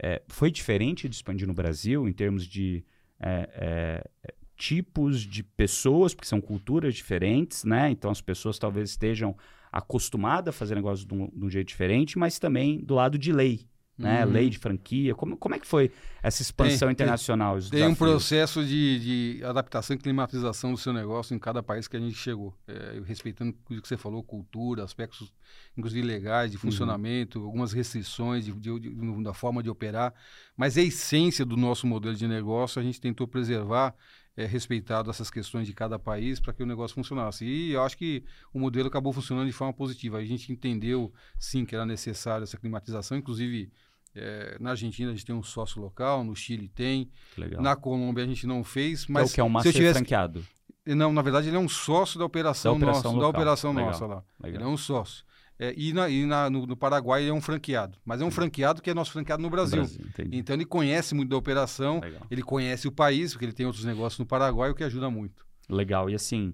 é, 0.01 0.21
foi 0.27 0.51
diferente 0.51 1.07
de 1.07 1.15
expandir 1.15 1.47
no 1.47 1.53
Brasil, 1.53 2.07
em 2.09 2.13
termos 2.13 2.45
de 2.45 2.83
é, 3.19 3.49
é, 4.23 4.33
tipos 4.57 5.21
de 5.21 5.43
pessoas, 5.43 6.13
porque 6.13 6.27
são 6.27 6.41
culturas 6.41 6.95
diferentes, 6.95 7.63
né? 7.63 7.91
Então 7.91 8.09
as 8.09 8.21
pessoas 8.21 8.57
talvez 8.57 8.89
estejam 8.89 9.37
acostumadas 9.75 10.55
a 10.55 10.57
fazer 10.57 10.75
negócios 10.75 11.05
de 11.05 11.13
um, 11.13 11.27
de 11.27 11.45
um 11.45 11.49
jeito 11.49 11.67
diferente, 11.67 12.17
mas 12.17 12.39
também 12.39 12.79
do 12.83 12.95
lado 12.95 13.17
de 13.17 13.31
lei. 13.33 13.67
Né? 13.97 14.25
Uhum. 14.25 14.31
Lei 14.33 14.49
de 14.49 14.57
franquia. 14.57 15.15
Como, 15.15 15.37
como 15.37 15.55
é 15.55 15.59
que 15.59 15.65
foi 15.65 15.89
essa 16.21 16.41
expansão 16.41 16.89
Tem- 16.89 16.93
internacional? 16.93 17.55
os 17.55 17.69
Tem 17.69 17.87
um 17.87 17.95
processo 17.95 18.61
de, 18.65 19.37
de 19.37 19.43
adaptação 19.45 19.95
e 19.95 19.99
climatização 19.99 20.73
do 20.73 20.77
seu 20.77 20.91
negócio 20.91 21.33
em 21.33 21.39
cada 21.39 21.63
país 21.63 21.87
que 21.87 21.95
a 21.95 21.99
gente 21.99 22.17
chegou. 22.17 22.53
É, 22.67 23.01
respeitando 23.05 23.55
o 23.69 23.81
que 23.81 23.87
você 23.87 23.95
falou, 23.95 24.21
cultura, 24.21 24.83
aspectos, 24.83 25.33
inclusive 25.77 26.05
legais, 26.05 26.51
de 26.51 26.57
funcionamento, 26.57 27.39
algumas 27.41 27.71
restrições 27.71 28.43
de, 28.43 28.51
de- 28.51 29.23
da 29.23 29.33
forma 29.33 29.63
de 29.63 29.69
operar. 29.69 30.13
Mas 30.57 30.77
a 30.77 30.81
essência 30.81 31.45
do 31.45 31.55
nosso 31.55 31.87
modelo 31.87 32.15
de 32.15 32.27
negócio 32.27 32.81
a 32.81 32.83
gente 32.83 32.99
tentou 32.99 33.25
preservar, 33.25 33.95
é, 34.37 34.45
respeitado 34.45 35.09
essas 35.09 35.29
questões 35.31 35.65
de 35.67 35.73
cada 35.73 35.97
país 35.97 36.39
para 36.39 36.51
que 36.53 36.61
o 36.61 36.65
negócio 36.65 36.95
funcionasse. 36.95 37.45
E 37.45 37.71
eu 37.71 37.83
acho 37.83 37.97
que 37.97 38.23
o 38.53 38.59
modelo 38.59 38.87
acabou 38.87 39.13
funcionando 39.13 39.45
de 39.47 39.53
forma 39.53 39.73
positiva. 39.73 40.17
A 40.17 40.25
gente 40.25 40.51
entendeu, 40.51 41.11
sim, 41.39 41.65
que 41.65 41.73
era 41.75 41.85
necessário 41.85 42.43
essa 42.43 42.57
climatização, 42.57 43.17
inclusive. 43.17 43.71
é, 44.13 44.57
na 44.61 44.69
Argentina 44.71 45.11
a 45.11 45.13
gente 45.13 45.25
tem 45.25 45.35
um 45.35 45.43
sócio 45.43 45.81
local, 45.81 46.23
no 46.23 46.33
Chile 46.35 46.69
tem, 46.69 47.09
Legal. 47.37 47.61
na 47.61 47.75
Colômbia 47.75 48.23
a 48.23 48.27
gente 48.27 48.47
não 48.47 48.63
fez, 48.63 49.03
Que 49.05 49.11
é 49.11 49.13
mas 49.13 49.31
o 49.31 49.33
que 49.35 49.41
é 49.41 49.43
um 49.43 49.59
se 49.61 49.67
eu 49.67 49.73
tivesse 49.73 49.93
franqueado. 49.99 50.45
não, 50.85 51.11
na 51.11 51.21
verdade 51.21 51.49
ele 51.49 51.57
é 51.57 51.59
um 51.59 51.67
sócio 51.67 52.17
da 52.17 52.23
operação, 52.25 52.73
Da 52.73 52.77
operação 52.77 53.11
nossa, 53.11 53.19
da 53.19 53.25
local. 53.27 53.41
operação 53.41 53.71
Legal. 53.73 53.91
nossa 53.91 54.05
lá. 54.05 54.23
Legal. 54.41 54.61
Ele 54.61 54.69
é 54.69 54.73
um 54.73 54.77
sócio. 54.77 55.25
É, 55.57 55.73
e 55.77 55.93
na, 55.93 56.09
e 56.09 56.25
na- 56.25 56.49
no, 56.49 56.65
no 56.65 56.75
Paraguai 56.75 57.21
ele 57.21 57.29
é 57.29 57.33
um 57.33 57.39
franqueado, 57.39 57.97
mas 58.03 58.19
é 58.19 58.25
um 58.25 58.31
franqueado 58.31 58.81
que 58.81 58.89
é 58.89 58.93
nosso 58.93 59.11
franqueado 59.11 59.41
no 59.41 59.49
Brasil. 59.49 59.83
entendi. 59.83 60.37
Então 60.37 60.53
ele 60.53 60.65
conhece 60.65 61.15
muito 61.15 61.29
da 61.29 61.37
operação, 61.37 61.99
Legal. 62.01 62.21
ele 62.29 62.41
conhece 62.43 62.87
o 62.87 62.91
país, 62.91 63.31
porque 63.31 63.45
ele 63.45 63.53
tem 63.53 63.65
outros 63.65 63.85
negócios 63.85 64.19
no 64.19 64.25
Paraguai, 64.25 64.69
o 64.69 64.75
que 64.75 64.83
ajuda 64.83 65.09
muito. 65.09 65.45
Legal. 65.69 66.09
E 66.09 66.15
assim, 66.15 66.53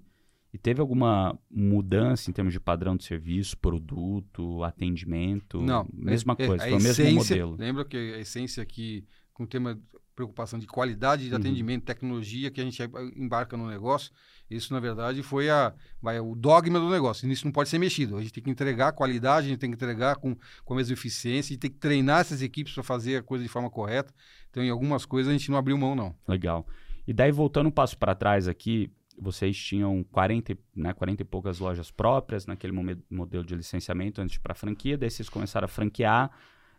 e 0.53 0.57
teve 0.57 0.81
alguma 0.81 1.35
mudança 1.49 2.29
em 2.29 2.33
termos 2.33 2.53
de 2.53 2.59
padrão 2.59 2.95
de 2.95 3.03
serviço, 3.03 3.57
produto, 3.57 4.63
atendimento? 4.63 5.61
Não, 5.61 5.87
Mesma 5.93 6.35
é- 6.37 6.43
é 6.43 6.47
coisa, 6.47 6.63
a 6.63 6.67
foi 6.69 6.77
o 6.77 6.81
mesmo 6.81 7.11
modelo. 7.11 7.55
Lembra 7.57 7.85
que 7.85 7.97
a 7.97 8.19
essência 8.19 8.61
aqui, 8.61 9.05
com 9.33 9.43
o 9.43 9.47
tema 9.47 9.75
de 9.75 9.81
preocupação 10.15 10.59
de 10.59 10.67
qualidade 10.67 11.25
de 11.25 11.31
Uhum. 11.31 11.37
atendimento, 11.39 11.83
tecnologia 11.85 12.51
que 12.51 12.61
a 12.61 12.63
gente 12.63 12.79
embarca 13.15 13.57
no 13.57 13.67
negócio, 13.67 14.11
isso 14.55 14.73
na 14.73 14.79
verdade 14.79 15.23
foi 15.23 15.49
a, 15.49 15.73
vai, 16.01 16.19
o 16.19 16.35
dogma 16.35 16.79
do 16.79 16.89
negócio. 16.89 17.29
Isso 17.31 17.45
não 17.45 17.51
pode 17.51 17.69
ser 17.69 17.79
mexido. 17.79 18.17
A 18.17 18.21
gente 18.21 18.33
tem 18.33 18.43
que 18.43 18.49
entregar 18.49 18.91
qualidade, 18.93 19.47
a 19.47 19.49
gente 19.49 19.59
tem 19.59 19.69
que 19.69 19.75
entregar 19.75 20.15
com, 20.17 20.35
com 20.63 20.73
a 20.73 20.77
mesma 20.77 20.93
eficiência, 20.93 21.51
a 21.51 21.53
gente 21.53 21.61
tem 21.61 21.71
que 21.71 21.77
treinar 21.77 22.21
essas 22.21 22.41
equipes 22.41 22.73
para 22.73 22.83
fazer 22.83 23.17
a 23.17 23.23
coisa 23.23 23.43
de 23.43 23.49
forma 23.49 23.69
correta. 23.69 24.13
Então, 24.49 24.63
em 24.63 24.69
algumas 24.69 25.05
coisas 25.05 25.29
a 25.29 25.37
gente 25.37 25.49
não 25.49 25.57
abriu 25.57 25.77
mão, 25.77 25.95
não. 25.95 26.15
Legal. 26.27 26.67
E 27.07 27.13
daí, 27.13 27.31
voltando 27.31 27.67
um 27.67 27.71
passo 27.71 27.97
para 27.97 28.13
trás 28.13 28.47
aqui, 28.47 28.91
vocês 29.17 29.57
tinham 29.57 30.03
40, 30.11 30.51
e- 30.53 30.57
né, 30.75 30.93
40 30.93 31.21
e 31.21 31.25
poucas 31.25 31.59
lojas 31.59 31.91
próprias 31.91 32.45
naquele 32.45 32.73
modelo 33.09 33.43
de 33.43 33.55
licenciamento 33.55 34.21
antes 34.21 34.37
para 34.37 34.53
franquia, 34.53 34.97
daí 34.97 35.09
vocês 35.09 35.29
começaram 35.29 35.65
a 35.65 35.67
franquear, 35.67 36.31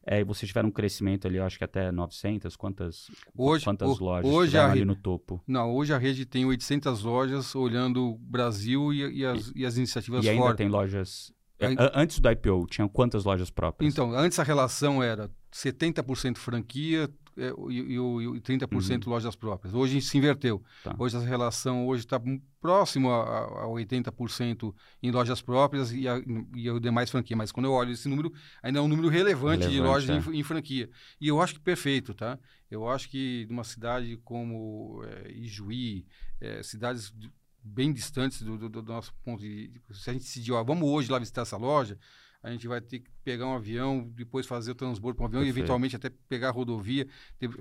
é, 0.07 0.21
e 0.21 0.25
vocês 0.25 0.49
tiveram 0.49 0.69
um 0.69 0.73
crescimento 0.73 1.27
ali, 1.27 1.37
eu 1.37 1.45
acho 1.45 1.57
que 1.59 1.65
até 1.65 1.91
900, 1.93 2.57
quantas, 2.57 3.07
Hoje, 3.37 3.65
quantas 3.65 3.89
ho- 4.01 4.05
lojas 4.05 4.31
hoje 4.33 4.59
a 4.59 4.71
ali 4.71 4.85
no 4.85 4.97
topo? 4.97 5.41
Não, 5.47 5.73
hoje 5.75 5.93
a 5.95 5.99
rede 5.99 6.25
tem 6.27 6.45
800 6.45 7.03
lojas 7.03 7.55
olhando 7.55 8.11
o 8.11 8.19
Brasil 8.19 8.93
e, 8.93 9.19
e 9.21 9.25
as, 9.25 9.53
e 9.55 9.65
as 9.65 9.77
iniciativas 9.77 10.25
E 10.25 10.29
ainda 10.31 10.43
fora. 10.43 10.57
tem 10.57 10.69
lojas... 10.69 11.33
é, 11.61 11.67
Antes 11.95 12.19
do 12.19 12.31
IPO, 12.31 12.67
tinham 12.69 12.89
quantas 12.89 13.25
lojas 13.25 13.51
próprias? 13.51 13.93
Então, 13.93 14.13
antes 14.13 14.39
a 14.39 14.43
relação 14.43 15.03
era 15.03 15.31
70% 15.53 16.37
franquia 16.39 17.09
é, 17.37 17.53
e, 17.71 17.79
e, 17.81 17.95
e 17.95 18.41
30% 18.41 19.07
lojas 19.07 19.35
próprias. 19.37 19.75
Hoje 19.75 20.01
se 20.01 20.19
inverteu. 20.19 20.57
Uhum. 20.57 20.63
Tá. 20.85 20.97
Hoje 20.99 21.17
essa 21.17 21.27
relação 21.27 21.87
hoje 21.87 22.05
está 22.05 22.21
próximo 22.61 23.11
a, 23.11 23.23
a, 23.23 23.65
a 23.65 23.67
80% 23.67 24.75
em 25.03 25.11
lojas 25.11 25.41
próprias 25.43 25.93
e, 25.93 26.07
a, 26.09 26.21
e 26.55 26.71
o 26.71 26.79
demais 26.79 27.11
franquia. 27.11 27.37
Mas 27.37 27.51
quando 27.53 27.67
eu 27.67 27.73
olho 27.73 27.93
esse 27.93 28.09
número, 28.09 28.33
ainda 28.63 28.79
é 28.79 28.83
um 28.83 28.89
número 28.89 29.09
relevante, 29.09 29.67
de 29.69 29.75
Relevante, 29.75 30.07
lojas 30.09 30.27
é. 30.29 30.31
em, 30.31 30.41
em 30.41 30.43
franquia. 30.43 30.91
E 31.21 31.29
eu 31.29 31.41
acho 31.41 31.55
que 31.55 31.61
perfeito, 31.61 32.15
tá? 32.15 32.39
Eu 32.71 32.89
acho 32.89 33.09
que 33.11 33.47
numa 33.51 33.65
cidade 33.65 34.17
como 34.25 35.03
é, 35.05 35.31
Ijuí, 35.33 36.07
é, 36.41 36.63
cidades 36.63 37.13
de- 37.15 37.31
bem 37.65 37.93
distantes 37.93 38.43
do, 38.43 38.57
do- 38.59 38.69
do 38.69 38.83
nosso 38.83 39.15
ponto 39.25 39.41
de... 39.41 39.71
Se 39.93 40.11
a 40.11 40.13
gente 40.13 40.23
decidir, 40.23 40.53
ó, 40.53 40.65
vamos 40.65 40.89
hoje 40.89 41.11
lá 41.13 41.19
visitar 41.19 41.43
essa 41.43 41.57
loja, 41.57 41.97
a 42.43 42.51
gente 42.51 42.67
vai 42.67 42.81
ter 42.81 42.99
que 43.01 43.11
pegar 43.23 43.47
um 43.47 43.55
avião, 43.55 44.11
depois 44.15 44.47
fazer 44.47 44.73
o 44.73 44.75
transbordo 44.75 45.17
para 45.17 45.25
um 45.25 45.27
avião 45.27 45.41
Perfeito. 45.41 45.57
e 45.57 45.61
eventualmente 45.61 45.97
até 45.97 46.11
pegar 46.29 46.49
a 46.49 46.51
rodovia, 46.53 47.07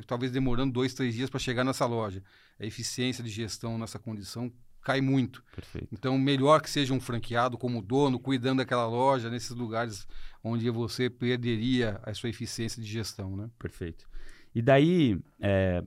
talvez 0.08 0.32
demorando 0.32 0.74
dois, 0.74 0.94
três 0.94 1.14
dias 1.14 1.30
para 1.30 1.40
chegar 1.40 1.64
nessa 1.64 1.86
loja. 1.86 2.24
A 2.60 2.66
eficiência 2.66 3.24
de 3.24 3.30
gestão 3.30 3.78
nessa 3.78 4.00
condição 4.00 4.52
cai 4.82 5.00
muito. 5.00 5.44
Perfeito. 5.56 5.88
Então, 5.92 6.18
melhor 6.18 6.62
que 6.62 6.70
seja 6.70 6.94
um 6.94 7.00
franqueado 7.00 7.58
como 7.58 7.82
dono, 7.82 8.20
cuidando 8.20 8.58
daquela 8.58 8.88
loja, 8.88 9.30
nesses 9.30 9.52
lugares 9.52 10.08
onde 10.44 10.68
você 10.72 11.10
perderia 11.10 12.00
a 12.04 12.14
sua 12.14 12.30
eficiência 12.30 12.82
de 12.82 12.90
gestão, 12.90 13.38
né? 13.38 13.50
Perfeito. 13.60 14.10
E 14.54 14.62
daí, 14.62 15.20
é, 15.40 15.84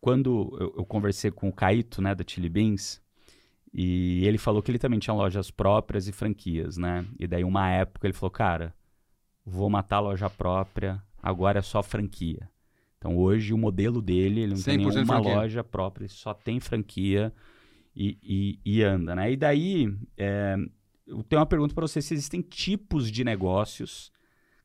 quando 0.00 0.56
eu, 0.60 0.74
eu 0.78 0.86
conversei 0.86 1.32
com 1.32 1.48
o 1.48 1.52
Caíto, 1.52 2.00
né, 2.00 2.14
da 2.14 2.24
Chili 2.26 2.48
Beans, 2.48 3.02
e 3.78 4.24
ele 4.26 4.38
falou 4.38 4.62
que 4.62 4.70
ele 4.70 4.78
também 4.78 4.98
tinha 4.98 5.12
lojas 5.12 5.50
próprias 5.50 6.08
e 6.08 6.12
franquias, 6.12 6.78
né? 6.78 7.04
E 7.18 7.26
daí, 7.26 7.44
uma 7.44 7.68
época, 7.68 8.06
ele 8.06 8.14
falou, 8.14 8.30
cara, 8.30 8.74
vou 9.44 9.68
matar 9.68 9.96
a 9.96 10.00
loja 10.00 10.30
própria, 10.30 11.02
agora 11.22 11.58
é 11.58 11.62
só 11.62 11.82
franquia. 11.82 12.48
Então, 12.96 13.18
hoje, 13.18 13.52
o 13.52 13.58
modelo 13.58 14.00
dele, 14.00 14.40
ele 14.40 14.54
não 14.54 14.62
tem 14.62 14.78
100% 14.78 14.94
nenhuma 14.94 15.04
franquia. 15.14 15.34
loja 15.34 15.62
própria, 15.62 16.04
ele 16.04 16.12
só 16.12 16.32
tem 16.32 16.58
franquia 16.58 17.30
e, 17.94 18.16
e- 18.22 18.58
e 18.64 18.82
anda, 18.82 19.14
né? 19.14 19.30
E 19.30 19.36
daí, 19.36 19.94
é, 20.16 20.56
eu 21.06 21.22
tenho 21.22 21.40
uma 21.40 21.46
pergunta 21.46 21.74
para 21.74 21.86
você, 21.86 22.00
se 22.00 22.14
existem 22.14 22.40
tipos 22.40 23.10
de 23.10 23.22
negócios 23.24 24.10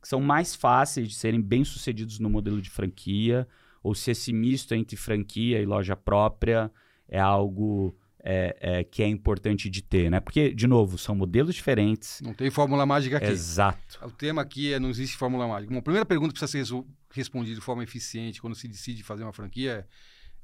que 0.01 0.07
são 0.07 0.21
mais 0.21 0.55
fáceis 0.55 1.09
de 1.09 1.15
serem 1.15 1.41
bem-sucedidos 1.41 2.17
no 2.17 2.29
modelo 2.29 2.61
de 2.61 2.69
franquia, 2.69 3.45
ou 3.83 3.93
se 3.93 4.11
esse 4.11 4.31
misto 4.31 4.73
entre 4.73 4.95
franquia 4.95 5.61
e 5.61 5.65
loja 5.65 5.95
própria 5.97 6.71
é 7.07 7.19
algo 7.19 7.93
é, 8.23 8.57
é, 8.59 8.83
que 8.83 9.01
é 9.03 9.07
importante 9.07 9.69
de 9.69 9.81
ter, 9.81 10.09
né? 10.09 10.19
Porque, 10.19 10.53
de 10.53 10.67
novo, 10.67 10.97
são 10.97 11.15
modelos 11.15 11.55
diferentes. 11.55 12.21
Não 12.21 12.33
tem 12.33 12.49
fórmula 12.49 12.85
mágica 12.85 13.17
aqui. 13.17 13.27
Exato. 13.27 13.99
O 14.03 14.11
tema 14.11 14.41
aqui 14.41 14.73
é 14.73 14.79
não 14.79 14.89
existe 14.89 15.17
fórmula 15.17 15.47
mágica. 15.47 15.71
Uma 15.71 15.79
a 15.79 15.83
primeira 15.83 16.05
pergunta 16.05 16.33
que 16.33 16.39
precisa 16.39 16.65
ser 16.65 16.83
respondida 17.11 17.55
de 17.55 17.61
forma 17.61 17.83
eficiente 17.83 18.41
quando 18.41 18.55
se 18.55 18.67
decide 18.67 19.03
fazer 19.03 19.23
uma 19.23 19.33
franquia 19.33 19.71
é: 19.71 19.85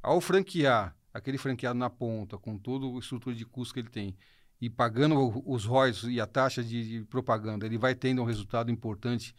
ao 0.01 0.19
franquear 0.19 0.95
aquele 1.13 1.38
franqueado 1.38 1.78
na 1.78 1.89
ponta, 1.89 2.38
com 2.38 2.57
toda 2.57 2.86
a 2.86 2.99
estrutura 2.99 3.36
de 3.36 3.45
custo 3.45 3.73
que 3.73 3.80
ele 3.80 3.89
tem, 3.89 4.15
e 4.61 4.69
pagando 4.69 5.43
os 5.45 5.65
royalties 5.65 6.03
e 6.03 6.19
a 6.19 6.25
taxa 6.25 6.63
de, 6.63 6.99
de 6.99 7.05
propaganda, 7.05 7.65
ele 7.65 7.78
vai 7.78 7.93
tendo 7.93 8.21
um 8.21 8.25
resultado 8.25 8.71
importante 8.71 9.36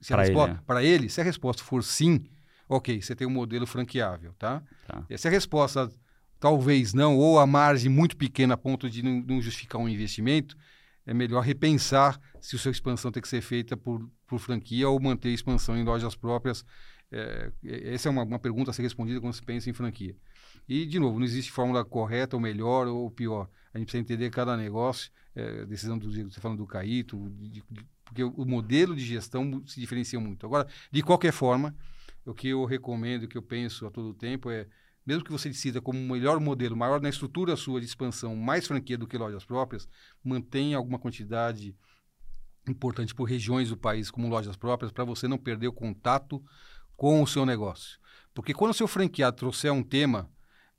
se 0.00 0.12
a 0.12 0.16
Pra 0.16 0.26
ele, 0.26 0.36
né? 0.36 0.60
para 0.66 0.84
ele? 0.84 1.08
Se 1.08 1.20
a 1.20 1.24
resposta 1.24 1.62
for 1.62 1.82
sim, 1.82 2.26
ok, 2.68 3.00
você 3.00 3.14
tem 3.14 3.26
um 3.26 3.30
modelo 3.30 3.66
franqueável, 3.66 4.34
tá? 4.34 4.62
Tá. 4.86 5.04
E 5.08 5.16
se 5.16 5.26
a 5.26 5.30
resposta 5.30 5.90
talvez 6.44 6.92
não, 6.92 7.16
ou 7.16 7.38
a 7.38 7.46
margem 7.46 7.90
muito 7.90 8.18
pequena 8.18 8.52
a 8.52 8.56
ponto 8.58 8.90
de 8.90 9.02
não, 9.02 9.40
justificar 9.40 9.80
um 9.80 9.88
investimento, 9.88 10.54
é 11.06 11.14
melhor 11.14 11.40
repensar 11.40 12.20
se 12.38 12.54
a 12.54 12.58
sua 12.58 12.70
expansão 12.70 13.10
tem 13.10 13.22
que 13.22 13.28
ser 13.28 13.40
feita 13.40 13.78
por, 13.78 14.06
por 14.26 14.38
franquia 14.38 14.86
ou 14.86 15.00
manter 15.00 15.30
a 15.30 15.32
expansão 15.32 15.74
em 15.74 15.82
lojas 15.82 16.14
próprias. 16.14 16.62
É, 17.10 17.50
é- 17.64 17.94
essa 17.94 18.08
é 18.08 18.10
uma, 18.10 18.24
uma 18.24 18.38
pergunta 18.38 18.70
a 18.70 18.74
ser 18.74 18.82
respondida 18.82 19.22
quando 19.22 19.32
se 19.32 19.42
pensa 19.42 19.70
em 19.70 19.72
franquia. 19.72 20.14
E, 20.68 20.84
de 20.84 20.98
novo, 20.98 21.18
não 21.18 21.24
existe 21.24 21.50
fórmula 21.50 21.82
correta 21.82 22.36
ou 22.36 22.40
melhor 22.42 22.88
ou 22.88 23.10
pior. 23.10 23.48
A 23.72 23.78
gente 23.78 23.86
precisa 23.86 24.02
entender 24.02 24.28
cada 24.28 24.54
negócio, 24.54 25.10
é, 25.34 25.64
decisão 25.64 25.96
do 25.98 26.10
você 26.12 26.40
falando 26.42 26.58
do 26.58 26.66
Caíto, 26.66 27.26
de- 27.38 27.48
de- 27.48 27.64
porque 28.04 28.22
o 28.22 28.44
modelo 28.44 28.94
de 28.94 29.02
gestão 29.02 29.62
se 29.64 29.80
diferencia 29.80 30.20
muito. 30.20 30.44
Agora, 30.44 30.68
de 30.92 31.02
qualquer 31.02 31.32
forma, 31.32 31.74
o 32.26 32.34
que 32.34 32.48
eu 32.48 32.66
recomendo, 32.66 33.22
o 33.22 33.28
que 33.28 33.38
eu 33.38 33.42
penso 33.42 33.86
a 33.86 33.90
todo 33.90 34.12
tempo 34.12 34.50
é 34.50 34.66
mesmo 35.06 35.24
que 35.24 35.32
você 35.32 35.48
decida 35.48 35.80
como 35.80 35.98
o 35.98 36.08
melhor 36.12 36.40
modelo, 36.40 36.76
maior 36.76 37.00
na 37.00 37.08
estrutura 37.08 37.56
sua 37.56 37.80
de 37.80 37.86
expansão, 37.86 38.34
mais 38.36 38.66
franquia 38.66 38.96
do 38.96 39.06
que 39.06 39.18
lojas 39.18 39.44
próprias, 39.44 39.88
mantenha 40.22 40.76
alguma 40.76 40.98
quantidade 40.98 41.76
importante 42.68 43.14
por 43.14 43.24
regiões 43.24 43.68
do 43.68 43.76
país 43.76 44.10
como 44.10 44.28
lojas 44.28 44.56
próprias 44.56 44.90
para 44.90 45.04
você 45.04 45.28
não 45.28 45.36
perder 45.36 45.68
o 45.68 45.72
contato 45.72 46.42
com 46.96 47.22
o 47.22 47.26
seu 47.26 47.44
negócio. 47.44 47.98
Porque 48.32 48.54
quando 48.54 48.70
o 48.70 48.74
seu 48.74 48.88
franqueado 48.88 49.36
trouxer 49.36 49.72
um 49.72 49.82
tema, 49.82 50.30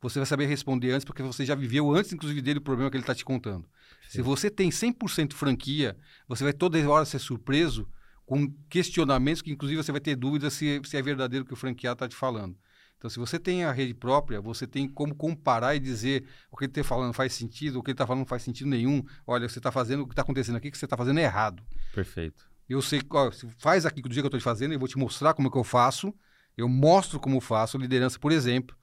você 0.01 0.19
vai 0.19 0.25
saber 0.25 0.45
responder 0.45 0.91
antes, 0.91 1.05
porque 1.05 1.23
você 1.23 1.45
já 1.45 1.55
viveu 1.55 1.93
antes, 1.93 2.11
inclusive, 2.11 2.41
dele 2.41 2.59
o 2.59 2.61
problema 2.61 2.91
que 2.91 2.97
ele 2.97 3.03
está 3.03 3.15
te 3.15 3.25
contando. 3.25 3.67
Se 4.09 4.21
você 4.21 4.49
tem 4.49 4.69
100% 4.69 5.33
franquia, 5.33 5.97
você 6.27 6.43
vai 6.43 6.53
toda 6.53 6.77
hora 6.89 7.05
ser 7.05 7.19
surpreso 7.19 7.87
com 8.25 8.51
questionamentos 8.69 9.41
que, 9.41 9.51
inclusive, 9.51 9.81
você 9.81 9.91
vai 9.91 10.01
ter 10.01 10.15
dúvidas 10.15 10.53
se, 10.53 10.81
se 10.83 10.97
é 10.97 11.01
verdadeiro 11.01 11.43
o 11.43 11.47
que 11.47 11.53
o 11.53 11.57
franqueado 11.57 11.95
está 11.95 12.07
te 12.07 12.15
falando. 12.15 12.57
Então, 12.97 13.09
se 13.09 13.19
você 13.19 13.37
tem 13.37 13.63
a 13.63 13.71
rede 13.71 13.93
própria, 13.93 14.41
você 14.41 14.65
tem 14.65 14.87
como 14.87 15.13
comparar 15.13 15.75
e 15.75 15.79
dizer 15.79 16.25
o 16.49 16.57
que 16.57 16.65
ele 16.65 16.71
está 16.71 16.83
falando 16.83 17.13
faz 17.13 17.33
sentido, 17.33 17.79
o 17.79 17.83
que 17.83 17.91
ele 17.91 17.93
está 17.93 18.07
falando 18.07 18.21
não 18.21 18.25
faz 18.25 18.43
sentido 18.43 18.69
nenhum. 18.69 19.03
Olha, 19.27 19.47
você 19.47 19.59
está 19.59 19.71
fazendo 19.71 20.03
o 20.03 20.07
que 20.07 20.13
está 20.13 20.21
acontecendo 20.21 20.55
aqui, 20.55 20.71
que 20.71 20.77
você 20.77 20.85
está 20.85 20.97
fazendo 20.97 21.19
errado. 21.19 21.61
Perfeito. 21.93 22.49
Eu 22.67 22.81
sei, 22.81 23.01
ó, 23.11 23.31
faz 23.57 23.85
aqui 23.85 24.01
do 24.01 24.09
dia 24.09 24.21
que 24.21 24.25
eu 24.25 24.29
estou 24.29 24.39
te 24.39 24.43
fazendo, 24.43 24.73
eu 24.73 24.79
vou 24.79 24.87
te 24.87 24.97
mostrar 24.97 25.33
como 25.33 25.47
é 25.47 25.51
que 25.51 25.57
eu 25.57 25.63
faço. 25.63 26.13
Eu 26.57 26.69
mostro 26.69 27.19
como 27.19 27.41
faço, 27.41 27.77
liderança, 27.77 28.17
por 28.17 28.31
exemplo. 28.31 28.75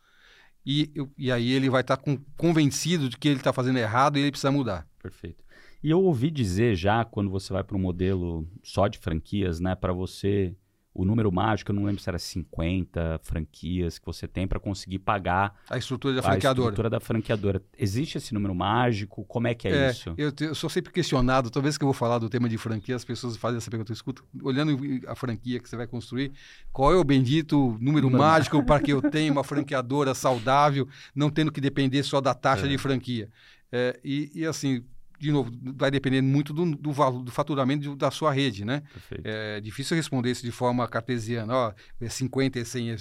E, 0.65 0.91
eu, 0.95 1.11
e 1.19 1.33
aí 1.33 1.51
ele 1.51 1.69
vai 1.69 1.81
estar 1.81 1.97
tá 1.97 2.19
convencido 2.37 3.09
de 3.09 3.17
que 3.17 3.29
ele 3.29 3.39
está 3.39 3.53
fazendo 3.53 3.79
errado 3.79 4.17
e 4.17 4.21
ele 4.21 4.31
precisa 4.31 4.53
mudar. 4.53 4.87
Perfeito. 5.03 5.43
E 5.83 5.91
eu 5.91 6.01
ouvi 6.01 6.31
dizer 6.31 6.77
já, 6.77 7.05
quando 7.05 7.31
você 7.31 7.53
vai 7.53 7.65
para 7.65 7.77
um 7.77 7.81
modelo 7.81 8.47
só 8.63 8.87
de 8.87 8.99
franquias, 8.99 9.59
né, 9.59 9.75
para 9.75 9.93
você 9.93 10.55
o 10.95 11.05
número 11.05 11.33
mágico, 11.33 11.71
eu 11.71 11.75
não 11.75 11.85
lembro 11.85 12.03
se 12.03 12.09
era 12.09 12.19
50 12.19 13.21
franquias 13.23 13.99
que 13.99 14.05
você 14.05 14.29
tem 14.29 14.47
para 14.47 14.61
conseguir 14.61 14.99
pagar 14.99 15.59
a 15.71 15.79
estrutura 15.79 16.15
da 16.15 16.23
franqueadora. 16.23 16.69
A 16.69 16.71
estrutura 16.71 16.91
da 16.91 17.01
franqueadora. 17.01 17.63
Existe 17.79 18.19
esse 18.19 18.35
número 18.35 18.55
mágico? 18.55 19.25
Como 19.25 19.47
é 19.47 19.55
que 19.55 19.69
é, 19.69 19.71
é 19.71 19.91
isso? 19.91 20.15
Eu, 20.19 20.33
eu, 20.41 20.55
sou 20.55 20.69
sempre 20.69 20.93
questionado, 20.93 21.51
toda 21.51 21.63
vez 21.63 21.79
que 21.79 21.85
eu 21.85 21.87
vou 21.87 21.95
falar 21.95 22.19
do 22.19 22.29
tema 22.29 22.49
de 22.49 22.59
franquia, 22.59 22.95
as 22.95 23.05
pessoas 23.05 23.37
fazem 23.37 23.57
essa 23.57 23.71
pergunta. 23.71 23.93
Escuta, 23.93 24.23
olhando 24.43 24.79
a 25.07 25.15
franquia 25.15 25.59
que 25.59 25.69
você 25.69 25.77
vai 25.77 25.87
construir, 25.87 26.33
qual 26.73 26.93
é 26.93 26.97
o 26.97 27.05
bendito 27.05 27.77
número 27.81 28.11
mágico 28.11 28.63
para 28.63 28.81
que 28.81 28.93
eu 28.93 29.01
tenha 29.01 29.33
uma 29.33 29.45
franqueadora 29.45 30.15
saudável, 30.15 30.87
não 31.15 31.31
tendo 31.31 31.51
que 31.51 31.61
depender 31.61 32.03
só 32.03 32.21
da 32.21 32.35
taxa 32.35 32.67
é. 32.67 32.69
de 32.69 32.77
franquia? 32.77 33.31
É, 33.71 33.99
e, 34.05 34.31
e 34.35 34.47
assim, 34.47 34.85
de 35.23 35.31
novo, 35.31 35.53
vai 35.77 35.89
depender 35.89 36.21
muito 36.21 36.53
do, 36.53 36.75
do 36.75 36.91
valor, 36.91 37.23
do 37.23 37.31
faturamento 37.31 37.95
da 37.95 38.11
sua 38.11 38.33
rede, 38.33 38.65
né? 38.65 38.83
Perfeito. 38.93 39.23
É 39.25 39.61
difícil 39.61 39.97
responder 39.97 40.33
isso 40.33 40.43
de 40.43 40.51
forma 40.51 40.87
cartesiana, 40.89 41.55
ó, 41.55 41.73
é 42.01 42.09
50, 42.09 42.59
é 42.59 42.65
100, 42.65 42.91
é, 42.91 42.97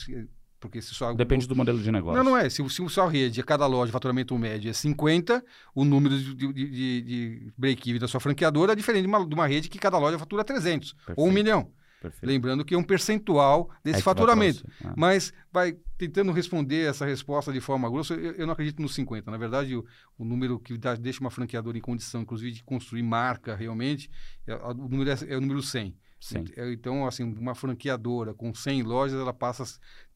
porque 0.59 0.80
se 0.84 0.93
só... 0.93 1.11
Depende 1.13 1.47
do 1.47 1.55
modelo 1.55 1.82
de 1.82 1.91
negócio. 1.91 2.24
Não, 2.24 2.32
não 2.32 2.38
é. 2.38 2.47
Se, 2.47 2.63
se 2.69 2.89
sua 2.89 3.09
rede, 3.09 3.41
cada 3.41 3.65
loja, 3.65 3.91
faturamento 3.91 4.38
médio 4.38 4.69
é 4.69 4.74
50, 4.74 5.43
o 5.74 5.84
número 5.84 6.15
de, 6.15 6.36
de, 6.36 6.53
de, 6.53 7.01
de 7.01 7.53
break-even 7.57 7.99
da 7.99 8.07
sua 8.07 8.19
franqueadora 8.19 8.74
é 8.74 8.76
diferente 8.76 9.01
de 9.01 9.07
uma, 9.07 9.26
de 9.26 9.34
uma 9.34 9.47
rede 9.47 9.67
que 9.67 9.80
cada 9.80 9.97
loja 9.97 10.19
fatura 10.19 10.43
300 10.43 10.93
Perfeito. 10.93 11.19
ou 11.19 11.28
1 11.28 11.32
milhão. 11.32 11.72
Perfeito. 12.02 12.26
Lembrando 12.26 12.66
que 12.66 12.74
é 12.74 12.78
um 12.78 12.84
percentual 12.84 13.70
desse 13.84 13.99
é 13.99 14.02
faturamento. 14.02 14.66
Ah. 14.84 14.91
Mas 14.97 15.32
vai 15.52 15.78
tentando 15.99 16.32
responder 16.32 16.89
essa 16.89 17.06
resposta 17.06 17.54
de 17.54 17.62
forma 17.62 17.88
grossa, 17.88 18.16
eu, 18.16 18.32
eu 18.32 18.47
não 18.47 18.54
acredito 18.54 18.82
nos 18.82 18.95
50. 18.95 19.30
Na 19.30 19.38
verdade, 19.38 19.76
o, 19.76 19.86
o 20.18 20.26
número 20.26 20.60
que 20.60 20.76
dá, 20.80 20.95
deixa 20.95 21.22
uma 21.22 21.30
franqueadora 21.30 21.78
em 21.78 21.82
condição, 21.82 22.22
inclusive, 22.22 22.54
de 22.54 22.64
construir 22.64 23.04
marca 23.04 23.56
realmente, 23.56 24.10
é, 24.47 24.56
o 24.56 24.74
número 24.74 25.12
é, 25.12 25.16
é, 25.28 25.38
o 25.38 25.41
número 25.41 25.62
100. 25.62 25.95
Sim. 26.20 26.45
É, 26.58 26.72
então, 26.74 27.06
assim, 27.06 27.24
uma 27.24 27.54
franqueadora 27.54 28.34
com 28.34 28.52
100 28.52 28.82
lojas, 28.82 29.20
ela 29.20 29.34
passa 29.34 29.62
a 29.62 29.68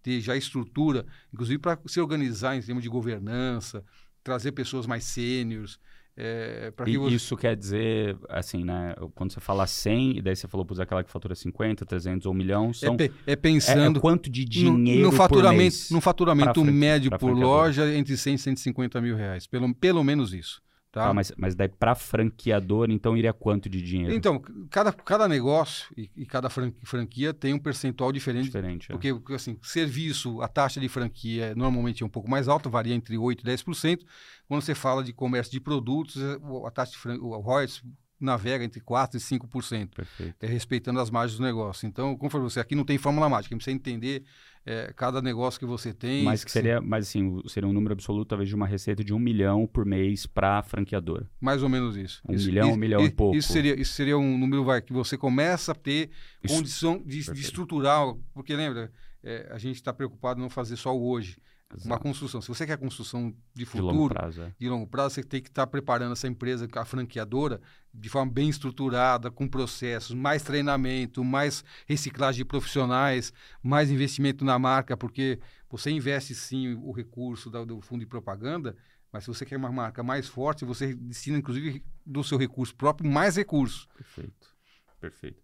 ter 0.02 0.20
já 0.22 0.36
estrutura, 0.36 1.06
inclusive 1.32 1.60
para 1.60 1.80
se 1.86 2.02
organizar 2.02 2.56
em 2.56 2.62
termos 2.62 2.84
de 2.84 2.90
governança, 2.90 3.84
trazer 4.24 4.54
pessoas 4.54 4.88
mais 4.88 5.04
sêniores, 5.04 5.80
é, 6.18 6.72
e 6.88 6.98
você... 6.98 7.16
isso 7.16 7.36
quer 7.36 7.58
dizer, 7.58 8.18
assim, 8.30 8.64
né? 8.64 8.96
Quando 9.14 9.34
você 9.34 9.42
fala 9.42 9.68
100, 9.68 10.18
e 10.18 10.22
daí 10.22 10.36
você 10.36 10.48
falou, 10.48 10.66
por 10.66 10.80
aquela 10.80 11.04
que 11.04 11.12
fatura 11.12 11.36
50, 11.36 11.86
300 11.86 12.26
ou 12.26 12.32
1 12.32 12.36
milhão, 12.36 12.74
são... 12.74 12.94
É, 12.94 12.98
pe 12.98 13.12
é 13.28 13.36
pensando... 13.36 13.98
É, 13.98 14.00
é, 14.00 14.02
quanto 14.02 14.30
de 14.30 14.46
dinheiro 14.46 15.02
no, 15.02 15.12
no 15.12 15.12
faturamento, 15.12 15.54
por 15.54 15.58
mês 15.58 15.90
No 15.92 16.02
faturamento 16.02 16.64
médio 16.64 17.12
por 17.20 17.32
loja, 17.32 17.94
entre 17.94 18.16
100 18.16 18.36
e 18.36 18.38
150 18.38 19.02
mil 19.02 19.16
reais. 19.16 19.46
Pelo, 19.46 19.74
pelo 19.76 20.04
menos 20.04 20.34
isso. 20.34 20.62
Tá? 20.96 21.08
tá 21.08 21.14
mas, 21.14 21.34
mas 21.36 21.56
daí 21.56 21.68
para 21.68 21.94
franqueador, 21.94 22.90
então 22.90 23.18
iria 23.18 23.34
quanto 23.34 23.68
de 23.68 23.82
dinheiro? 23.82 24.14
Então, 24.14 24.42
cada, 24.70 24.94
cada 24.94 25.28
negócio 25.28 25.94
e, 25.98 26.10
e 26.16 26.26
cada 26.26 26.50
franquia 26.50 27.34
tem 27.34 27.54
um 27.54 27.60
percentual 27.60 28.14
diferente. 28.14 28.46
Diferente. 28.46 28.88
Porque, 28.88 29.10
é. 29.10 29.36
assim, 29.36 29.60
serviço, 29.62 30.42
a 30.42 30.48
taxa 30.48 30.80
de 30.80 30.88
franquia 30.88 31.54
normalmente 31.54 32.02
é 32.02 32.06
um 32.06 32.10
pouco 32.10 32.30
mais 32.30 32.48
alta, 32.48 32.70
varia 32.70 32.96
entre 32.96 33.18
8% 33.18 33.42
e 33.42 33.44
10%. 33.44 34.06
Quando 34.48 34.62
você 34.62 34.74
fala 34.74 35.04
de 35.04 35.12
comércio 35.12 35.52
de 35.52 35.60
produtos, 35.60 36.16
é, 36.16 36.38
a 36.66 36.72
taxa 36.72 36.94
de 36.94 36.98
franquia, 36.98 37.26
o 37.26 37.42
royalties 37.42 37.84
navega 38.18 38.64
entre 38.64 38.80
4% 38.80 39.16
e 39.16 39.18
5%, 39.18 39.90
Perfeito. 39.90 40.36
É, 40.40 40.48
respeitando 40.48 41.02
as 41.02 41.10
margens 41.10 41.38
do 41.38 41.44
negócio. 41.44 41.86
Então, 41.86 42.16
como 42.16 42.32
falei 42.32 42.50
você, 42.50 42.62
aqui 42.62 42.74
não 42.74 42.86
tem 42.86 42.98
fórmula 42.98 43.28
mágica, 43.28 43.54
precisa 43.54 43.76
entender 43.76 44.24
é, 44.66 44.92
cada 44.96 45.22
negócio 45.22 45.60
que 45.60 45.66
você 45.66 45.94
tem. 45.94 46.24
Mas 46.24 46.44
que 46.44 46.52
seria, 46.52 46.80
se... 46.80 46.86
mas 46.86 47.08
assim, 47.08 47.42
seria 47.48 47.70
um 47.70 47.74
número 47.74 47.94
absoluto, 47.94 48.30
talvez, 48.30 48.50
de 48.50 48.56
uma 48.56 48.66
receita 48.66 49.04
de 49.04 49.14
um 49.14 49.20
milhão 49.20 49.68
por 49.68 49.86
mês 49.86 50.26
para 50.26 50.64
franqueadora. 50.64 51.30
Mais 51.40 51.62
ou 51.62 51.70
menos 51.70 51.96
isso. 51.96 52.22
Um 52.28 52.34
isso, 52.34 52.48
milhão, 52.48 52.68
isso, 52.68 52.76
um 52.76 52.80
milhão 52.80 53.02
isso, 53.02 53.10
e 53.10 53.14
pouco. 53.14 53.38
Isso 53.38 53.54
seria, 53.54 53.80
isso 53.80 53.94
seria 53.94 54.18
um 54.18 54.38
número 54.38 54.64
vai, 54.64 54.82
que 54.82 54.92
você 54.92 55.18
começa 55.18 55.72
a 55.72 55.76
ter 55.76 56.10
condição 56.48 57.02
de, 57.06 57.32
de 57.32 57.42
estruturar, 57.42 58.16
porque 58.34 58.56
lembra, 58.56 58.92
é, 59.24 59.48
a 59.52 59.58
gente 59.60 59.76
está 59.76 59.94
preocupado 59.94 60.40
em 60.40 60.44
não 60.44 60.50
fazer 60.50 60.78
só 60.78 60.96
o 60.96 61.08
hoje. 61.08 61.38
Exato. 61.74 61.88
Uma 61.88 62.00
construção. 62.00 62.42
Se 62.42 62.48
você 62.48 62.66
quer 62.66 62.78
construção 62.78 63.36
de 63.54 63.66
futuro, 63.66 63.92
de 63.92 63.98
longo 63.98 64.10
prazo, 64.10 64.42
é. 64.44 64.54
de 64.58 64.70
longo 64.70 64.88
prazo 64.88 65.16
você 65.16 65.24
tem 65.24 65.42
que 65.42 65.50
estar 65.50 65.66
preparando 65.66 66.14
essa 66.14 66.28
empresa, 66.28 66.68
a 66.74 66.86
franqueadora, 66.86 67.60
de 67.94 68.08
forma 68.08 68.32
bem 68.32 68.50
estruturada, 68.50 69.32
com 69.32 69.48
processos, 69.48 70.16
mais 70.16 70.44
treinamento, 70.44 71.24
mais 71.24 71.64
reciclagem 71.88 72.40
de 72.40 72.46
profissionais, 72.46 73.34
mais 73.64 73.90
investimento 73.90 74.46
na 74.46 74.60
marca, 74.60 74.96
porque 74.96 75.40
você 75.70 75.90
investe 75.90 76.36
sim 76.36 76.76
o 76.76 76.92
recurso 76.92 77.50
do, 77.50 77.66
do 77.66 77.82
fundo 77.82 78.02
de 78.02 78.06
propaganda, 78.06 78.76
mas 79.12 79.24
se 79.24 79.28
você 79.28 79.46
quer 79.46 79.58
uma 79.58 79.72
marca 79.72 80.04
mais 80.04 80.28
forte, 80.28 80.66
você 80.66 80.94
destina, 80.94 81.38
inclusive, 81.38 81.84
do 82.06 82.24
seu 82.24 82.38
recurso 82.38 82.76
próprio, 82.76 83.10
mais 83.10 83.36
recursos. 83.36 83.88
Perfeito. 83.96 84.56
Perfeito. 85.00 85.42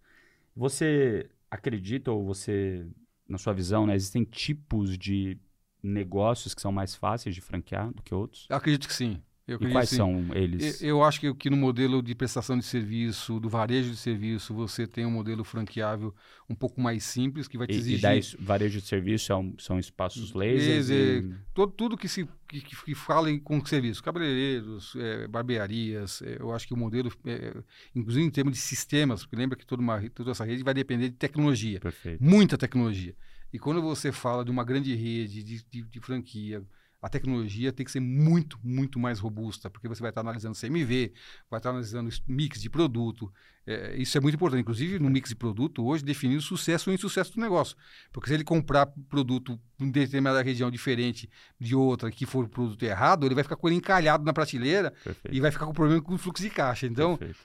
Você 0.56 1.30
acredita, 1.50 2.12
ou 2.12 2.26
você, 2.26 2.86
na 3.28 3.38
sua 3.38 3.54
visão, 3.54 3.88
né, 3.88 3.96
existem 3.96 4.24
tipos 4.24 4.98
de 4.98 5.38
negócios 5.82 6.54
que 6.54 6.62
são 6.62 6.72
mais 6.72 6.96
fáceis 6.96 7.36
de 7.36 7.42
franquear 7.42 7.92
do 7.94 8.02
que 8.02 8.14
outros? 8.14 8.48
Acredito 8.50 8.88
que 8.88 8.94
sim. 8.94 9.22
Eu 9.48 9.58
e 9.60 9.72
quais 9.72 9.90
sim. 9.90 9.98
são 9.98 10.28
eles? 10.34 10.82
Eu, 10.82 10.90
eu 10.90 11.04
acho 11.04 11.20
que, 11.20 11.34
que, 11.34 11.50
no 11.50 11.58
modelo 11.58 12.02
de 12.02 12.14
prestação 12.16 12.58
de 12.58 12.64
serviço, 12.64 13.40
do 13.40 13.50
varejo 13.50 13.90
de 13.90 13.98
serviço, 13.98 14.54
você 14.54 14.86
tem 14.88 15.06
um 15.06 15.12
modelo 15.12 15.44
franqueável 15.44 16.14
um 16.48 16.56
pouco 16.56 16.80
mais 16.80 17.04
simples, 17.04 17.48
que 17.48 17.58
vai 17.58 17.68
te 17.68 17.76
exigir... 17.76 18.00
E 18.00 18.02
daí, 18.02 18.22
varejo 18.40 18.80
de 18.80 18.88
serviço 18.88 19.26
são, 19.26 19.54
são 19.58 19.80
espaços 19.80 20.32
lasers? 20.34 20.90
e... 20.90 21.34
todo, 21.54 21.72
tudo 21.74 21.98
que 21.98 22.08
se 22.08 22.28
que, 22.48 22.62
que, 22.62 22.76
que 22.76 22.96
falem 22.96 23.40
com 23.40 23.64
serviço, 23.66 24.04
cabeleireiros, 24.04 24.94
é, 24.98 25.28
barbearias, 25.28 26.22
é, 26.22 26.38
eu 26.40 26.54
acho 26.54 26.68
que 26.68 26.74
o 26.74 26.78
modelo, 26.78 27.12
é, 27.26 27.54
inclusive 27.96 28.26
em 28.26 28.30
termos 28.30 28.54
de 28.54 28.60
sistemas, 28.60 29.22
porque 29.22 29.36
lembra 29.36 29.58
que 29.58 29.66
toda, 29.66 29.82
uma, 29.82 30.02
toda 30.10 30.32
essa 30.32 30.44
rede 30.44 30.64
vai 30.64 30.74
depender 30.74 31.10
de 31.10 31.16
tecnologia, 31.16 31.80
Perfeito. 31.80 32.22
muita 32.22 32.58
tecnologia. 32.58 33.16
E 33.54 33.60
quando 33.60 33.82
você 33.82 34.12
fala 34.12 34.46
de 34.46 34.52
uma 34.52 34.64
grande 34.64 34.96
rede 34.96 35.44
de, 35.44 35.64
de, 35.64 35.84
de, 35.84 36.00
franquia, 36.00 36.66
a 37.02 37.10
tecnologia 37.10 37.74
tem 37.74 37.86
que 37.86 37.92
ser 37.92 38.00
muito, 38.00 38.60
muito 38.64 39.00
mais 39.00 39.20
robusta, 39.20 39.70
porque 39.70 39.88
você 39.88 40.02
vai 40.02 40.12
estar 40.12 40.22
analisando 40.22 40.58
CMV, 40.58 41.12
vai 41.50 41.60
estar 41.60 41.72
analisando 41.72 42.10
mix 42.28 42.62
de 42.62 42.70
produto. 42.70 43.34
É, 43.66 43.96
isso 43.98 44.18
é 44.18 44.22
muito 44.22 44.36
importante. 44.36 44.62
Inclusive, 44.62 45.00
no 45.00 45.10
mix 45.10 45.30
de 45.30 45.36
produto, 45.36 45.84
hoje, 45.84 46.04
definir 46.04 46.38
o 46.38 46.42
sucesso 46.42 46.90
ou 46.90 46.94
insucesso 46.94 47.34
do 47.34 47.42
negócio. 47.42 47.76
Porque 48.12 48.30
se 48.30 48.36
ele 48.36 48.44
comprar 48.44 48.88
produto 49.10 49.60
em 49.80 49.90
determinada 49.90 50.42
região 50.44 50.70
diferente 50.70 51.28
de 51.60 51.76
outra, 51.76 52.12
que 52.12 52.26
for 52.26 52.48
produto 52.48 52.84
errado, 52.84 53.26
ele 53.26 53.36
vai 53.36 53.44
ficar 53.44 53.56
com 53.56 53.68
ele 53.68 53.78
encalhado 53.78 54.24
na 54.24 54.32
prateleira 54.32 54.92
Perfeito. 55.04 55.36
e 55.36 55.40
vai 55.40 55.52
ficar 55.52 55.66
com 55.66 55.74
problema 55.74 56.02
com 56.02 56.14
o 56.14 56.18
fluxo 56.20 56.44
de 56.44 56.52
caixa. 56.52 56.86
Então, 56.86 57.18
Perfeito. 57.18 57.40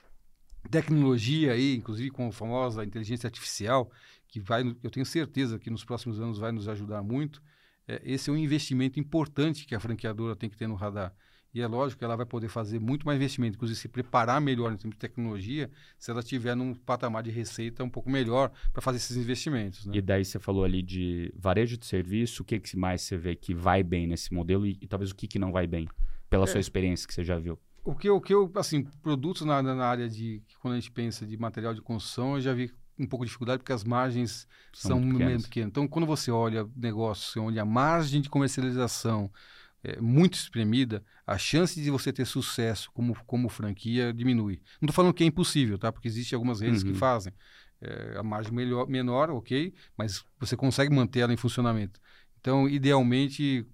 tecnologia 0.69 1.53
aí, 1.53 1.75
inclusive 1.75 2.11
com 2.11 2.27
a 2.27 2.31
famosa 2.31 2.83
inteligência 2.83 3.25
artificial, 3.27 3.91
que 4.27 4.39
vai, 4.39 4.63
eu 4.83 4.89
tenho 4.89 5.05
certeza 5.05 5.57
que 5.57 5.69
nos 5.69 5.83
próximos 5.83 6.19
anos 6.19 6.37
vai 6.37 6.51
nos 6.51 6.67
ajudar 6.67 7.01
muito. 7.01 7.41
É, 7.87 8.01
esse 8.03 8.29
é 8.29 8.33
um 8.33 8.37
investimento 8.37 8.99
importante 8.99 9.65
que 9.65 9.73
a 9.73 9.79
franqueadora 9.79 10.35
tem 10.35 10.49
que 10.49 10.57
ter 10.57 10.67
no 10.67 10.75
radar. 10.75 11.13
E 11.53 11.61
é 11.61 11.67
lógico 11.67 11.99
que 11.99 12.05
ela 12.05 12.15
vai 12.15 12.25
poder 12.25 12.49
fazer 12.49 12.79
muito 12.79 13.05
mais 13.05 13.17
investimento, 13.17 13.55
inclusive 13.55 13.79
se 13.79 13.87
preparar 13.87 14.39
melhor 14.39 14.71
em 14.71 14.77
termos 14.77 14.95
de 14.95 14.99
tecnologia, 14.99 15.71
se 15.97 16.11
ela 16.11 16.21
tiver 16.21 16.55
num 16.55 16.75
patamar 16.75 17.23
de 17.23 17.31
receita 17.31 17.83
um 17.83 17.89
pouco 17.89 18.09
melhor 18.09 18.51
para 18.71 18.81
fazer 18.81 18.97
esses 18.97 19.15
investimentos. 19.17 19.85
Né? 19.85 19.95
E 19.95 20.01
daí 20.01 20.23
você 20.23 20.37
falou 20.37 20.63
ali 20.63 20.83
de 20.83 21.33
varejo 21.35 21.77
de 21.77 21.85
serviço, 21.85 22.43
o 22.43 22.45
que, 22.45 22.59
que 22.59 22.77
mais 22.77 23.01
você 23.01 23.17
vê 23.17 23.35
que 23.35 23.55
vai 23.55 23.81
bem 23.81 24.05
nesse 24.05 24.33
modelo 24.33 24.67
e, 24.67 24.77
e 24.81 24.87
talvez 24.87 25.11
o 25.11 25.15
que, 25.15 25.27
que 25.27 25.39
não 25.39 25.51
vai 25.51 25.65
bem, 25.65 25.87
pela 26.29 26.43
é, 26.43 26.47
sua 26.47 26.59
experiência 26.59 27.07
que 27.07 27.13
você 27.13 27.23
já 27.23 27.39
viu? 27.39 27.57
O 27.83 27.95
que, 27.95 28.09
o 28.09 28.19
que 28.19 28.33
eu, 28.33 28.51
assim, 28.55 28.83
produtos 29.01 29.43
na, 29.43 29.63
na 29.63 29.85
área 29.85 30.09
de, 30.09 30.43
quando 30.59 30.73
a 30.73 30.79
gente 30.79 30.91
pensa 30.91 31.25
de 31.25 31.37
material 31.37 31.73
de 31.73 31.81
construção, 31.81 32.35
eu 32.35 32.41
já 32.41 32.53
vi 32.53 32.69
um 32.99 33.05
pouco 33.05 33.25
de 33.25 33.29
dificuldade 33.29 33.59
porque 33.59 33.73
as 33.73 33.83
margens 33.83 34.47
são, 34.73 34.99
são 34.99 35.11
pequenas. 35.11 35.43
pequenas. 35.43 35.69
Então, 35.69 35.87
quando 35.87 36.05
você 36.05 36.31
olha 36.31 36.67
negócios 36.75 37.35
onde 37.37 37.59
a 37.59 37.65
margem 37.65 38.21
de 38.21 38.29
comercialização 38.29 39.31
é 39.83 40.01
muito 40.01 40.33
espremida, 40.33 41.03
a 41.25 41.37
chance 41.37 41.81
de 41.81 41.89
você 41.89 42.11
ter 42.11 42.25
sucesso 42.25 42.91
como, 42.93 43.15
como 43.25 43.47
franquia 43.47 44.11
diminui. 44.11 44.61
Não 44.81 44.87
estou 44.87 44.93
falando 44.93 45.13
que 45.13 45.23
é 45.23 45.27
impossível, 45.27 45.77
tá? 45.77 45.91
Porque 45.91 46.07
existem 46.07 46.35
algumas 46.35 46.61
redes 46.61 46.83
uhum. 46.83 46.91
que 46.91 46.97
fazem. 46.97 47.33
É, 47.79 48.17
a 48.17 48.23
margem 48.23 48.51
melhor, 48.51 48.87
menor, 48.87 49.29
ok, 49.29 49.71
mas 49.95 50.25
você 50.39 50.57
consegue 50.57 50.93
manter 50.93 51.19
ela 51.19 51.33
em 51.33 51.37
funcionamento. 51.37 52.01
Então, 52.39 52.67
idealmente, 52.67 53.67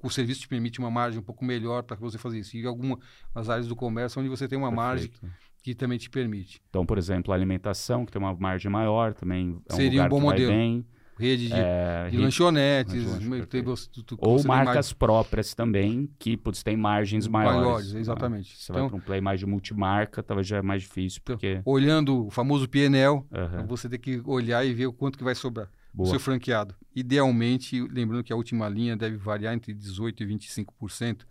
o 0.00 0.08
serviço 0.08 0.42
te 0.42 0.48
permite 0.48 0.78
uma 0.78 0.90
margem 0.90 1.18
um 1.18 1.24
pouco 1.24 1.44
melhor 1.44 1.82
para 1.82 1.96
você 1.96 2.18
fazer 2.18 2.38
isso. 2.38 2.56
E 2.56 2.64
algumas 2.64 3.00
áreas 3.48 3.66
do 3.66 3.74
comércio 3.74 4.20
onde 4.20 4.28
você 4.28 4.46
tem 4.46 4.56
uma 4.56 4.70
Perfeito. 4.70 5.20
margem 5.20 5.38
que 5.68 5.74
também 5.74 5.98
te 5.98 6.08
permite. 6.08 6.62
Então, 6.70 6.86
por 6.86 6.96
exemplo, 6.96 7.32
a 7.32 7.36
alimentação, 7.36 8.06
que 8.06 8.12
tem 8.12 8.20
uma 8.20 8.34
margem 8.34 8.70
maior, 8.70 9.12
também 9.12 9.60
é 9.68 9.72
um 9.74 9.76
Seria 9.76 10.04
um 10.04 10.08
bom 10.08 10.20
modelo. 10.20 10.50
Bem. 10.50 10.82
rede 11.18 11.48
de, 11.48 11.52
é, 11.52 12.04
de 12.04 12.10
rede, 12.12 12.22
lanchonetes, 12.22 13.04
lanchonetes 13.04 13.86
tu, 13.88 14.02
tu, 14.02 14.18
ou 14.18 14.42
marcas 14.44 14.94
próprias 14.94 15.52
também, 15.52 16.08
que 16.18 16.38
putz, 16.38 16.62
tem 16.62 16.74
margens 16.74 17.28
maiores. 17.28 17.60
Maiores, 17.60 17.94
exatamente. 17.94 18.56
Você 18.56 18.72
então, 18.72 18.82
vai 18.82 18.88
para 18.88 18.98
um 18.98 19.00
play 19.00 19.20
mais 19.20 19.40
de 19.40 19.44
multimarca, 19.44 20.22
talvez 20.22 20.46
já 20.46 20.56
é 20.56 20.62
mais 20.62 20.82
difícil, 20.82 21.20
então, 21.22 21.36
porque... 21.36 21.60
olhando 21.66 22.26
o 22.26 22.30
famoso 22.30 22.66
PNL, 22.66 23.16
uhum. 23.16 23.66
você 23.66 23.90
tem 23.90 23.98
que 23.98 24.22
olhar 24.24 24.64
e 24.64 24.72
ver 24.72 24.86
o 24.86 24.92
quanto 24.92 25.18
que 25.18 25.24
vai 25.24 25.34
sobrar. 25.34 25.68
o 25.94 26.06
seu 26.06 26.20
franqueado. 26.20 26.74
Idealmente, 26.94 27.78
lembrando 27.90 28.24
que 28.24 28.32
a 28.32 28.36
última 28.36 28.68
linha 28.70 28.96
deve 28.96 29.16
variar 29.18 29.52
entre 29.52 29.74
18% 29.74 30.20
e 30.20 30.24
25%, 30.24 31.26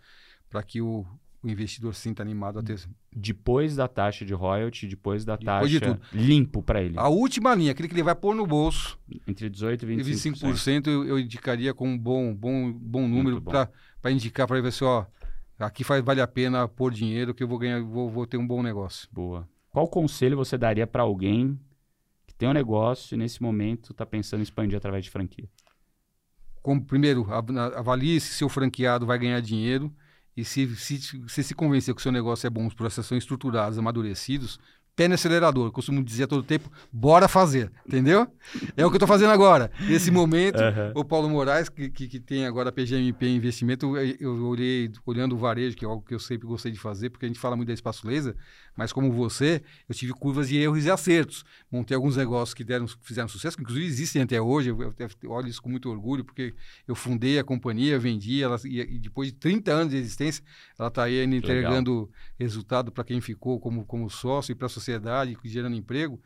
para 0.50 0.62
que 0.62 0.82
o, 0.82 1.06
o 1.44 1.50
investidor 1.50 1.94
sinta 1.94 2.22
animado 2.22 2.60
a 2.60 2.64
ter. 2.64 2.80
Depois 3.16 3.76
da 3.76 3.88
taxa 3.88 4.26
de 4.26 4.34
royalty, 4.34 4.88
depois 4.88 5.24
da 5.24 5.36
depois 5.36 5.80
taxa 5.80 6.00
de 6.12 6.18
limpo 6.18 6.62
para 6.62 6.82
ele. 6.82 6.98
A 6.98 7.08
última 7.08 7.54
linha, 7.54 7.72
aquele 7.72 7.88
que 7.88 7.94
ele 7.94 8.04
vai 8.04 8.16
pôr 8.16 8.36
no 8.36 8.46
bolso. 8.46 9.00
Entre 9.28 9.50
18% 9.50 9.84
e 9.84 9.86
25%. 9.86 10.42
25% 10.42 10.88
eu, 10.88 11.06
eu 11.06 11.20
indicaria 11.20 11.74
como 11.74 11.92
um 11.92 11.98
bom, 11.98 12.34
bom, 12.34 12.72
bom 12.72 13.08
número 13.08 13.42
para 13.42 13.70
indicar 14.12 14.48
para 14.48 14.58
ele 14.58 14.64
ver 14.64 14.72
se, 14.72 14.84
ó, 14.84 15.06
aqui 15.60 15.84
faz, 15.84 16.04
vale 16.04 16.22
a 16.22 16.28
pena 16.28 16.68
pôr 16.68 16.92
dinheiro 16.92 17.34
que 17.34 17.44
eu 17.44 17.48
vou 17.48 17.58
ganhar, 17.58 17.82
vou, 17.82 18.10
vou 18.10 18.26
ter 18.26 18.38
um 18.38 18.48
bom 18.48 18.64
negócio. 18.64 19.08
Boa. 19.12 19.48
Qual 19.70 19.88
conselho 19.88 20.36
você 20.36 20.58
daria 20.58 20.88
para 20.88 21.04
alguém 21.04 21.60
que 22.26 22.34
tem 22.34 22.50
um 22.50 22.54
negócio 22.54 23.14
e 23.14 23.18
nesse 23.18 23.42
momento 23.42 23.92
está 23.92 24.06
pensando 24.06 24.40
em 24.40 24.44
expandir 24.44 24.78
através 24.78 25.04
de 25.04 25.12
franquia? 25.12 25.48
Como, 26.64 26.84
primeiro, 26.84 27.28
avalie 27.32 28.20
se 28.20 28.34
seu 28.34 28.50
franqueado 28.50 29.06
vai 29.06 29.18
ganhar 29.18 29.40
dinheiro 29.40 29.94
e 30.38 30.46
se, 30.46 30.76
se, 30.76 31.00
se 31.28 31.44
se 31.44 31.56
convencer 31.56 31.96
que 31.96 32.00
o 32.00 32.04
seu 32.04 32.12
negócio 32.12 32.46
é 32.46 32.50
bom, 32.50 32.68
os 32.68 32.76
processos 32.76 33.08
são 33.08 33.18
estruturados, 33.18 33.80
amadurecidos, 33.80 34.60
pé 34.98 35.08
no 35.08 35.14
acelerador. 35.14 35.68
Eu 35.68 35.72
costumo 35.72 36.04
dizer 36.04 36.26
todo 36.26 36.42
tempo, 36.42 36.72
bora 36.92 37.28
fazer, 37.28 37.72
entendeu? 37.86 38.28
É 38.76 38.84
o 38.84 38.90
que 38.90 38.96
eu 38.96 38.98
estou 38.98 39.08
fazendo 39.08 39.30
agora. 39.30 39.72
Nesse 39.82 40.10
momento, 40.10 40.60
uhum. 40.60 40.92
o 40.96 41.06
Paulo 41.06 41.30
Moraes, 41.30 41.70
que, 41.70 41.88
que, 41.88 42.08
que, 42.08 42.20
tem 42.20 42.48
agora 42.48 42.70
a 42.70 42.72
PGMP 42.72 43.28
Investimento, 43.28 43.96
eu, 43.96 44.16
eu 44.20 44.46
olhei, 44.48 44.92
olhando 45.06 45.36
o 45.36 45.38
varejo, 45.38 45.78
que 45.78 45.86
é 45.86 45.88
algo 45.88 46.04
que 46.04 46.16
eu 46.16 46.20
sempre 46.20 46.48
gostei 46.48 46.72
de 46.72 46.80
fazer, 46.80 47.12
porque 47.12 47.26
a 47.26 47.30
gente 47.30 47.40
fala 47.40 47.56
muito 47.56 47.68
da 47.68 47.76
Espaço 47.76 48.08
Laser, 48.08 48.36
mas 48.76 48.92
como 48.92 49.12
você, 49.12 49.62
eu 49.88 49.94
tive 49.94 50.14
curvas 50.14 50.50
de 50.50 50.58
erros 50.58 50.84
e 50.84 50.90
acertos. 50.90 51.46
Montei 51.72 51.94
alguns 51.94 52.18
negócios 52.18 52.56
que 52.56 52.64
deram, 52.64 52.88
fizeram 52.88 53.28
sucesso, 53.28 53.56
que 53.56 53.62
inclusive 53.62 53.86
existem 53.86 54.24
até 54.24 54.42
hoje, 54.42 54.70
eu, 54.70 54.96
eu 55.22 55.32
olho 55.32 55.48
isso 55.48 55.62
com 55.62 55.70
muito 55.70 55.92
orgulho, 55.92 56.26
porque 56.26 56.56
eu 56.88 56.96
fundei 56.96 57.38
a 57.38 57.44
companhia, 57.44 58.00
vendi, 58.00 58.42
ela, 58.42 58.60
e, 58.66 58.80
e 58.80 59.00
depois 59.00 59.32
de 59.32 59.36
30 59.36 59.72
anos 59.72 59.92
de 59.92 59.98
existência, 59.98 60.44
ela 60.78 60.88
está 60.88 61.04
aí 61.04 61.22
ainda 61.22 61.36
entregando 61.36 61.92
Legal. 61.92 62.10
resultado 62.40 62.92
para 62.92 63.04
quem 63.04 63.22
ficou 63.22 63.60
como, 63.60 63.86
como 63.86 64.10
sócio 64.10 64.52
e 64.52 64.56
para 64.56 64.66
a 64.66 64.70
sociedade 64.70 64.87
sociedade, 64.88 65.38
gerando 65.44 65.76
emprego, 65.76 66.22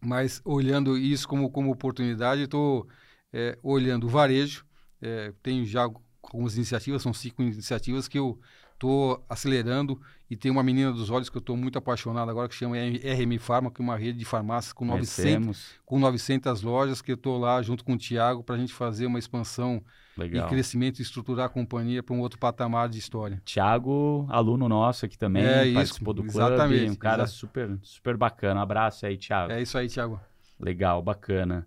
mas 0.00 0.40
olhando 0.44 0.96
isso 0.96 1.26
como, 1.26 1.50
como 1.50 1.70
oportunidade, 1.70 2.42
estou 2.42 2.86
é, 3.32 3.58
olhando 3.62 4.06
o 4.06 4.10
varejo, 4.10 4.64
é, 5.00 5.32
tenho 5.42 5.66
já 5.66 5.82
algumas 6.22 6.56
iniciativas, 6.56 7.02
são 7.02 7.12
cinco 7.12 7.42
iniciativas 7.42 8.06
que 8.06 8.18
eu 8.18 8.38
estou 8.76 9.24
acelerando 9.28 10.00
e 10.30 10.36
tem 10.36 10.50
uma 10.50 10.62
menina 10.62 10.92
dos 10.92 11.10
olhos 11.10 11.28
que 11.28 11.36
eu 11.36 11.40
estou 11.40 11.56
muito 11.56 11.78
apaixonado 11.78 12.30
agora 12.30 12.48
que 12.48 12.54
chama 12.54 12.76
RM 12.76 13.38
Pharma, 13.38 13.70
que 13.70 13.80
é 13.80 13.84
uma 13.84 13.96
rede 13.96 14.18
de 14.18 14.24
farmácias 14.24 14.72
com 14.72 14.84
900, 14.84 15.74
com 15.84 15.98
900 15.98 16.62
lojas 16.62 17.02
que 17.02 17.12
eu 17.12 17.16
estou 17.16 17.38
lá 17.38 17.60
junto 17.62 17.84
com 17.84 17.94
o 17.94 17.98
Tiago 17.98 18.42
para 18.42 18.56
a 18.56 18.58
gente 18.58 18.72
fazer 18.72 19.06
uma 19.06 19.18
expansão 19.18 19.82
Legal. 20.16 20.46
e 20.46 20.48
crescimento 20.48 20.98
e 20.98 21.02
estruturar 21.02 21.46
a 21.46 21.48
companhia 21.48 22.02
para 22.02 22.14
um 22.14 22.20
outro 22.20 22.38
patamar 22.38 22.88
de 22.88 22.98
história. 22.98 23.40
Tiago, 23.44 24.26
aluno 24.28 24.68
nosso 24.68 25.06
aqui 25.06 25.16
também, 25.16 25.44
é 25.44 25.72
participou 25.72 26.12
isso, 26.14 26.22
do 26.22 26.32
clube, 26.32 26.46
exatamente, 26.46 26.90
um 26.90 26.94
cara 26.94 27.22
exatamente. 27.22 27.38
super, 27.38 27.78
super 27.82 28.16
bacana. 28.16 28.60
Um 28.60 28.62
abraço 28.62 29.06
aí, 29.06 29.16
Tiago. 29.16 29.52
É 29.52 29.62
isso 29.62 29.78
aí, 29.78 29.88
Tiago. 29.88 30.20
Legal, 30.58 31.02
bacana. 31.02 31.66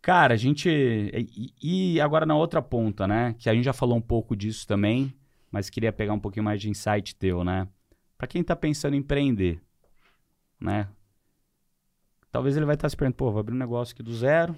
Cara, 0.00 0.34
a 0.34 0.36
gente. 0.36 0.68
E, 0.68 1.94
e 1.94 2.00
agora 2.00 2.26
na 2.26 2.34
outra 2.34 2.60
ponta, 2.60 3.06
né? 3.06 3.36
Que 3.38 3.48
a 3.48 3.54
gente 3.54 3.64
já 3.64 3.72
falou 3.72 3.96
um 3.96 4.00
pouco 4.00 4.34
disso 4.34 4.66
também, 4.66 5.14
mas 5.52 5.68
queria 5.68 5.92
pegar 5.92 6.14
um 6.14 6.18
pouquinho 6.18 6.44
mais 6.44 6.60
de 6.60 6.70
insight 6.70 7.14
teu, 7.14 7.44
né? 7.44 7.68
Para 8.16 8.26
quem 8.26 8.40
está 8.40 8.56
pensando 8.56 8.94
em 8.94 8.98
empreender, 8.98 9.60
né? 10.58 10.88
Talvez 12.30 12.56
ele 12.56 12.64
vai 12.64 12.74
estar 12.74 12.86
tá 12.86 12.88
se 12.88 12.96
perguntando, 12.96 13.18
pô, 13.18 13.30
vou 13.30 13.40
abrir 13.40 13.54
um 13.54 13.58
negócio 13.58 13.92
aqui 13.92 14.02
do 14.02 14.14
zero, 14.14 14.56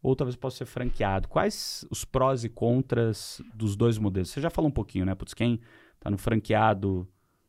ou 0.00 0.14
talvez 0.14 0.36
possa 0.36 0.58
ser 0.58 0.66
franqueado. 0.66 1.26
Quais 1.26 1.84
os 1.90 2.04
prós 2.04 2.44
e 2.44 2.48
contras 2.48 3.42
dos 3.52 3.74
dois 3.74 3.98
modelos? 3.98 4.30
Você 4.30 4.40
já 4.40 4.48
falou 4.48 4.70
um 4.70 4.72
pouquinho, 4.72 5.04
né? 5.04 5.14
Putz, 5.14 5.34
quem 5.34 5.60
está 5.96 6.08
no 6.08 6.16
franqueado, 6.16 7.08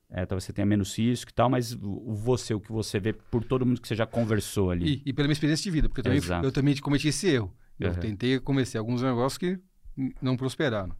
é, 0.09 0.25
talvez 0.25 0.43
você 0.43 0.51
tenha 0.51 0.65
menos 0.65 0.97
risco 0.97 1.29
e 1.29 1.33
tal, 1.33 1.49
mas 1.49 1.73
você, 1.73 2.55
o 2.55 2.59
que 2.59 2.71
você 2.71 2.99
vê 2.99 3.13
por 3.13 3.43
todo 3.43 3.65
mundo 3.65 3.79
que 3.79 3.87
você 3.87 3.95
já 3.95 4.07
conversou 4.07 4.71
ali. 4.71 4.95
E, 4.95 5.09
e 5.09 5.13
pela 5.13 5.27
minha 5.27 5.33
experiência 5.33 5.63
de 5.63 5.71
vida, 5.71 5.87
porque 5.87 6.01
eu 6.01 6.03
também, 6.03 6.43
eu 6.43 6.51
também 6.51 6.75
cometi 6.77 7.09
esse 7.09 7.27
erro. 7.29 7.55
Eu 7.79 7.91
uhum. 7.91 7.99
tentei 7.99 8.39
comecei 8.39 8.77
alguns 8.79 9.01
negócios 9.01 9.37
que 9.37 9.59
não 10.21 10.35
prosperaram. 10.35 10.95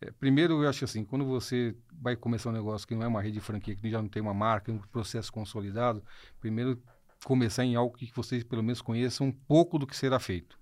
É, 0.00 0.10
primeiro, 0.10 0.62
eu 0.62 0.68
acho 0.68 0.84
assim, 0.84 1.04
quando 1.04 1.24
você 1.24 1.74
vai 1.92 2.16
começar 2.16 2.50
um 2.50 2.52
negócio 2.52 2.86
que 2.86 2.94
não 2.94 3.02
é 3.02 3.06
uma 3.06 3.22
rede 3.22 3.34
de 3.34 3.40
franquia, 3.40 3.74
que 3.74 3.90
já 3.90 4.02
não 4.02 4.08
tem 4.08 4.20
uma 4.20 4.34
marca, 4.34 4.70
um 4.70 4.78
processo 4.78 5.32
consolidado, 5.32 6.02
primeiro 6.40 6.82
começar 7.24 7.64
em 7.64 7.74
algo 7.74 7.96
que 7.96 8.10
vocês 8.14 8.44
pelo 8.44 8.62
menos 8.62 8.82
conheçam 8.82 9.28
um 9.28 9.32
pouco 9.32 9.78
do 9.78 9.86
que 9.86 9.96
será 9.96 10.18
feito. 10.18 10.58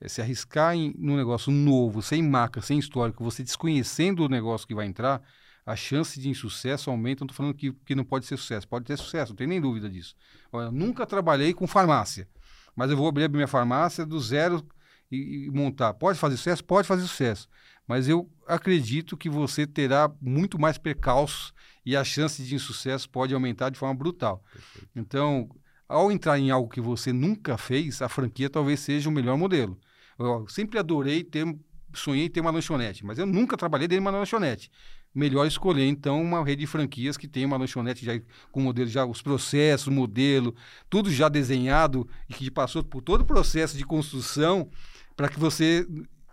É, 0.00 0.08
se 0.08 0.20
arriscar 0.20 0.74
em 0.74 0.94
um 0.98 1.16
negócio 1.16 1.50
novo, 1.52 2.02
sem 2.02 2.22
marca, 2.22 2.60
sem 2.60 2.78
histórico, 2.78 3.24
você 3.24 3.42
desconhecendo 3.42 4.24
o 4.24 4.28
negócio 4.28 4.66
que 4.66 4.74
vai 4.74 4.86
entrar, 4.86 5.22
a 5.64 5.74
chance 5.74 6.20
de 6.20 6.28
insucesso 6.28 6.90
aumenta. 6.90 7.24
Não 7.24 7.26
estou 7.26 7.36
falando 7.36 7.54
que, 7.54 7.72
que 7.72 7.94
não 7.94 8.04
pode 8.04 8.26
ser 8.26 8.36
sucesso, 8.36 8.68
pode 8.68 8.84
ter 8.84 8.96
sucesso, 8.96 9.32
não 9.32 9.36
tem 9.36 9.46
nem 9.46 9.60
dúvida 9.60 9.88
disso. 9.88 10.14
Olha, 10.52 10.66
eu 10.66 10.72
nunca 10.72 11.06
trabalhei 11.06 11.54
com 11.54 11.66
farmácia, 11.66 12.28
mas 12.74 12.90
eu 12.90 12.96
vou 12.96 13.08
abrir 13.08 13.24
a 13.24 13.28
minha 13.28 13.48
farmácia 13.48 14.04
do 14.04 14.18
zero 14.20 14.66
e, 15.10 15.46
e 15.46 15.50
montar. 15.50 15.94
Pode 15.94 16.18
fazer 16.18 16.36
sucesso? 16.36 16.64
Pode 16.64 16.86
fazer 16.86 17.02
sucesso 17.02 17.48
mas 17.86 18.08
eu 18.08 18.28
acredito 18.46 19.16
que 19.16 19.28
você 19.28 19.66
terá 19.66 20.10
muito 20.20 20.58
mais 20.58 20.78
percalços 20.78 21.52
e 21.84 21.96
a 21.96 22.02
chance 22.02 22.42
de 22.42 22.54
insucesso 22.54 23.08
pode 23.08 23.32
aumentar 23.32 23.70
de 23.70 23.78
forma 23.78 23.94
brutal. 23.94 24.42
Perfeito. 24.52 24.88
Então, 24.94 25.48
ao 25.88 26.10
entrar 26.10 26.38
em 26.38 26.50
algo 26.50 26.68
que 26.68 26.80
você 26.80 27.12
nunca 27.12 27.56
fez, 27.56 28.02
a 28.02 28.08
franquia 28.08 28.50
talvez 28.50 28.80
seja 28.80 29.08
o 29.08 29.12
melhor 29.12 29.36
modelo. 29.36 29.78
Eu 30.18 30.48
sempre 30.48 30.78
adorei 30.78 31.22
ter, 31.22 31.46
sonhei 31.94 32.28
ter 32.28 32.40
uma 32.40 32.50
lanchonete, 32.50 33.04
mas 33.04 33.18
eu 33.18 33.26
nunca 33.26 33.56
trabalhei 33.56 33.86
dentro 33.86 34.02
de 34.02 34.08
uma 34.08 34.18
lanchonete. 34.18 34.70
Melhor 35.14 35.46
escolher, 35.46 35.86
então, 35.86 36.20
uma 36.20 36.44
rede 36.44 36.60
de 36.60 36.66
franquias 36.66 37.16
que 37.16 37.28
tenha 37.28 37.46
uma 37.46 37.56
lanchonete 37.56 38.04
já 38.04 38.20
com 38.50 38.60
modelo, 38.60 38.88
já 38.88 39.06
os 39.06 39.22
processos, 39.22 39.88
modelo, 39.88 40.54
tudo 40.90 41.10
já 41.10 41.28
desenhado 41.28 42.06
e 42.28 42.34
que 42.34 42.50
passou 42.50 42.82
por 42.82 43.00
todo 43.00 43.22
o 43.22 43.24
processo 43.24 43.78
de 43.78 43.84
construção 43.84 44.68
para 45.16 45.28
que 45.28 45.40
você 45.40 45.86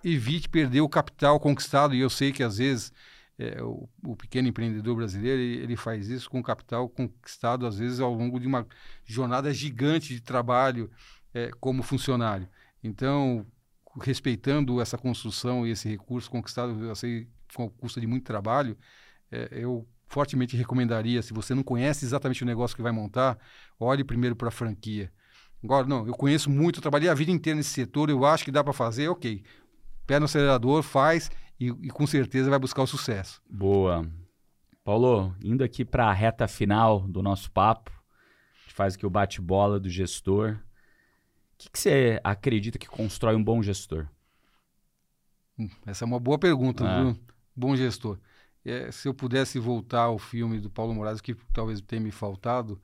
evite 0.04 0.50
perder 0.50 0.82
o 0.82 0.90
capital 0.90 1.40
conquistado. 1.40 1.96
E 1.96 2.00
eu 2.00 2.10
sei 2.10 2.32
que 2.32 2.44
às 2.44 2.58
vezes 2.58 2.92
é, 3.38 3.62
o, 3.64 3.90
o, 4.04 4.16
pequeno 4.16 4.48
empreendedor 4.48 4.96
brasileiro 4.96 5.42
ele, 5.42 5.64
ele, 5.64 5.76
faz 5.76 6.08
isso 6.10 6.30
com 6.30 6.44
capital 6.44 6.88
conquistado 6.88 7.66
às 7.66 7.78
vezes 7.78 8.00
ao 8.00 8.14
longo 8.14 8.40
de 8.40 8.46
uma 8.46 8.68
jornada 9.06 9.52
gigante 9.54 10.14
de 10.14 10.22
trabalho 10.22 10.92
é, 11.34 11.50
como 11.60 11.82
funcionário. 11.82 12.48
Então, 12.84 13.46
respeitando 14.02 14.80
essa 14.82 14.98
construção 14.98 15.66
e 15.66 15.72
esse 15.72 15.90
recurso 15.90 16.30
conquistado, 16.30 16.84
eu 16.84 16.96
sei 16.96 17.28
com 17.56 17.70
custa 17.70 18.02
de 18.02 18.08
muito 18.08 18.24
trabalho, 18.24 18.78
é, 19.32 19.50
eu 19.52 19.88
fortemente 20.08 20.56
recomendaria, 20.56 21.22
se 21.24 21.34
você 21.34 21.56
não 21.56 21.64
conhece 21.64 22.06
exatamente 22.06 22.44
o 22.44 22.46
negócio 22.46 22.76
que 22.76 22.84
vai 22.84 22.92
montar, 22.92 23.38
olhe 23.80 24.04
primeiro 24.04 24.36
para 24.36 24.50
a 24.50 24.52
franquia. 24.52 25.12
Agora, 25.64 25.88
não, 25.88 26.06
eu 26.06 26.14
conheço 26.14 26.50
muito, 26.50 26.78
eu 26.78 26.82
trabalhei 26.82 27.10
a 27.10 27.14
vida 27.14 27.32
inteira 27.32 27.56
nesse 27.56 27.70
setor, 27.70 28.10
eu 28.10 28.26
acho 28.26 28.44
que 28.44 28.52
dá 28.52 28.64
para 28.64 28.74
fazer, 28.74 29.08
ok 29.08 29.44
pé 30.14 30.20
no 30.20 30.26
acelerador, 30.26 30.84
faz 30.84 31.32
e, 31.60 31.68
e 31.68 31.90
com 31.90 32.06
certeza 32.06 32.50
vai 32.50 32.60
buscar 32.60 32.84
o 32.84 32.88
sucesso. 32.88 33.42
Boa. 33.50 34.08
Paulo, 34.84 35.36
indo 35.44 35.64
aqui 35.64 35.84
para 35.84 36.08
a 36.08 36.14
reta 36.14 36.48
final 36.48 37.08
do 37.08 37.24
nosso 37.24 37.50
papo, 37.50 37.92
a 37.92 38.62
gente 38.62 38.76
faz 38.76 38.94
aqui 38.94 39.08
o 39.08 39.10
bate-bola 39.10 39.80
do 39.80 39.90
gestor. 39.90 40.52
O 40.52 41.58
que, 41.58 41.70
que 41.70 41.80
você 41.80 42.20
acredita 42.24 42.78
que 42.78 42.88
constrói 42.88 43.36
um 43.36 43.44
bom 43.44 43.64
gestor? 43.64 44.08
Hum, 45.58 45.70
essa 45.86 46.04
é 46.04 46.08
uma 46.08 46.20
boa 46.20 46.38
pergunta, 46.38 46.86
ah. 46.86 47.02
viu? 47.02 47.20
Bom 47.56 47.76
gestor. 47.76 48.20
É, 48.64 48.92
se 48.92 49.08
eu 49.08 49.16
pudesse 49.16 49.58
voltar 49.58 50.04
ao 50.04 50.20
filme 50.20 50.60
do 50.60 50.70
Paulo 50.70 50.94
Moraes, 50.94 51.22
que 51.22 51.36
talvez 51.52 51.82
tenha 51.82 52.02
me 52.02 52.12
faltado, 52.12 52.80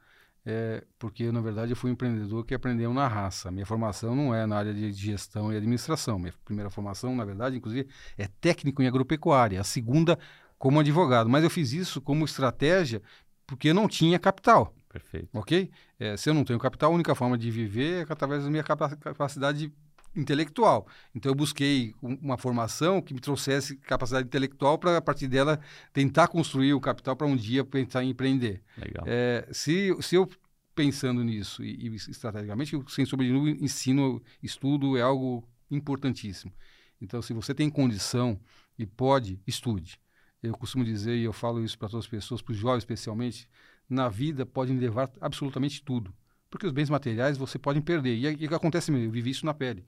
é, 0.45 0.83
porque 0.97 1.31
na 1.31 1.41
verdade 1.41 1.71
eu 1.71 1.75
fui 1.75 1.89
um 1.89 1.93
empreendedor 1.93 2.45
que 2.45 2.53
aprendeu 2.53 2.93
na 2.93 3.07
raça. 3.07 3.51
Minha 3.51 3.65
formação 3.65 4.15
não 4.15 4.33
é 4.33 4.45
na 4.45 4.57
área 4.57 4.73
de 4.73 4.91
gestão 4.91 5.51
e 5.51 5.57
administração. 5.57 6.17
Minha 6.17 6.33
primeira 6.45 6.69
formação, 6.69 7.15
na 7.15 7.25
verdade, 7.25 7.57
inclusive, 7.57 7.87
é 8.17 8.27
técnico 8.39 8.81
em 8.81 8.87
agropecuária. 8.87 9.59
A 9.59 9.63
segunda, 9.63 10.17
como 10.57 10.79
advogado. 10.79 11.29
Mas 11.29 11.43
eu 11.43 11.49
fiz 11.49 11.73
isso 11.73 12.01
como 12.01 12.25
estratégia 12.25 13.01
porque 13.45 13.69
eu 13.69 13.73
não 13.73 13.87
tinha 13.87 14.19
capital. 14.19 14.73
Perfeito. 14.89 15.29
Ok? 15.33 15.71
É, 15.99 16.17
se 16.17 16.29
eu 16.29 16.33
não 16.33 16.43
tenho 16.43 16.59
capital, 16.59 16.91
a 16.91 16.95
única 16.95 17.13
forma 17.13 17.37
de 17.37 17.51
viver 17.51 18.07
é 18.07 18.13
através 18.13 18.43
da 18.43 18.49
minha 18.49 18.63
capacidade 18.63 19.71
intelectual. 20.15 20.87
Então 21.13 21.31
eu 21.31 21.35
busquei 21.35 21.93
uma 22.01 22.37
formação 22.37 23.01
que 23.01 23.13
me 23.13 23.19
trouxesse 23.19 23.75
capacidade 23.77 24.27
intelectual 24.27 24.77
para 24.77 24.97
a 24.97 25.01
partir 25.01 25.27
dela 25.27 25.59
tentar 25.93 26.27
construir 26.27 26.73
o 26.73 26.81
capital 26.81 27.15
para 27.15 27.27
um 27.27 27.35
dia 27.35 27.63
pensar 27.63 28.03
em 28.03 28.09
empreender. 28.09 28.61
Legal. 28.77 29.05
É, 29.07 29.47
se, 29.51 29.95
se 30.01 30.15
eu 30.15 30.29
pensando 30.75 31.23
nisso 31.23 31.63
e, 31.63 31.87
e 31.87 31.95
estrategicamente, 31.95 32.79
sem 32.87 33.05
sombra 33.05 33.25
de 33.25 33.33
dúvida, 33.33 33.63
ensino, 33.63 34.21
estudo 34.41 34.97
é 34.97 35.01
algo 35.01 35.47
importantíssimo. 35.69 36.53
Então, 37.01 37.21
se 37.21 37.33
você 37.33 37.53
tem 37.53 37.69
condição 37.69 38.39
e 38.77 38.85
pode, 38.85 39.41
estude. 39.45 39.99
Eu 40.41 40.53
costumo 40.53 40.85
dizer, 40.85 41.17
e 41.17 41.23
eu 41.23 41.33
falo 41.33 41.63
isso 41.63 41.77
para 41.77 41.89
todas 41.89 42.05
as 42.05 42.09
pessoas, 42.09 42.41
para 42.41 42.53
os 42.53 42.57
jovens 42.57 42.79
especialmente, 42.79 43.47
na 43.89 44.07
vida 44.07 44.45
podem 44.45 44.77
levar 44.77 45.11
absolutamente 45.19 45.83
tudo. 45.83 46.13
Porque 46.49 46.65
os 46.65 46.71
bens 46.71 46.89
materiais 46.89 47.37
você 47.37 47.59
pode 47.59 47.81
perder. 47.81 48.17
E 48.17 48.27
o 48.27 48.37
que 48.37 48.55
acontece 48.55 48.91
mesmo? 48.91 49.07
Eu 49.07 49.11
vivi 49.11 49.31
isso 49.31 49.45
na 49.45 49.53
pele. 49.53 49.85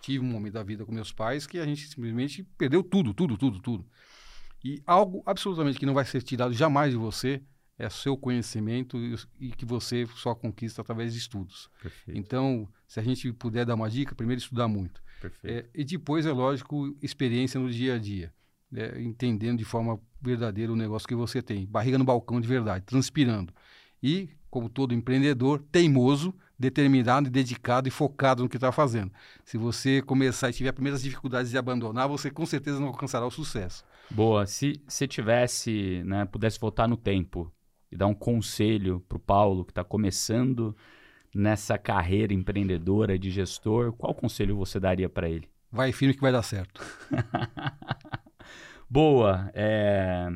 Tive 0.00 0.24
um 0.24 0.28
momento 0.28 0.54
da 0.54 0.62
vida 0.62 0.84
com 0.84 0.92
meus 0.92 1.12
pais 1.12 1.46
que 1.46 1.58
a 1.58 1.64
gente 1.64 1.86
simplesmente 1.86 2.42
perdeu 2.56 2.82
tudo, 2.82 3.12
tudo, 3.12 3.36
tudo, 3.36 3.60
tudo. 3.60 3.86
E 4.64 4.82
algo 4.86 5.22
absolutamente 5.24 5.78
que 5.78 5.86
não 5.86 5.94
vai 5.94 6.04
ser 6.04 6.22
tirado 6.22 6.52
jamais 6.52 6.92
de 6.92 6.96
você 6.96 7.42
é 7.78 7.88
seu 7.88 8.14
conhecimento 8.16 8.98
e, 8.98 9.16
e 9.40 9.50
que 9.50 9.64
você 9.64 10.06
só 10.16 10.34
conquista 10.34 10.82
através 10.82 11.14
de 11.14 11.18
estudos. 11.18 11.70
Perfeito. 11.82 12.18
Então, 12.18 12.68
se 12.86 13.00
a 13.00 13.02
gente 13.02 13.32
puder 13.32 13.64
dar 13.64 13.74
uma 13.74 13.88
dica, 13.88 14.14
primeiro 14.14 14.40
estudar 14.40 14.68
muito. 14.68 15.02
É, 15.42 15.66
e 15.74 15.82
depois, 15.82 16.26
é 16.26 16.32
lógico, 16.32 16.94
experiência 17.02 17.58
no 17.58 17.70
dia 17.70 17.94
a 17.94 17.98
dia. 17.98 18.32
É, 18.72 19.00
entendendo 19.00 19.58
de 19.58 19.64
forma 19.64 19.98
verdadeira 20.20 20.72
o 20.72 20.76
negócio 20.76 21.08
que 21.08 21.14
você 21.14 21.42
tem. 21.42 21.66
Barriga 21.66 21.96
no 21.96 22.04
balcão 22.04 22.40
de 22.40 22.46
verdade, 22.46 22.84
transpirando. 22.84 23.52
E, 24.02 24.28
como 24.50 24.68
todo 24.68 24.94
empreendedor, 24.94 25.64
teimoso, 25.72 26.34
determinado 26.60 27.26
e 27.26 27.30
dedicado 27.30 27.88
e 27.88 27.90
focado 27.90 28.42
no 28.42 28.48
que 28.48 28.58
está 28.58 28.70
fazendo. 28.70 29.10
Se 29.42 29.56
você 29.56 30.02
começar 30.02 30.50
e 30.50 30.52
tiver 30.52 30.72
primeiras 30.72 31.02
dificuldades 31.02 31.50
de 31.50 31.56
abandonar, 31.56 32.06
você 32.06 32.30
com 32.30 32.44
certeza 32.44 32.78
não 32.78 32.88
alcançará 32.88 33.26
o 33.26 33.30
sucesso. 33.30 33.82
Boa. 34.10 34.46
Se 34.46 34.78
você 34.86 35.08
tivesse, 35.08 36.02
né, 36.04 36.26
pudesse 36.26 36.60
voltar 36.60 36.86
no 36.86 36.98
tempo 36.98 37.50
e 37.90 37.96
dar 37.96 38.06
um 38.06 38.14
conselho 38.14 39.02
para 39.08 39.16
o 39.16 39.20
Paulo 39.20 39.64
que 39.64 39.70
está 39.70 39.82
começando 39.82 40.76
nessa 41.34 41.78
carreira 41.78 42.34
empreendedora 42.34 43.18
de 43.18 43.30
gestor, 43.30 43.94
qual 43.94 44.14
conselho 44.14 44.54
você 44.54 44.78
daria 44.78 45.08
para 45.08 45.30
ele? 45.30 45.48
Vai 45.72 45.92
firme 45.92 46.12
que 46.12 46.20
vai 46.20 46.32
dar 46.32 46.42
certo. 46.42 46.82
Boa. 48.90 49.50
É... 49.54 50.30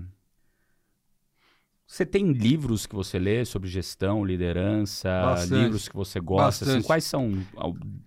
Você 1.94 2.04
tem 2.04 2.32
livros 2.32 2.86
que 2.86 2.94
você 2.96 3.20
lê 3.20 3.44
sobre 3.44 3.68
gestão, 3.68 4.24
liderança, 4.24 5.08
Bastante. 5.08 5.62
livros 5.62 5.88
que 5.88 5.94
você 5.94 6.18
gosta? 6.18 6.64
Assim, 6.64 6.82
quais 6.82 7.04
são? 7.04 7.32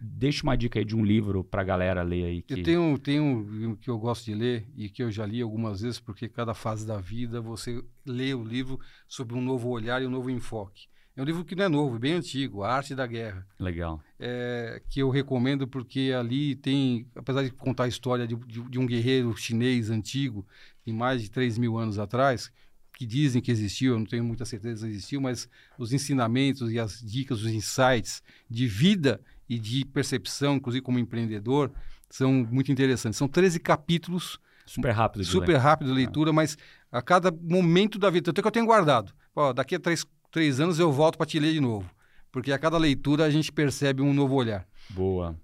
Deixa 0.02 0.44
uma 0.44 0.58
dica 0.58 0.78
aí 0.78 0.84
de 0.84 0.94
um 0.94 1.06
livro 1.06 1.42
para 1.42 1.62
a 1.62 1.64
galera 1.64 2.04
ler 2.04 2.26
aí. 2.26 2.42
Que... 2.42 2.56
Eu 2.56 2.64
tenho, 2.64 2.98
tenho 2.98 3.24
um 3.24 3.76
que 3.78 3.90
eu 3.90 3.98
gosto 3.98 4.26
de 4.26 4.36
ler 4.36 4.68
e 4.76 4.90
que 4.90 5.02
eu 5.02 5.10
já 5.10 5.26
li 5.26 5.42
algumas 5.42 5.80
vezes, 5.80 6.02
porque 6.02 6.28
cada 6.28 6.54
fase 6.54 6.86
da 6.86 6.98
vida 6.98 7.40
você 7.40 7.82
lê 8.06 8.34
o 8.34 8.44
livro 8.44 8.78
sobre 9.08 9.38
um 9.38 9.42
novo 9.42 9.70
olhar 9.70 10.02
e 10.02 10.06
um 10.06 10.12
novo 10.12 10.30
enfoque. 10.30 10.88
É 11.16 11.22
um 11.22 11.26
livro 11.26 11.46
que 11.46 11.56
não 11.56 11.64
é 11.64 11.70
novo, 11.70 11.96
é 11.96 12.00
bem 12.00 12.14
antigo, 12.14 12.64
A 12.64 12.74
Arte 12.74 12.94
da 12.94 13.08
Guerra. 13.08 13.48
Legal. 13.58 14.02
É, 14.20 14.82
que 14.90 15.00
eu 15.00 15.10
recomendo 15.10 15.66
porque 15.66 16.14
ali 16.14 16.56
tem, 16.56 17.08
apesar 17.16 17.42
de 17.42 17.52
contar 17.52 17.86
a 17.86 17.88
história 17.88 18.28
de, 18.28 18.36
de, 18.36 18.62
de 18.64 18.78
um 18.78 18.86
guerreiro 18.86 19.34
chinês 19.38 19.90
antigo, 19.90 20.46
de 20.86 20.92
mais 20.92 21.22
de 21.22 21.32
3 21.32 21.58
mil 21.58 21.78
anos 21.78 21.98
atrás, 21.98 22.52
que 22.98 23.06
dizem 23.06 23.40
que 23.44 23.52
existiu, 23.52 23.94
eu 23.94 24.00
não 24.00 24.08
tenho 24.08 24.24
muita 24.24 24.44
certeza 24.44 24.82
se 24.82 24.92
existiu, 24.92 25.22
mas 25.22 25.48
os 25.78 25.94
ensinamentos 25.94 26.72
e 26.72 26.80
as 26.80 27.00
dicas, 27.00 27.44
os 27.44 27.52
insights 27.52 28.24
de 28.50 28.66
vida 28.66 29.22
e 29.48 29.60
de 29.60 29.86
percepção, 29.86 30.56
inclusive 30.56 30.82
como 30.82 30.98
empreendedor, 30.98 31.72
são 32.10 32.34
muito 32.34 32.72
interessantes. 32.72 33.16
São 33.16 33.28
13 33.28 33.60
capítulos. 33.60 34.40
Super 34.66 34.90
rápido 34.94 35.24
Super 35.24 35.54
ler. 35.54 35.58
rápido 35.60 35.90
de 35.90 35.94
leitura, 35.94 36.32
ah. 36.32 36.34
mas 36.34 36.58
a 36.92 37.00
cada 37.00 37.32
momento 37.32 38.00
da 38.00 38.10
vida. 38.10 38.26
Tanto 38.26 38.40
é 38.40 38.42
que 38.42 38.48
eu 38.48 38.52
tenho 38.52 38.66
guardado. 38.66 39.14
Ó, 39.36 39.54
daqui 39.54 39.76
a 39.76 39.80
três, 39.80 40.04
três 40.32 40.60
anos 40.60 40.80
eu 40.80 40.92
volto 40.92 41.20
para 41.20 41.28
te 41.28 41.40
ler 41.40 41.54
de 41.54 41.62
novo. 41.62 41.88
Porque 42.32 42.52
a 42.52 42.58
cada 42.58 42.80
leitura 42.80 43.26
a 43.26 43.30
gente 43.30 43.52
percebe 43.52 44.02
um 44.02 44.12
novo 44.12 44.34
olhar. 44.34 44.68
Boa. 44.90 45.40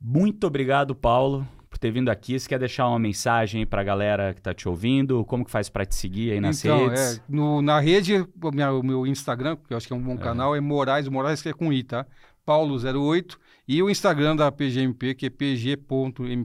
Muito 0.00 0.44
obrigado, 0.44 0.92
Paulo 0.92 1.46
por 1.78 1.80
ter 1.80 1.92
vindo 1.92 2.10
aqui. 2.10 2.38
Você 2.38 2.48
quer 2.48 2.58
deixar 2.58 2.88
uma 2.88 2.98
mensagem 2.98 3.64
para 3.64 3.80
a 3.80 3.84
galera 3.84 4.34
que 4.34 4.40
está 4.40 4.52
te 4.52 4.68
ouvindo? 4.68 5.24
Como 5.24 5.44
que 5.44 5.50
faz 5.50 5.68
para 5.68 5.86
te 5.86 5.94
seguir 5.94 6.32
aí 6.32 6.40
nas 6.40 6.64
então, 6.64 6.88
redes? 6.88 7.18
É, 7.18 7.20
no, 7.28 7.62
na 7.62 7.78
rede, 7.78 8.26
o 8.42 8.50
meu, 8.52 8.80
o 8.80 8.82
meu, 8.82 9.06
Instagram, 9.06 9.56
que 9.56 9.72
eu 9.72 9.76
acho 9.76 9.86
que 9.86 9.92
é 9.92 9.96
um 9.96 10.02
bom 10.02 10.14
é. 10.14 10.18
canal, 10.18 10.56
é 10.56 10.60
Moraes, 10.60 11.06
Moraes 11.08 11.40
que 11.40 11.48
é 11.48 11.52
com 11.52 11.72
I, 11.72 11.84
tá? 11.84 12.04
Paulo08. 12.46 13.38
E 13.66 13.82
o 13.82 13.88
Instagram 13.88 14.34
da 14.34 14.50
PGMP, 14.50 15.14
que 15.14 15.26
é 15.26 15.30
pg.mpinvest, 15.30 16.42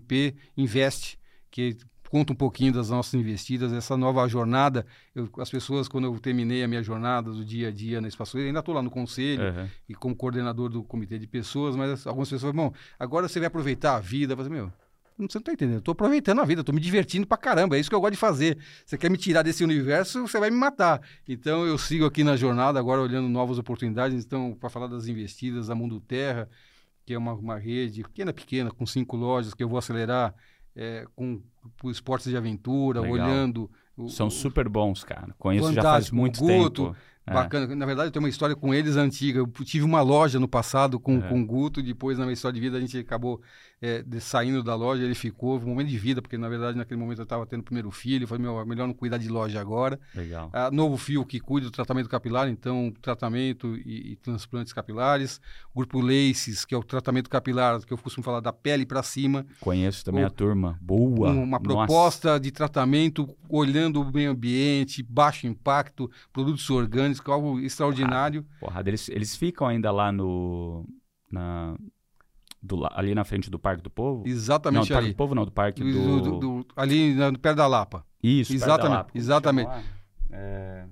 que 1.49 1.77
conta 2.09 2.31
um 2.31 2.36
pouquinho 2.36 2.71
das 2.71 2.91
nossas 2.91 3.15
investidas, 3.15 3.73
essa 3.73 3.97
nova 3.97 4.27
jornada. 4.27 4.86
Eu, 5.15 5.27
as 5.39 5.49
pessoas, 5.49 5.88
quando 5.88 6.05
eu 6.05 6.19
terminei 6.19 6.63
a 6.63 6.67
minha 6.67 6.84
jornada 6.84 7.31
do 7.31 7.43
dia 7.43 7.69
a 7.69 7.71
dia 7.71 7.99
na 7.99 8.07
Espaço 8.07 8.38
ainda 8.38 8.59
estou 8.59 8.75
lá 8.75 8.84
no 8.84 8.91
conselho 8.91 9.41
uhum. 9.41 9.67
e 9.89 9.95
como 9.95 10.15
coordenador 10.15 10.69
do 10.69 10.84
comitê 10.84 11.17
de 11.17 11.25
pessoas, 11.25 11.75
mas 11.75 12.05
algumas 12.05 12.29
pessoas, 12.29 12.53
bom, 12.53 12.71
agora 12.99 13.27
você 13.27 13.39
vai 13.39 13.47
aproveitar 13.47 13.95
a 13.95 13.99
vida. 13.99 14.34
Eu 14.34 14.38
falei, 14.38 14.51
meu, 14.51 14.71
você 15.18 15.38
não 15.38 15.43
tá 15.43 15.53
entendendo. 15.53 15.76
Eu 15.76 15.82
tô 15.82 15.91
aproveitando 15.91 16.39
a 16.39 16.45
vida, 16.45 16.64
tô 16.64 16.72
me 16.72 16.80
divertindo 16.80 17.26
pra 17.28 17.38
caramba. 17.38 17.78
É 17.78 17.80
isso 17.80 17.89
que 17.89 17.95
eu 17.95 18.01
gosto 18.01 18.14
de 18.14 18.20
fazer. 18.20 18.57
Você 18.86 18.97
quer 18.97 19.09
me 19.09 19.18
tirar 19.18 19.43
desse 19.43 19.64
universo, 19.64 20.28
você 20.28 20.39
vai 20.39 20.49
me 20.49 20.57
matar. 20.57 21.01
Então 21.28 21.66
eu 21.66 21.78
sigo 21.78 22.05
aqui 22.05 22.24
na 22.24 22.36
jornada, 22.36 22.80
agora 22.80 23.01
olhando 23.01 23.30
novas 23.30 23.57
oportunidades. 23.57 24.26
Então, 24.26 24.55
para 24.59 24.70
falar 24.70 24.88
das 24.88 25.07
investidas, 25.07 25.70
a 25.70 25.76
Mundo 25.76 25.99
Terra, 25.99 26.49
que 27.05 27.14
é 27.14 27.18
uma, 27.18 27.34
uma 27.34 27.57
rede 27.57 28.03
pequena, 28.03 28.34
pequena, 28.34 28.72
com 28.72 28.86
cinco 28.86 29.16
lojas, 29.16 29.53
que 29.53 29.64
eu 29.64 29.70
vou 29.70 29.78
acelerar 29.78 30.34
é, 30.76 31.05
com, 31.16 31.41
com 31.82 31.91
esportes 31.91 32.30
de 32.30 32.38
aventura, 32.38 33.01
Legal. 33.01 33.16
olhando. 33.16 33.70
O, 33.95 34.09
São 34.09 34.30
super 34.30 34.68
bons, 34.68 35.03
cara. 35.03 35.34
Conheço 35.38 35.72
já 35.74 35.82
faz 35.82 36.09
muito 36.09 36.39
Guto, 36.39 36.86
tempo. 36.86 36.97
É. 37.26 37.34
Bacana. 37.34 37.76
Na 37.76 37.86
verdade, 37.86 38.07
eu 38.07 38.11
tenho 38.11 38.24
uma 38.24 38.30
história 38.30 38.55
com 38.55 38.74
eles 38.74 38.95
antiga. 38.95 39.39
Eu 39.39 39.47
tive 39.47 39.86
uma 39.86 40.01
loja 40.01 40.39
no 40.39 40.47
passado 40.47 40.99
com, 40.99 41.18
é. 41.18 41.22
com 41.22 41.41
o 41.41 41.45
Guto, 41.45 41.82
depois 41.82 42.18
na 42.18 42.26
minha 42.26 42.34
história 42.34 42.55
de 42.55 42.59
vida 42.59 42.78
a 42.78 42.82
gente 42.82 42.97
acabou 42.97 43.41
é, 43.84 44.01
de, 44.01 44.21
saindo 44.21 44.63
da 44.63 44.75
loja, 44.75 45.03
ele 45.03 45.13
ficou, 45.13 45.59
um 45.59 45.65
momento 45.65 45.89
de 45.89 45.97
vida, 45.97 46.21
porque 46.21 46.38
na 46.38 46.47
verdade 46.47 46.77
naquele 46.77 46.97
momento 46.97 47.19
eu 47.19 47.23
estava 47.23 47.45
tendo 47.45 47.59
o 47.59 47.63
primeiro 47.63 47.91
filho, 47.91 48.25
foi 48.25 48.38
meu, 48.38 48.65
melhor 48.65 48.88
não 48.88 48.93
cuidar 48.93 49.17
de 49.17 49.27
loja 49.27 49.59
agora. 49.59 49.99
Legal. 50.15 50.49
Ah, 50.53 50.71
novo 50.71 50.95
Fio 50.95 51.25
que 51.25 51.38
cuida 51.38 51.67
do 51.67 51.71
tratamento 51.71 52.07
capilar, 52.07 52.47
então 52.47 52.93
tratamento 53.01 53.75
e, 53.75 54.13
e 54.13 54.15
transplantes 54.15 54.71
capilares. 54.71 55.41
O 55.73 55.79
grupo 55.79 55.99
Laces, 55.99 56.63
que 56.63 56.73
é 56.73 56.77
o 56.77 56.84
tratamento 56.84 57.29
capilar, 57.29 57.81
que 57.81 57.91
eu 57.91 57.97
costumo 57.97 58.23
falar 58.23 58.39
da 58.39 58.53
pele 58.53 58.86
para 58.86 59.03
cima. 59.03 59.45
Conheço 59.59 60.05
também 60.05 60.23
o, 60.23 60.27
a 60.27 60.29
turma. 60.29 60.79
Boa. 60.81 61.31
Uma 61.31 61.59
proposta 61.59 62.29
Nossa. 62.29 62.39
de 62.39 62.51
tratamento 62.51 63.36
olhando 63.49 64.01
o 64.01 64.13
meio 64.13 64.31
ambiente, 64.31 65.03
baixo 65.03 65.45
impacto, 65.45 66.09
produtos 66.31 66.69
orgânicos, 66.69 67.21
algo 67.27 67.59
extraordinário. 67.59 68.43
Porra, 68.61 68.75
porra 68.75 68.89
eles, 68.89 69.09
eles 69.09 69.36
ficam 69.36 69.67
ainda 69.67 69.91
lá 69.91 70.09
no. 70.09 70.86
Na, 71.29 71.75
do, 72.64 72.88
ali 72.91 73.14
na 73.14 73.26
frente 73.26 73.49
do 73.49 73.59
Parque 73.59 73.84
do 73.84 73.89
Povo? 73.89 74.24
Exatamente 74.26 74.89
não, 74.89 74.95
do 74.97 74.99
Parque 74.99 75.09
do 75.09 75.16
Povo 75.16 75.36
não, 75.36 75.45
do 75.45 75.51
Parque 75.51 75.84
do... 75.84 76.22
do, 76.22 76.39
do 76.39 76.66
ali 76.76 77.14
no, 77.14 77.38
perto 77.38 77.57
da 77.57 77.68
Lapa. 77.68 78.05
Isso, 78.24 78.53
exatamente, 78.53 78.97
Lapa. 78.97 79.11
exatamente. 79.14 79.72
É... 80.32 80.86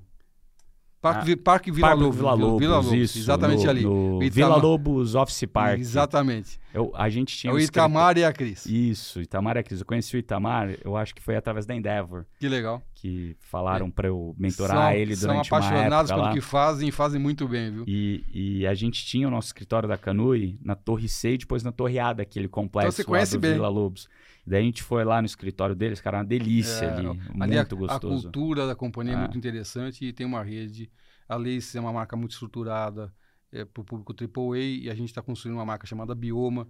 Parque, 1.01 1.31
ah, 1.31 1.37
Parque 1.43 1.71
Vila 1.71 1.93
Lobos. 1.93 2.15
Vila 2.15 2.33
Lobos, 2.33 2.59
Vila 2.59 2.75
Lobos 2.75 2.93
isso, 2.93 3.17
exatamente 3.17 3.63
no, 3.63 3.69
ali. 3.69 3.83
No 3.83 4.19
Vila 4.29 4.57
Lobos 4.57 5.15
Office 5.15 5.45
Park. 5.51 5.79
Exatamente. 5.79 6.59
Eu, 6.73 6.91
a 6.95 7.09
gente 7.09 7.35
tinha 7.35 7.51
é 7.51 7.53
o 7.53 7.59
Itamar 7.59 8.17
e 8.17 8.23
a 8.23 8.31
Cris. 8.31 8.65
Isso, 8.65 9.21
Itamar 9.21 9.57
e 9.57 9.59
a 9.59 9.63
Cris. 9.63 9.79
Eu 9.79 9.85
conheci 9.85 10.15
o 10.15 10.19
Itamar, 10.19 10.75
eu 10.83 10.95
acho 10.95 11.13
que 11.13 11.21
foi 11.21 11.35
através 11.35 11.65
da 11.65 11.75
Endeavor. 11.75 12.25
Que 12.39 12.47
legal. 12.47 12.81
Que 12.95 13.35
falaram 13.39 13.87
é. 13.87 13.91
para 13.91 14.07
eu 14.07 14.35
mentorar 14.37 14.91
são, 14.91 14.93
ele 14.93 15.15
durante 15.15 15.47
São 15.47 15.57
apaixonados 15.57 16.11
pelo 16.11 16.23
lá. 16.23 16.33
que 16.33 16.41
fazem 16.41 16.89
e 16.89 16.91
fazem 16.91 17.19
muito 17.19 17.47
bem, 17.47 17.71
viu? 17.71 17.83
E, 17.87 18.23
e, 18.33 18.67
a 18.67 18.73
gente 18.73 19.05
tinha 19.05 19.27
o 19.27 19.31
nosso 19.31 19.47
escritório 19.47 19.89
da 19.89 19.97
Canui 19.97 20.57
na 20.63 20.75
Torre 20.75 21.09
C 21.09 21.33
e 21.33 21.37
depois 21.37 21.63
na 21.63 21.71
Torre 21.71 21.99
A 21.99 22.13
daquele 22.13 22.47
complexo 22.47 22.87
então 22.87 23.03
você 23.03 23.03
conhece 23.03 23.37
bem. 23.37 23.53
Vila 23.53 23.69
Lobos. 23.69 24.07
Daí 24.45 24.61
a 24.61 24.65
gente 24.65 24.81
foi 24.81 25.03
lá 25.03 25.21
no 25.21 25.25
escritório 25.25 25.75
deles, 25.75 26.01
cara, 26.01 26.17
uma 26.17 26.25
delícia 26.25 26.85
é, 26.85 26.93
ali, 26.93 27.07
ali 27.07 27.55
muito 27.55 27.75
a, 27.75 27.77
gostoso. 27.77 28.27
A 28.27 28.31
cultura 28.31 28.67
da 28.67 28.75
companhia 28.75 29.13
é 29.13 29.17
muito 29.17 29.37
interessante 29.37 30.05
e 30.05 30.13
tem 30.13 30.25
uma 30.25 30.43
rede 30.43 30.89
a 31.31 31.37
Lace 31.37 31.77
é 31.77 31.81
uma 31.81 31.93
marca 31.93 32.17
muito 32.17 32.31
estruturada 32.31 33.13
é, 33.51 33.65
para 33.65 33.81
o 33.81 33.83
público 33.83 34.13
AAA 34.13 34.57
e 34.59 34.89
a 34.89 34.95
gente 34.95 35.09
está 35.09 35.21
construindo 35.21 35.55
uma 35.55 35.65
marca 35.65 35.85
chamada 35.85 36.15
Bioma 36.15 36.67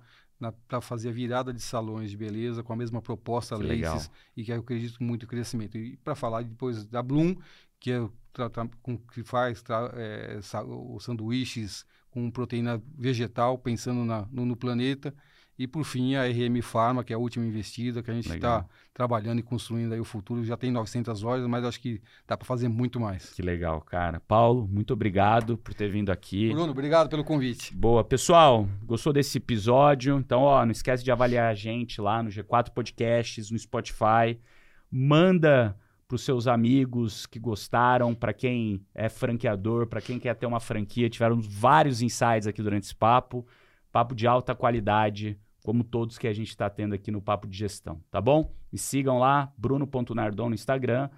para 0.67 0.81
fazer 0.81 1.09
a 1.09 1.11
virada 1.11 1.53
de 1.53 1.61
salões 1.61 2.09
de 2.09 2.17
beleza 2.17 2.63
com 2.63 2.73
a 2.73 2.75
mesma 2.75 3.01
proposta 3.01 3.55
que 3.55 3.63
Laces 3.63 4.09
e 4.35 4.43
que 4.43 4.51
eu 4.51 4.59
acredito 4.59 5.03
muito 5.03 5.25
em 5.25 5.29
crescimento. 5.29 5.77
E 5.77 5.97
para 5.97 6.15
falar 6.15 6.43
depois 6.43 6.83
da 6.85 7.03
Bloom, 7.03 7.35
que 7.79 7.91
é 7.91 8.09
com, 8.81 8.97
que 8.97 9.23
faz 9.23 9.63
é, 9.93 10.39
os 10.67 11.03
sanduíches 11.03 11.85
com 12.09 12.29
proteína 12.31 12.81
vegetal, 12.97 13.57
pensando 13.57 14.03
na, 14.03 14.27
no, 14.31 14.45
no 14.45 14.55
planeta 14.55 15.13
e, 15.57 15.67
por 15.67 15.83
fim, 15.83 16.15
a 16.15 16.23
RM 16.25 16.61
Pharma, 16.61 17.03
que 17.03 17.13
é 17.13 17.15
a 17.15 17.19
última 17.19 17.45
investida, 17.45 18.01
que 18.01 18.09
a 18.09 18.13
gente 18.13 18.33
está 18.33 18.65
trabalhando 18.93 19.39
e 19.39 19.43
construindo 19.43 19.93
aí 19.93 19.99
o 19.99 20.03
futuro. 20.03 20.43
Já 20.43 20.57
tem 20.57 20.71
900 20.71 21.21
lojas, 21.21 21.47
mas 21.47 21.63
acho 21.63 21.79
que 21.79 22.01
dá 22.27 22.35
para 22.35 22.45
fazer 22.45 22.67
muito 22.67 22.99
mais. 22.99 23.31
Que 23.31 23.41
legal, 23.41 23.79
cara. 23.81 24.19
Paulo, 24.19 24.67
muito 24.67 24.93
obrigado 24.93 25.57
por 25.57 25.73
ter 25.73 25.89
vindo 25.91 26.11
aqui. 26.11 26.49
Bruno, 26.49 26.71
obrigado 26.71 27.09
pelo 27.09 27.23
convite. 27.23 27.75
Boa. 27.75 28.03
Pessoal, 28.03 28.67
gostou 28.83 29.13
desse 29.13 29.37
episódio? 29.37 30.17
Então, 30.17 30.41
ó, 30.41 30.65
não 30.65 30.71
esquece 30.71 31.03
de 31.03 31.11
avaliar 31.11 31.51
a 31.51 31.55
gente 31.55 32.01
lá 32.01 32.23
no 32.23 32.29
G4 32.29 32.71
Podcasts, 32.71 33.51
no 33.51 33.59
Spotify. 33.59 34.39
Manda 34.89 35.77
para 36.07 36.15
os 36.15 36.23
seus 36.23 36.45
amigos 36.47 37.25
que 37.25 37.39
gostaram, 37.39 38.13
para 38.13 38.33
quem 38.33 38.85
é 38.93 39.07
franqueador, 39.07 39.87
para 39.87 40.01
quem 40.01 40.19
quer 40.19 40.35
ter 40.35 40.45
uma 40.45 40.59
franquia. 40.59 41.09
Tiveram 41.09 41.39
vários 41.39 42.01
insights 42.01 42.47
aqui 42.47 42.61
durante 42.61 42.83
esse 42.83 42.95
papo. 42.95 43.45
Papo 43.91 44.15
de 44.15 44.27
alta 44.27 44.55
qualidade, 44.55 45.39
como 45.63 45.83
todos 45.83 46.17
que 46.17 46.27
a 46.27 46.33
gente 46.33 46.49
está 46.49 46.69
tendo 46.69 46.95
aqui 46.95 47.11
no 47.11 47.21
Papo 47.21 47.47
de 47.47 47.57
Gestão, 47.57 48.01
tá 48.09 48.21
bom? 48.21 48.53
Me 48.71 48.77
sigam 48.79 49.19
lá, 49.19 49.51
bruno.nardon 49.57 50.49
no 50.49 50.55
Instagram, 50.55 51.09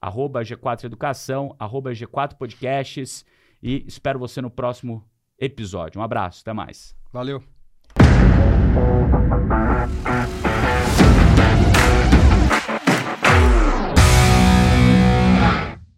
arroba 0.00 0.42
G4 0.42 0.84
Educação, 0.84 1.54
arroba 1.58 1.92
G4 1.92 2.36
Podcasts 2.36 3.24
e 3.62 3.84
espero 3.86 4.18
você 4.18 4.40
no 4.40 4.50
próximo 4.50 5.04
episódio. 5.38 6.00
Um 6.00 6.04
abraço, 6.04 6.42
até 6.42 6.52
mais. 6.52 6.96
Valeu. 7.12 7.42